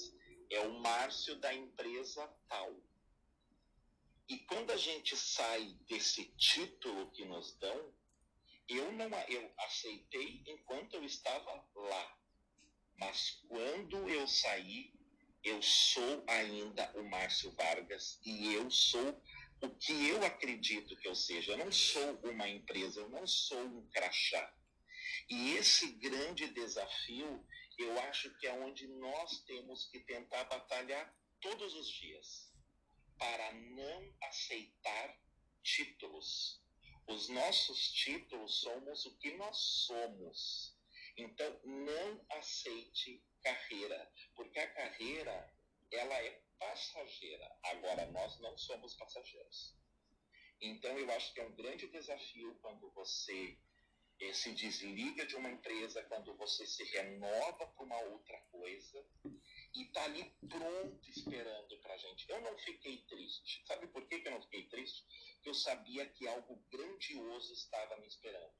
é 0.49 0.59
o 0.61 0.79
Márcio 0.79 1.35
da 1.37 1.53
empresa 1.53 2.27
tal. 2.47 2.75
E 4.27 4.37
quando 4.45 4.71
a 4.71 4.77
gente 4.77 5.17
sai 5.17 5.75
desse 5.87 6.25
título 6.37 7.11
que 7.11 7.25
nos 7.25 7.57
dão, 7.57 7.93
eu 8.67 8.91
não 8.91 9.09
eu 9.27 9.51
aceitei 9.57 10.43
enquanto 10.45 10.93
eu 10.93 11.03
estava 11.03 11.67
lá. 11.75 12.17
Mas 12.99 13.43
quando 13.47 14.07
eu 14.07 14.27
saí, 14.27 14.93
eu 15.43 15.61
sou 15.61 16.23
ainda 16.27 16.91
o 16.95 17.09
Márcio 17.09 17.51
Vargas 17.53 18.19
e 18.23 18.53
eu 18.53 18.69
sou 18.69 19.19
o 19.61 19.69
que 19.69 20.07
eu 20.07 20.23
acredito 20.25 20.95
que 20.97 21.07
eu 21.07 21.15
seja. 21.15 21.51
Eu 21.51 21.57
não 21.57 21.71
sou 21.71 22.19
uma 22.23 22.47
empresa, 22.47 23.01
eu 23.01 23.09
não 23.09 23.25
sou 23.27 23.61
um 23.61 23.89
crachá. 23.89 24.53
E 25.29 25.53
esse 25.55 25.91
grande 25.93 26.47
desafio, 26.47 27.45
eu 27.77 27.99
acho 28.01 28.35
que 28.37 28.47
é 28.47 28.53
onde 28.53 28.87
nós 28.87 29.43
temos 29.43 29.85
que 29.89 29.99
tentar 29.99 30.45
batalhar 30.45 31.13
todos 31.41 31.73
os 31.75 31.89
dias 31.89 32.51
para 33.17 33.53
não 33.53 34.15
aceitar 34.23 35.19
títulos. 35.61 36.61
Os 37.07 37.27
nossos 37.29 37.91
títulos 37.91 38.61
somos 38.61 39.05
o 39.05 39.17
que 39.17 39.33
nós 39.33 39.57
somos. 39.57 40.77
Então, 41.17 41.59
não 41.65 42.25
aceite 42.31 43.21
carreira, 43.43 44.11
porque 44.35 44.59
a 44.59 44.73
carreira 44.73 45.53
ela 45.91 46.15
é 46.15 46.41
passageira. 46.59 47.57
Agora 47.63 48.05
nós 48.07 48.39
não 48.39 48.57
somos 48.57 48.93
passageiros. 48.95 49.75
Então 50.61 50.97
eu 50.97 51.09
acho 51.11 51.33
que 51.33 51.39
é 51.39 51.45
um 51.45 51.55
grande 51.55 51.87
desafio 51.87 52.53
quando 52.61 52.91
você 52.91 53.57
eh, 54.19 54.33
se 54.33 54.51
desliga 54.53 55.25
de 55.25 55.35
uma 55.35 55.49
empresa, 55.49 56.03
quando 56.03 56.35
você 56.35 56.65
se 56.67 56.83
renova 56.83 57.65
para 57.67 57.83
uma 57.83 57.99
outra 58.01 58.37
coisa 58.51 59.05
e 59.73 59.83
está 59.83 60.03
ali 60.03 60.29
pronto 60.49 61.09
esperando 61.09 61.79
para 61.79 61.93
a 61.93 61.97
gente. 61.97 62.29
Eu 62.29 62.41
não 62.41 62.57
fiquei 62.57 62.97
triste. 63.03 63.63
Sabe 63.65 63.87
por 63.87 64.05
que, 64.07 64.19
que 64.19 64.27
eu 64.27 64.33
não 64.33 64.41
fiquei 64.41 64.67
triste? 64.67 65.05
Porque 65.35 65.49
eu 65.49 65.53
sabia 65.53 66.05
que 66.09 66.27
algo 66.27 66.61
grandioso 66.69 67.53
estava 67.53 67.97
me 67.97 68.07
esperando. 68.07 68.53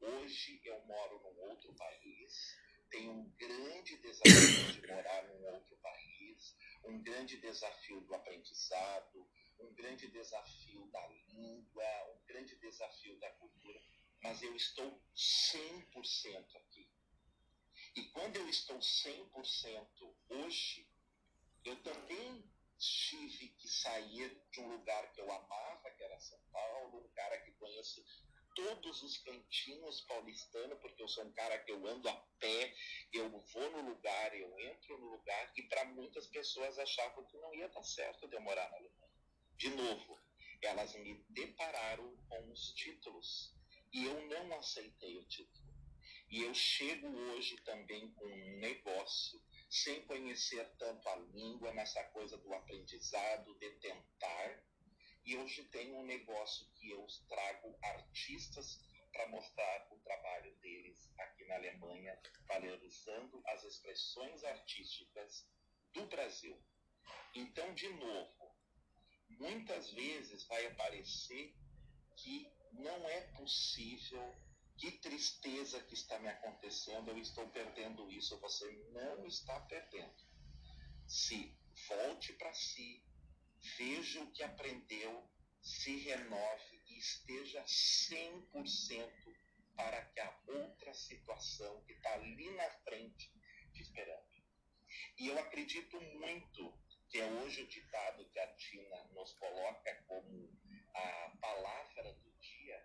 Hoje 0.00 0.60
eu 0.64 0.80
moro 0.84 1.20
num 1.20 1.50
outro 1.50 1.74
país, 1.74 2.56
tem 2.92 3.08
um 3.08 3.26
grande 3.30 3.96
desafio 3.96 4.72
de 4.72 4.86
morar 4.86 5.24
num 5.24 5.46
outro 5.46 5.74
país, 5.78 6.56
um 6.84 7.02
grande 7.02 7.38
desafio 7.38 8.02
do 8.02 8.14
aprendizado, 8.14 9.26
um 9.58 9.72
grande 9.74 10.08
desafio 10.08 10.86
da 10.92 11.08
língua, 11.08 11.84
um 12.14 12.26
grande 12.26 12.54
desafio 12.56 13.18
da 13.18 13.30
cultura, 13.32 13.82
mas 14.22 14.42
eu 14.42 14.54
estou 14.54 15.02
100% 15.16 16.56
aqui. 16.56 16.88
E 17.96 18.02
quando 18.10 18.36
eu 18.36 18.48
estou 18.48 18.78
100% 18.78 20.14
hoje, 20.28 20.86
eu 21.64 21.82
também 21.82 22.44
tive 22.78 23.48
que 23.50 23.68
sair 23.68 24.38
de 24.50 24.60
um 24.60 24.68
lugar 24.68 25.12
que 25.12 25.20
eu 25.20 25.32
amava, 25.32 25.90
que 25.92 26.02
era 26.02 26.20
São 26.20 26.40
Paulo, 26.52 27.04
um 27.04 27.08
cara 27.14 27.40
que 27.40 27.52
conheço 27.52 28.04
todos 28.54 29.02
os 29.02 29.18
cantinhos 29.18 30.00
paulistanos, 30.02 30.78
porque 30.80 31.02
eu 31.02 31.08
sou 31.08 31.24
um 31.24 31.32
cara 31.32 31.58
que 31.58 31.72
eu 31.72 31.86
ando 31.86 32.08
a 32.08 32.14
pé, 32.38 32.74
eu 33.12 33.28
vou 33.30 33.70
no 33.70 33.90
lugar, 33.90 34.34
eu 34.34 34.58
entro 34.60 34.98
no 34.98 35.10
lugar, 35.10 35.52
e 35.56 35.62
para 35.62 35.84
muitas 35.86 36.26
pessoas 36.26 36.78
achavam 36.78 37.24
que 37.26 37.36
não 37.38 37.54
ia 37.54 37.68
dar 37.68 37.82
certo 37.82 38.28
de 38.28 38.36
eu 38.36 38.40
morar 38.40 38.70
na 38.70 38.76
Alemanha. 38.76 39.12
De 39.56 39.70
novo, 39.70 40.18
elas 40.62 40.94
me 40.94 41.24
depararam 41.30 42.16
com 42.28 42.50
os 42.50 42.72
títulos, 42.72 43.54
e 43.92 44.04
eu 44.04 44.26
não 44.26 44.58
aceitei 44.58 45.18
o 45.18 45.24
título. 45.26 45.62
E 46.30 46.42
eu 46.42 46.54
chego 46.54 47.08
hoje 47.08 47.56
também 47.58 48.10
com 48.14 48.24
um 48.24 48.58
negócio, 48.58 49.38
sem 49.68 50.06
conhecer 50.06 50.66
tanto 50.78 51.06
a 51.08 51.16
língua, 51.16 51.72
nessa 51.74 52.02
coisa 52.04 52.38
do 52.38 52.54
aprendizado, 52.54 53.54
de 53.58 53.70
tentar, 53.80 54.64
E 55.24 55.36
hoje 55.36 55.64
tem 55.64 55.94
um 55.94 56.04
negócio 56.04 56.66
que 56.74 56.90
eu 56.90 57.06
trago 57.28 57.78
artistas 57.82 58.80
para 59.12 59.28
mostrar 59.28 59.88
o 59.92 59.98
trabalho 60.00 60.56
deles 60.56 61.12
aqui 61.18 61.44
na 61.44 61.54
Alemanha, 61.56 62.18
valorizando 62.48 63.42
as 63.46 63.62
expressões 63.62 64.42
artísticas 64.42 65.46
do 65.92 66.06
Brasil. 66.06 66.60
Então, 67.34 67.72
de 67.74 67.88
novo, 67.90 68.56
muitas 69.38 69.90
vezes 69.90 70.44
vai 70.46 70.66
aparecer 70.66 71.54
que 72.16 72.50
não 72.72 73.08
é 73.08 73.20
possível, 73.32 74.34
que 74.76 74.90
tristeza 74.98 75.82
que 75.82 75.94
está 75.94 76.18
me 76.18 76.28
acontecendo, 76.28 77.10
eu 77.10 77.18
estou 77.18 77.48
perdendo 77.50 78.10
isso, 78.10 78.38
você 78.40 78.70
não 78.92 79.24
está 79.26 79.60
perdendo. 79.60 80.16
Se 81.06 81.54
volte 81.88 82.32
para 82.34 82.52
si, 82.54 83.04
veja 83.78 84.22
o 84.22 84.30
que 84.32 84.42
aprendeu, 84.42 85.28
se 85.60 85.96
renove 85.98 86.82
e 86.88 86.98
esteja 86.98 87.62
100% 87.64 89.10
para 89.76 90.04
que 90.06 90.20
a 90.20 90.40
outra 90.46 90.92
situação 90.92 91.82
que 91.84 91.92
está 91.92 92.12
ali 92.14 92.50
na 92.56 92.70
frente 92.84 93.32
te 93.72 93.82
esperando. 93.82 94.32
E 95.18 95.28
eu 95.28 95.38
acredito 95.38 96.00
muito 96.00 96.74
que 97.08 97.18
é 97.18 97.26
hoje 97.26 97.62
o 97.62 97.68
ditado 97.68 98.28
que 98.30 98.38
a 98.38 98.54
Tina 98.54 99.04
nos 99.12 99.32
coloca 99.34 99.94
como 100.06 100.50
a 100.94 101.36
palavra 101.40 102.14
do 102.14 102.32
dia, 102.40 102.84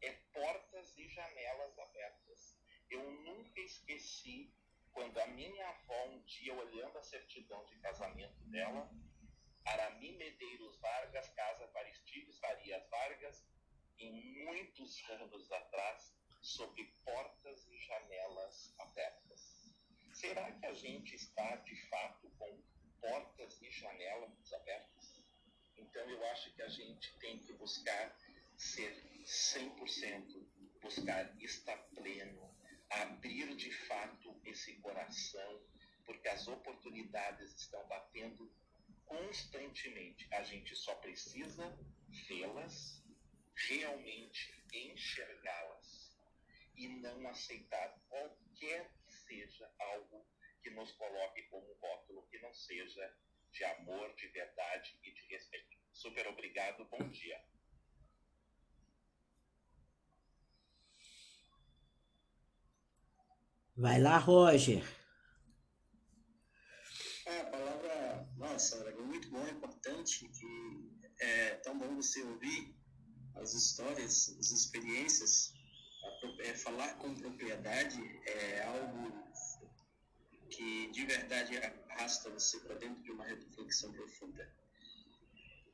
é 0.00 0.12
portas 0.32 0.96
e 0.96 1.08
janelas 1.08 1.78
abertas. 1.78 2.56
Eu 2.88 3.10
nunca 3.22 3.60
esqueci 3.60 4.54
quando 4.92 5.18
a 5.18 5.26
minha 5.26 5.68
avó, 5.68 6.06
um 6.06 6.22
dia 6.22 6.54
olhando 6.54 6.96
a 6.96 7.02
certidão 7.02 7.64
de 7.66 7.76
casamento 7.80 8.40
dela, 8.44 8.88
Arami 9.64 10.12
Medeiros 10.16 10.76
Vargas, 10.78 11.28
casa 11.30 11.70
Aristides 11.74 12.38
Farias 12.38 12.86
Vargas, 12.90 13.44
em 13.98 14.44
muitos 14.44 15.02
anos 15.10 15.50
atrás, 15.50 16.14
sobre 16.42 16.84
portas 17.04 17.66
e 17.70 17.78
janelas 17.78 18.74
abertas. 18.78 19.74
Será 20.12 20.52
que 20.52 20.66
a 20.66 20.74
gente 20.74 21.14
está, 21.14 21.56
de 21.56 21.76
fato, 21.88 22.30
com 22.38 22.62
portas 23.00 23.60
e 23.62 23.70
janelas 23.70 24.52
abertas? 24.52 25.24
Então, 25.76 26.08
eu 26.10 26.24
acho 26.26 26.54
que 26.54 26.62
a 26.62 26.68
gente 26.68 27.18
tem 27.18 27.38
que 27.38 27.52
buscar 27.54 28.16
ser 28.56 28.92
100%, 29.24 30.46
buscar 30.80 31.42
estar 31.42 31.78
pleno, 31.94 32.54
abrir 32.90 33.56
de 33.56 33.72
fato 33.86 34.40
esse 34.44 34.74
coração, 34.80 35.62
porque 36.04 36.28
as 36.28 36.46
oportunidades 36.46 37.54
estão 37.54 37.86
batendo 37.88 38.52
constantemente. 39.14 40.26
A 40.32 40.42
gente 40.42 40.74
só 40.74 40.94
precisa 40.96 41.78
vê-las, 42.28 43.02
realmente 43.68 44.64
enxergá-las 44.72 46.18
e 46.76 46.88
não 46.88 47.28
aceitar 47.28 48.00
qualquer 48.08 48.90
que 49.04 49.12
seja 49.12 49.72
algo 49.78 50.26
que 50.62 50.70
nos 50.70 50.90
coloque 50.92 51.42
como 51.44 51.72
rótulo 51.74 52.26
que 52.28 52.38
não 52.40 52.52
seja 52.52 53.16
de 53.52 53.64
amor, 53.64 54.12
de 54.16 54.26
verdade 54.28 54.98
e 55.04 55.12
de 55.12 55.26
respeito. 55.26 55.78
Super 55.92 56.26
obrigado, 56.26 56.84
bom 56.86 57.08
dia. 57.08 57.40
Vai 63.76 64.00
lá, 64.00 64.18
Roger. 64.18 64.84
É, 67.26 67.40
a 67.40 67.44
palavra, 67.46 68.03
nossa, 68.44 68.76
é 68.76 68.94
muito 68.96 69.28
bom, 69.30 69.44
é 69.46 69.50
importante, 69.50 70.28
que 70.28 70.90
é 71.18 71.54
tão 71.56 71.78
bom 71.78 71.96
você 71.96 72.22
ouvir 72.22 72.74
as 73.36 73.54
histórias, 73.54 74.36
as 74.38 74.50
experiências, 74.52 75.54
é, 76.40 76.54
falar 76.54 76.94
com 76.98 77.14
propriedade 77.14 78.00
é 78.26 78.62
algo 78.64 79.24
que 80.50 80.90
de 80.92 81.06
verdade 81.06 81.56
arrasta 81.88 82.30
você 82.30 82.60
para 82.60 82.74
dentro 82.76 83.02
de 83.02 83.10
uma 83.10 83.24
reflexão 83.24 83.92
profunda. 83.92 84.48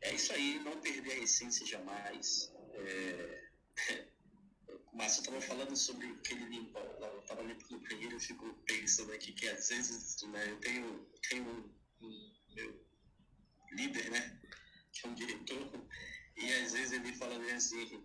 É 0.02 0.14
isso 0.14 0.32
aí, 0.32 0.58
não 0.60 0.80
perder 0.80 1.12
a 1.12 1.18
essência 1.18 1.66
jamais. 1.66 2.52
É... 2.74 3.50
O 4.92 5.02
estava 5.02 5.40
falando 5.40 5.76
sobre 5.76 6.12
que 6.16 6.34
ele 6.34 6.46
limpa, 6.46 6.80
eu 6.80 7.20
estava 7.20 7.42
limpando 7.42 7.76
o 7.76 7.88
banheiro, 7.88 8.16
eu 8.16 8.20
fico 8.20 8.52
pensando 8.66 9.12
aqui 9.12 9.32
que 9.32 9.48
às 9.48 9.68
vezes 9.68 10.20
né, 10.24 10.50
eu 10.50 10.58
tenho, 10.58 11.06
tenho 11.28 11.79
meu 12.54 12.86
líder, 13.72 14.10
né, 14.10 14.40
que 14.92 15.06
é 15.06 15.08
um 15.08 15.14
diretor, 15.14 15.86
e 16.36 16.52
às 16.54 16.72
vezes 16.72 16.92
ele 16.92 17.12
fala 17.14 17.36
assim, 17.54 18.04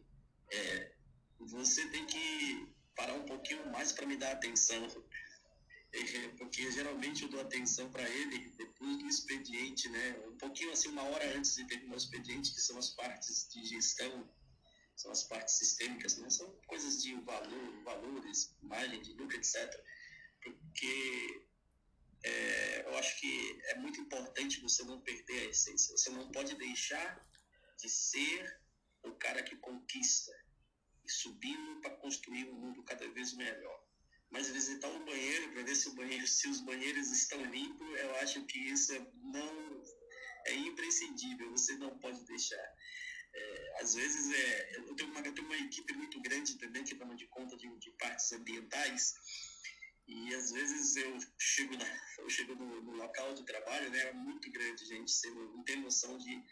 é, 0.52 0.96
você 1.40 1.88
tem 1.90 2.06
que 2.06 2.68
parar 2.96 3.14
um 3.14 3.26
pouquinho 3.26 3.70
mais 3.72 3.92
para 3.92 4.06
me 4.06 4.18
dar 4.18 4.32
atenção 4.32 4.88
porque 6.38 6.72
geralmente 6.72 7.24
eu 7.24 7.30
dou 7.30 7.40
atenção 7.42 7.90
para 7.90 8.08
ele 8.10 8.50
depois 8.58 8.98
do 8.98 9.08
expediente, 9.08 9.88
né? 9.90 10.20
Um 10.28 10.38
pouquinho 10.38 10.72
assim, 10.72 10.90
uma 10.90 11.04
hora 11.04 11.38
antes 11.38 11.56
de 11.56 11.66
terminar 11.68 11.94
o 11.94 11.98
expediente, 11.98 12.54
que 12.54 12.60
são 12.60 12.78
as 12.78 12.90
partes 12.90 13.48
de 13.50 13.66
gestão, 13.66 14.30
são 14.96 15.12
as 15.12 15.24
partes 15.24 15.58
sistêmicas, 15.58 16.18
né? 16.18 16.30
São 16.30 16.50
coisas 16.68 17.02
de 17.02 17.16
valor, 17.22 17.84
valores, 17.84 18.56
margem 18.62 19.02
de 19.02 19.14
lucro, 19.14 19.38
etc. 19.38 19.56
Porque 20.44 21.46
é, 22.28 22.86
eu 22.88 22.98
acho 22.98 23.20
que 23.20 23.62
é 23.66 23.76
muito 23.76 24.00
importante 24.00 24.62
você 24.62 24.84
não 24.84 25.02
perder 25.02 25.40
a 25.42 25.50
essência. 25.52 25.98
Você 25.98 26.10
não 26.10 26.32
pode 26.32 26.56
deixar 26.56 27.28
de 27.78 27.90
ser 27.90 28.62
o 29.04 29.14
cara 29.16 29.44
que 29.44 29.56
conquista 29.58 30.32
e 31.04 31.12
subindo 31.12 31.82
para 31.82 31.96
construir 31.98 32.46
um 32.46 32.54
mundo 32.54 32.84
cada 32.84 33.08
vez 33.10 33.34
melhor 33.34 33.86
mas 34.36 34.50
visitar 34.50 34.90
um 34.90 35.06
banheiro 35.06 35.50
para 35.52 35.64
ver 35.64 35.76
se, 35.76 35.90
banheiro, 35.96 36.28
se 36.28 36.48
os 36.50 36.60
banheiros 36.62 37.10
estão 37.10 37.42
limpos, 37.46 37.88
eu 38.00 38.16
acho 38.18 38.46
que 38.46 38.60
isso 38.60 38.94
é, 38.94 39.00
não 39.24 39.84
é 40.46 40.54
imprescindível, 40.56 41.52
você 41.52 41.76
não 41.76 41.98
pode 42.00 42.24
deixar. 42.26 42.76
É, 43.34 43.82
às 43.82 43.96
vezes, 43.96 44.32
é, 44.34 44.78
eu, 44.78 44.96
tenho 44.96 45.10
uma, 45.12 45.22
eu 45.22 45.34
tenho 45.34 45.48
uma 45.48 45.58
equipe 45.58 45.94
muito 45.94 46.20
grande 46.22 46.58
também 46.58 46.84
que 46.84 46.96
toma 46.96 47.16
de 47.16 47.28
conta 47.28 47.56
de, 47.56 47.68
de 47.80 47.92
partes 47.92 48.32
ambientais, 48.34 49.14
e 50.08 50.36
às 50.36 50.52
vezes 50.52 50.96
eu 50.96 51.18
chego, 51.40 51.78
na, 51.78 51.86
eu 52.20 52.30
chego 52.30 52.56
no, 52.56 52.82
no, 52.82 52.92
local 52.92 53.34
de 53.34 53.44
trabalho, 53.44 53.90
né, 53.90 54.00
é 54.00 54.14
muito 54.14 54.52
grande, 54.52 54.86
gente, 54.86 55.12
você 55.12 55.30
não 55.32 55.64
tem 55.64 55.82
noção 55.82 56.18
de 56.18 56.44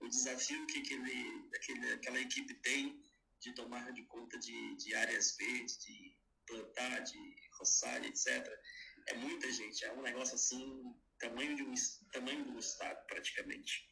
o 0.00 0.08
desafio 0.08 0.66
que 0.66 0.78
aquele, 0.78 1.48
aquele, 1.54 1.92
aquela 1.92 2.20
equipe 2.20 2.54
tem 2.54 3.00
de 3.40 3.52
tomar 3.54 3.92
de 3.92 4.02
conta 4.04 4.38
de, 4.38 4.76
de 4.76 4.94
áreas 4.94 5.36
verdes, 5.36 5.78
de 5.78 6.16
plantar, 6.46 7.00
de 7.00 7.36
roçar, 7.58 8.04
etc. 8.04 8.26
É 9.08 9.14
muita 9.14 9.50
gente, 9.50 9.84
é 9.84 9.92
um 9.92 10.02
negócio 10.02 10.34
assim, 10.34 10.94
tamanho, 11.18 11.56
de 11.56 11.62
um, 11.62 11.74
tamanho 12.12 12.44
do 12.44 12.58
estado, 12.58 13.04
praticamente. 13.06 13.88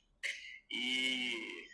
E 0.70 1.68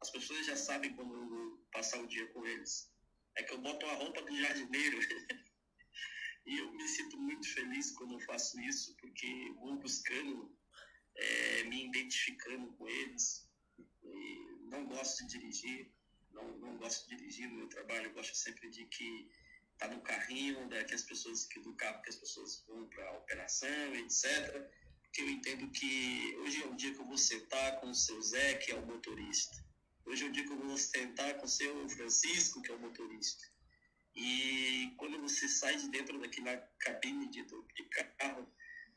as 0.00 0.10
pessoas 0.10 0.46
já 0.46 0.56
sabem 0.56 0.94
quando 0.94 1.14
eu 1.14 1.66
passar 1.72 2.00
o 2.00 2.06
dia 2.06 2.26
com 2.28 2.46
eles. 2.46 2.90
É 3.36 3.42
que 3.42 3.52
eu 3.52 3.58
boto 3.58 3.86
a 3.86 3.94
roupa 3.94 4.22
do 4.22 4.36
jardineiro. 4.36 4.98
e 6.46 6.58
eu 6.58 6.72
me 6.72 6.86
sinto 6.88 7.16
muito 7.16 7.48
feliz 7.52 7.90
quando 7.92 8.14
eu 8.14 8.20
faço 8.20 8.60
isso, 8.60 8.94
porque 8.96 9.52
vou 9.56 9.76
buscando, 9.78 10.54
é, 11.14 11.64
me 11.64 11.86
identificando 11.86 12.72
com 12.72 12.86
eles. 12.88 13.48
E 14.02 14.58
não 14.62 14.84
gosto 14.86 15.26
de 15.26 15.38
dirigir, 15.38 15.90
não, 16.32 16.58
não 16.58 16.76
gosto 16.76 17.08
de 17.08 17.16
dirigir 17.16 17.48
no 17.48 17.56
meu 17.56 17.68
trabalho, 17.68 18.06
eu 18.06 18.12
gosto 18.12 18.36
sempre 18.36 18.68
de 18.68 18.84
que 18.86 19.30
tá 19.78 19.88
no 19.88 20.00
carrinho, 20.02 20.66
né, 20.68 20.84
que 20.84 20.94
as 20.94 21.02
pessoas, 21.02 21.46
que 21.46 21.60
do 21.60 21.74
carro 21.74 22.02
que 22.02 22.10
as 22.10 22.16
pessoas 22.16 22.62
vão 22.68 22.86
para 22.88 23.08
a 23.08 23.18
operação, 23.18 23.94
etc. 23.96 24.70
Porque 25.02 25.22
eu 25.22 25.30
entendo 25.30 25.70
que 25.70 26.36
hoje 26.40 26.62
é 26.62 26.66
o 26.66 26.74
dia 26.74 26.92
que 26.92 27.00
eu 27.00 27.06
vou 27.06 27.18
sentar 27.18 27.80
com 27.80 27.90
o 27.90 27.94
seu 27.94 28.20
Zé, 28.20 28.54
que 28.54 28.70
é 28.70 28.74
o 28.74 28.86
motorista. 28.86 29.64
Hoje 30.04 30.24
é 30.24 30.28
o 30.28 30.32
dia 30.32 30.44
que 30.44 30.52
eu 30.52 30.58
vou 30.58 30.76
sentar 30.76 31.38
com 31.38 31.46
o 31.46 31.48
seu 31.48 31.88
Francisco, 31.88 32.60
que 32.60 32.70
é 32.70 32.74
o 32.74 32.78
motorista. 32.80 33.53
E 34.14 34.94
quando 34.96 35.20
você 35.20 35.48
sai 35.48 35.76
de 35.76 35.88
dentro 35.88 36.18
daquela 36.20 36.56
cabine 36.78 37.28
de, 37.28 37.42
de 37.42 37.84
carro, 38.18 38.48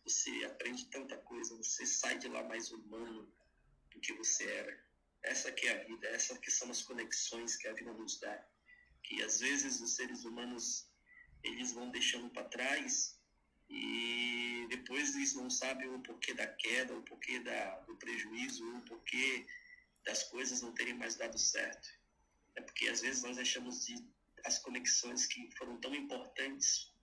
você 0.03 0.45
aprende 0.45 0.85
tanta 0.89 1.17
coisa, 1.17 1.55
você 1.57 1.85
sai 1.85 2.17
de 2.17 2.27
lá 2.27 2.43
mais 2.43 2.71
humano 2.71 3.31
do 3.91 3.99
que 3.99 4.13
você 4.13 4.45
era. 4.45 4.85
Essa 5.23 5.51
que 5.51 5.67
é 5.67 5.81
a 5.81 5.83
vida, 5.83 6.07
essa 6.07 6.37
que 6.37 6.51
são 6.51 6.69
as 6.69 6.81
conexões 6.81 7.55
que 7.57 7.67
a 7.67 7.73
vida 7.73 7.91
nos 7.93 8.19
dá 8.19 8.47
que 9.07 9.23
às 9.23 9.39
vezes 9.39 9.79
os 9.79 9.95
seres 9.95 10.25
humanos 10.25 10.85
eles 11.43 11.71
vão 11.71 11.89
deixando 11.89 12.29
para 12.29 12.49
trás 12.49 13.17
e 13.69 14.67
depois 14.69 15.15
eles 15.15 15.33
não 15.33 15.49
sabem 15.49 15.87
o 15.87 16.01
porquê 16.01 16.33
da 16.33 16.47
queda, 16.47 16.93
o 16.93 17.01
porquê 17.03 17.39
da, 17.39 17.79
do 17.81 17.95
prejuízo, 17.95 18.65
o 18.77 18.81
porquê 18.81 19.45
das 20.05 20.23
coisas 20.23 20.61
não 20.61 20.73
terem 20.73 20.93
mais 20.93 21.15
dado 21.15 21.37
certo. 21.37 21.87
É 22.55 22.61
porque 22.61 22.87
às 22.89 23.01
vezes 23.01 23.23
nós 23.23 23.37
deixamos 23.37 23.85
de 23.85 23.95
as 24.47 24.57
conexões 24.59 25.25
que 25.25 25.49
foram 25.57 25.77
tão 25.77 25.93
importantes, 25.93 26.93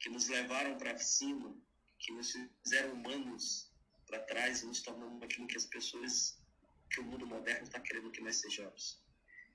que 0.00 0.08
nos 0.08 0.28
levaram 0.28 0.78
para 0.78 0.98
cima, 0.98 1.54
que 1.98 2.10
nos 2.12 2.32
fizeram 2.62 2.94
humanos 2.94 3.70
para 4.06 4.20
trás, 4.20 4.62
nos 4.62 4.80
tornamos 4.80 5.22
aquilo 5.22 5.46
que 5.46 5.56
as 5.56 5.66
pessoas 5.66 6.38
que 6.90 7.00
o 7.00 7.04
mundo 7.04 7.26
moderno 7.26 7.64
está 7.64 7.80
querendo 7.80 8.10
que 8.10 8.22
nós 8.22 8.36
sejamos. 8.36 9.02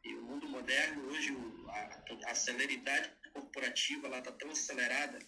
E 0.03 0.13
o 0.15 0.21
mundo 0.21 0.47
moderno, 0.49 1.07
hoje, 1.07 1.35
a, 1.69 2.31
a 2.31 2.35
celeridade 2.35 3.11
corporativa 3.33 4.07
está 4.17 4.31
tão 4.31 4.51
acelerada 4.51 5.19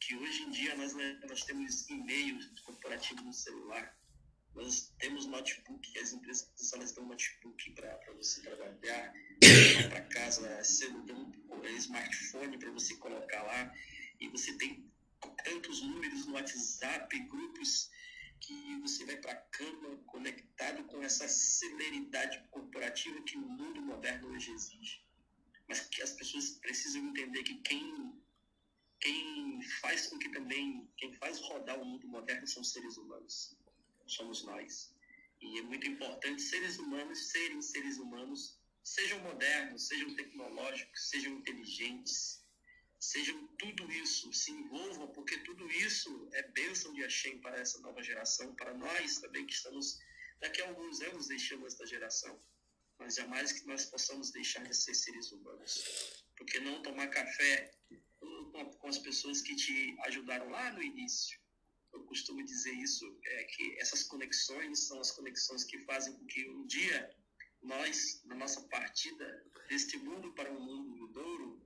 que 0.00 0.16
hoje 0.16 0.42
em 0.42 0.50
dia 0.50 0.74
nós, 0.76 0.94
nós 1.28 1.44
temos 1.44 1.88
e-mail 1.88 2.38
corporativo 2.64 3.22
no 3.22 3.32
celular, 3.32 3.96
nós 4.54 4.92
temos 4.98 5.26
notebook, 5.26 5.98
as 5.98 6.12
empresas 6.12 6.72
elas 6.72 6.92
dão 6.92 7.06
notebook 7.06 7.70
para 7.72 8.12
você 8.16 8.40
trabalhar, 8.42 9.12
para 9.88 10.00
casa, 10.02 10.62
dão 11.06 11.32
um 11.50 11.66
smartphone 11.76 12.58
para 12.58 12.70
você 12.70 12.94
colocar 12.96 13.42
lá, 13.42 13.74
e 14.20 14.28
você 14.28 14.52
tem 14.58 14.90
tantos 15.44 15.82
números 15.82 16.26
no 16.26 16.34
WhatsApp, 16.34 17.18
grupos 17.28 17.90
que 18.40 18.76
você 18.80 19.04
vai 19.04 19.16
para 19.16 19.32
a 19.32 19.36
cama 19.36 19.96
conectado 20.06 20.84
com 20.84 21.02
essa 21.02 21.28
celeridade 21.28 22.42
corporativa 22.50 23.22
que 23.22 23.36
o 23.36 23.40
mundo 23.40 23.80
moderno 23.80 24.28
hoje 24.30 24.50
exige. 24.50 25.00
Mas 25.68 25.80
que 25.80 26.02
as 26.02 26.12
pessoas 26.12 26.50
precisam 26.50 27.06
entender 27.06 27.44
que 27.44 27.54
quem, 27.60 28.20
quem 29.00 29.62
faz 29.80 30.08
com 30.08 30.18
que 30.18 30.28
também, 30.30 30.90
quem 30.96 31.14
faz 31.14 31.38
rodar 31.40 31.80
o 31.80 31.84
mundo 31.84 32.08
moderno 32.08 32.46
são 32.46 32.64
seres 32.64 32.96
humanos. 32.96 33.56
Somos 34.06 34.44
nós. 34.44 34.94
E 35.40 35.58
é 35.58 35.62
muito 35.62 35.86
importante 35.88 36.40
seres 36.40 36.78
humanos 36.78 37.30
serem 37.30 37.60
seres 37.60 37.98
humanos, 37.98 38.58
sejam 38.82 39.18
modernos, 39.20 39.88
sejam 39.88 40.14
tecnológicos, 40.14 41.10
sejam 41.10 41.32
inteligentes, 41.34 42.42
sejam 42.98 43.48
tudo 43.58 43.90
isso, 43.90 44.32
se 44.32 44.52
envolvam, 44.52 45.08
porque 45.08 45.38
tudo 45.38 45.68
isso 45.72 46.28
é 46.32 46.42
bênção 46.50 46.92
de 46.92 47.02
Hashem 47.02 47.38
para 47.40 47.58
essa 47.58 47.80
nova 47.80 48.02
geração, 48.02 48.54
para 48.54 48.72
nós 48.74 49.18
também 49.18 49.44
que 49.44 49.52
estamos 49.52 49.98
daqui 50.40 50.62
a 50.62 50.68
alguns 50.68 51.00
anos 51.00 51.26
deixando 51.26 51.66
esta 51.66 51.84
geração. 51.86 52.40
Mas 52.98 53.16
jamais 53.16 53.50
que 53.50 53.66
nós 53.66 53.86
possamos 53.86 54.30
deixar 54.30 54.62
de 54.64 54.74
ser 54.76 54.94
seres 54.94 55.32
humanos. 55.32 56.24
Porque 56.36 56.60
não 56.60 56.82
tomar 56.82 57.08
café 57.08 57.74
com 58.78 58.88
as 58.88 58.98
pessoas 58.98 59.42
que 59.42 59.56
te 59.56 59.96
ajudaram 60.04 60.48
lá 60.50 60.72
no 60.72 60.82
início. 60.82 61.41
Eu 61.92 62.04
costumo 62.04 62.42
dizer 62.44 62.72
isso, 62.72 63.04
é 63.24 63.44
que 63.44 63.78
essas 63.78 64.02
conexões 64.02 64.80
são 64.80 65.00
as 65.00 65.10
conexões 65.10 65.64
que 65.64 65.78
fazem 65.78 66.12
com 66.14 66.26
que 66.26 66.48
um 66.48 66.66
dia 66.66 67.10
nós, 67.62 68.22
na 68.24 68.34
nossa 68.34 68.60
partida 68.62 69.44
deste 69.68 69.96
mundo 69.98 70.32
para 70.32 70.50
o 70.50 70.60
mundo 70.60 70.96
do 70.96 71.06
Douro, 71.08 71.62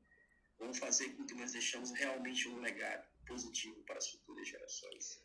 vamos 0.58 0.78
fazer 0.78 1.10
com 1.10 1.24
que 1.24 1.34
nós 1.34 1.52
deixamos 1.52 1.90
realmente 1.92 2.48
um 2.48 2.60
legado 2.60 3.06
positivo 3.26 3.82
para 3.84 3.98
as 3.98 4.08
futuras 4.08 4.46
gerações. 4.48 5.20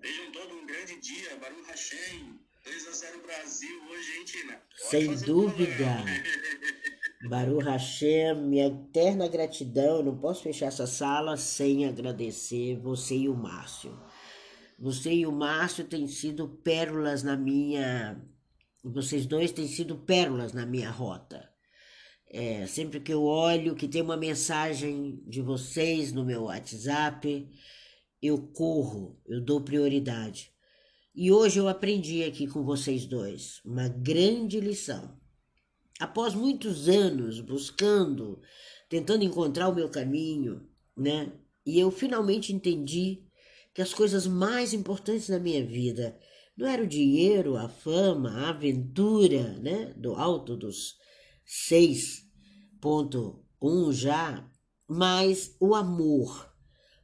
Vejam 0.00 0.32
todo 0.32 0.54
um 0.54 0.66
grande 0.66 1.00
dia, 1.00 1.36
Baru 1.36 1.62
Hashem, 1.64 2.38
2 2.64 2.88
a 2.88 2.92
0 2.92 3.22
Brasil 3.22 3.84
hoje, 3.84 4.16
hein, 4.18 4.24
Tina? 4.24 4.62
Sem 4.76 5.16
dúvida. 5.16 5.86
Baru 7.28 7.58
Hashem, 7.58 8.34
minha 8.36 8.66
eterna 8.68 9.26
gratidão. 9.28 9.96
Eu 9.96 10.04
não 10.04 10.18
posso 10.18 10.42
fechar 10.42 10.66
essa 10.66 10.86
sala 10.86 11.36
sem 11.36 11.86
agradecer 11.86 12.76
você 12.76 13.16
e 13.16 13.28
o 13.28 13.34
Márcio. 13.34 13.98
Você 14.78 15.12
e 15.12 15.26
o 15.26 15.32
Márcio 15.32 15.84
têm 15.84 16.06
sido 16.06 16.48
pérolas 16.48 17.24
na 17.24 17.36
minha. 17.36 18.24
Vocês 18.84 19.26
dois 19.26 19.50
têm 19.50 19.66
sido 19.66 19.96
pérolas 19.96 20.52
na 20.52 20.64
minha 20.64 20.88
rota. 20.88 21.50
É, 22.30 22.64
sempre 22.66 23.00
que 23.00 23.12
eu 23.12 23.24
olho 23.24 23.74
que 23.74 23.88
tem 23.88 24.02
uma 24.02 24.16
mensagem 24.16 25.20
de 25.26 25.42
vocês 25.42 26.12
no 26.12 26.24
meu 26.24 26.44
WhatsApp, 26.44 27.50
eu 28.22 28.38
corro, 28.52 29.20
eu 29.26 29.40
dou 29.40 29.62
prioridade. 29.62 30.52
E 31.12 31.32
hoje 31.32 31.58
eu 31.58 31.66
aprendi 31.66 32.22
aqui 32.22 32.46
com 32.46 32.62
vocês 32.62 33.04
dois 33.04 33.60
uma 33.64 33.88
grande 33.88 34.60
lição. 34.60 35.18
Após 35.98 36.34
muitos 36.34 36.88
anos 36.88 37.40
buscando, 37.40 38.40
tentando 38.88 39.24
encontrar 39.24 39.68
o 39.68 39.74
meu 39.74 39.88
caminho, 39.88 40.68
né? 40.96 41.32
E 41.66 41.80
eu 41.80 41.90
finalmente 41.90 42.52
entendi 42.52 43.27
que 43.78 43.82
as 43.82 43.94
coisas 43.94 44.26
mais 44.26 44.74
importantes 44.74 45.28
na 45.28 45.38
minha 45.38 45.64
vida 45.64 46.18
não 46.56 46.66
era 46.66 46.82
o 46.82 46.88
dinheiro, 46.88 47.56
a 47.56 47.68
fama, 47.68 48.30
a 48.30 48.48
aventura, 48.48 49.56
né? 49.60 49.94
Do 49.96 50.16
alto 50.16 50.56
dos 50.56 50.96
6.1 51.70 53.92
já, 53.92 54.44
mas 54.88 55.54
o 55.60 55.76
amor, 55.76 56.52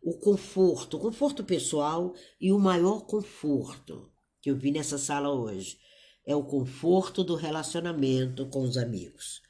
o 0.03 0.19
conforto, 0.19 0.97
o 0.97 1.01
conforto 1.01 1.45
pessoal 1.45 2.13
e 2.41 2.51
o 2.51 2.59
maior 2.59 3.07
conforto 3.07 4.11
que 4.43 4.51
eu 4.51 4.57
vi 4.57 4.73
nessa 4.73 4.99
sala 4.99 5.31
hoje 5.31 5.79
é 6.27 6.35
o 6.35 6.43
conforto 6.43 7.23
do 7.23 7.37
relacionamento 7.37 8.49
com 8.49 8.63
os 8.63 8.77
amigos. 8.77 9.41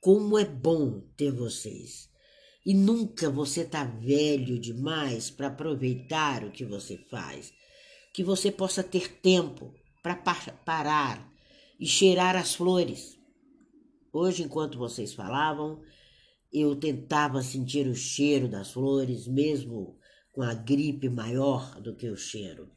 Como 0.00 0.36
é 0.36 0.44
bom 0.44 1.00
ter 1.16 1.30
vocês. 1.30 2.09
E 2.64 2.74
nunca 2.74 3.30
você 3.30 3.64
tá 3.64 3.84
velho 3.84 4.58
demais 4.58 5.30
para 5.30 5.46
aproveitar 5.46 6.44
o 6.44 6.50
que 6.50 6.64
você 6.64 6.98
faz. 7.10 7.52
Que 8.12 8.22
você 8.22 8.50
possa 8.50 8.82
ter 8.82 9.20
tempo 9.20 9.74
para 10.02 10.16
parar 10.16 11.30
e 11.78 11.86
cheirar 11.86 12.36
as 12.36 12.54
flores 12.54 13.20
Hoje, 14.12 14.42
enquanto 14.42 14.76
vocês 14.76 15.14
falavam, 15.14 15.80
eu 16.52 16.74
tentava 16.74 17.42
sentir 17.42 17.86
o 17.86 17.94
cheiro 17.94 18.48
das 18.48 18.72
flores, 18.72 19.28
mesmo 19.28 19.96
com 20.32 20.42
a 20.42 20.52
gripe 20.52 21.08
maior 21.08 21.80
do 21.80 21.94
que 21.94 22.08
o 22.08 22.16
cheiro. 22.16 22.68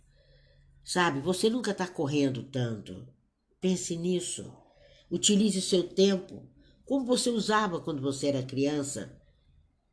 Sabe, 0.84 1.22
você 1.22 1.50
nunca 1.50 1.72
está 1.72 1.88
correndo 1.88 2.44
tanto. 2.44 3.08
Pense 3.60 3.98
nisso. 3.98 4.54
Utilize 5.10 5.60
seu 5.62 5.84
tempo 5.84 6.48
como 6.86 7.06
você 7.06 7.32
usava 7.32 7.80
quando 7.80 8.02
você 8.02 8.28
era 8.28 8.44
criança 8.44 9.20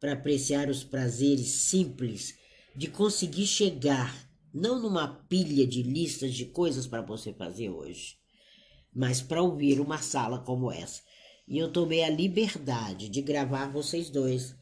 para 0.00 0.14
apreciar 0.14 0.70
os 0.70 0.82
prazeres 0.82 1.48
simples 1.48 2.34
de 2.74 2.88
conseguir 2.88 3.46
chegar, 3.46 4.28
não 4.52 4.80
numa 4.80 5.06
pilha 5.28 5.66
de 5.66 5.82
listas 5.82 6.34
de 6.34 6.46
coisas 6.46 6.86
para 6.86 7.02
você 7.02 7.34
fazer 7.34 7.68
hoje, 7.68 8.16
mas 8.92 9.20
para 9.20 9.42
ouvir 9.42 9.78
uma 9.78 9.98
sala 9.98 10.38
como 10.38 10.72
essa. 10.72 11.02
E 11.46 11.58
eu 11.58 11.70
tomei 11.70 12.02
a 12.02 12.10
liberdade 12.10 13.08
de 13.08 13.20
gravar 13.20 13.70
vocês 13.70 14.08
dois 14.08 14.56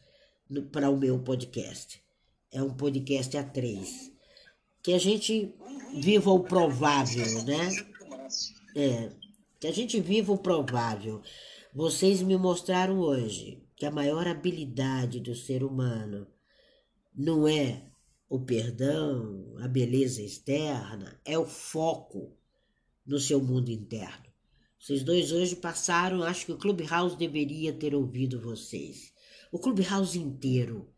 para 0.73 0.91
o 0.91 0.97
meu 0.97 1.19
podcast. 1.21 2.03
É 2.51 2.63
um 2.63 2.75
podcast 2.75 3.37
a 3.37 3.45
três. 3.45 4.11
Que 4.83 4.95
a 4.95 4.99
gente 4.99 5.55
viva 5.95 6.31
o 6.31 6.41
provável, 6.41 7.45
né? 7.45 7.71
É. 8.75 9.13
Que 9.61 9.67
a 9.67 9.73
gente 9.73 10.01
viva 10.01 10.33
o 10.33 10.39
provável. 10.39 11.21
Vocês 11.75 12.23
me 12.23 12.39
mostraram 12.39 12.99
hoje 13.01 13.68
que 13.79 13.87
a 13.87 13.91
maior 13.93 14.27
habilidade 14.27 15.21
do 15.21 15.37
ser 15.37 15.63
humano 15.63 16.27
não 17.15 17.47
é 17.47 17.89
o 18.29 18.41
perdão, 18.41 19.57
a 19.59 19.69
beleza 19.69 20.21
externa, 20.21 21.19
é 21.25 21.39
o 21.39 21.47
foco 21.47 22.37
no 23.07 23.21
seu 23.21 23.41
mundo 23.41 23.71
interno. 23.71 24.27
Vocês 24.79 25.05
dois 25.05 25.31
hoje 25.31 25.55
passaram, 25.55 26.25
acho 26.25 26.45
que 26.45 26.53
o 26.53 26.59
Clubhouse 26.59 27.17
deveria 27.17 27.73
ter 27.73 27.95
ouvido 27.95 28.41
vocês. 28.41 29.13
O 29.53 29.61
Clubhouse 29.61 30.19
inteiro, 30.19 30.93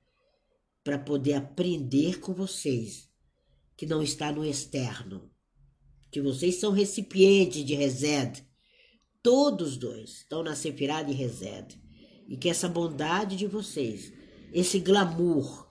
para 0.82 0.98
poder 0.98 1.34
aprender 1.34 2.18
com 2.18 2.32
vocês, 2.32 3.10
que 3.76 3.84
não 3.84 4.02
está 4.02 4.32
no 4.32 4.44
externo, 4.44 5.30
que 6.10 6.20
vocês 6.20 6.56
são 6.56 6.72
recipientes 6.72 7.62
de 7.64 7.74
Resed. 7.74 8.42
Todos 9.22 9.76
dois 9.76 10.10
estão 10.18 10.42
na 10.42 10.56
Sefirá 10.56 11.02
de 11.02 11.12
Resed. 11.12 11.78
E 12.30 12.36
que 12.36 12.48
essa 12.48 12.68
bondade 12.68 13.36
de 13.36 13.48
vocês, 13.48 14.12
esse 14.52 14.78
glamour 14.78 15.68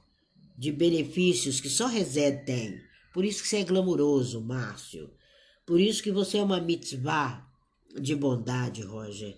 de 0.58 0.74
benefícios 0.74 1.62
que 1.62 1.70
só 1.70 1.88
Resed 1.88 2.44
tem, 2.46 2.78
por 3.14 3.24
isso 3.24 3.42
que 3.42 3.48
você 3.48 3.60
é 3.60 3.64
glamuroso, 3.64 4.42
Márcio, 4.42 5.10
por 5.66 5.80
isso 5.80 6.04
que 6.04 6.12
você 6.12 6.38
é 6.38 6.44
uma 6.44 6.60
mitzvah, 6.60 7.48
de 7.98 8.14
bondade, 8.14 8.84
Roger, 8.84 9.36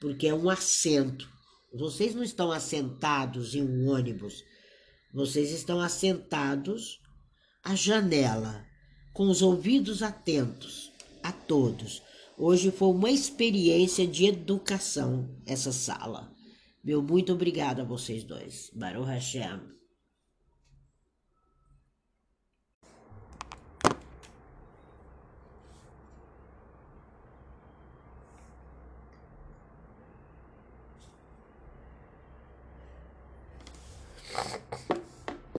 porque 0.00 0.26
é 0.26 0.34
um 0.34 0.50
assento. 0.50 1.28
Vocês 1.72 2.14
não 2.14 2.22
estão 2.22 2.50
assentados 2.50 3.54
em 3.54 3.62
um 3.62 3.88
ônibus, 3.88 4.42
vocês 5.14 5.52
estão 5.52 5.80
assentados 5.80 7.00
à 7.62 7.74
janela, 7.74 8.66
com 9.12 9.28
os 9.28 9.42
ouvidos 9.42 10.02
atentos 10.02 10.92
a 11.22 11.32
todos. 11.32 12.02
Hoje 12.36 12.70
foi 12.70 12.88
uma 12.88 13.10
experiência 13.10 14.06
de 14.06 14.26
educação 14.26 15.28
essa 15.46 15.72
sala. 15.72 16.36
Meu 16.88 17.02
muito 17.02 17.34
obrigado 17.34 17.80
a 17.82 17.84
vocês 17.84 18.24
dois. 18.24 18.70
Baruch 18.74 19.06
Hashem. 19.06 19.77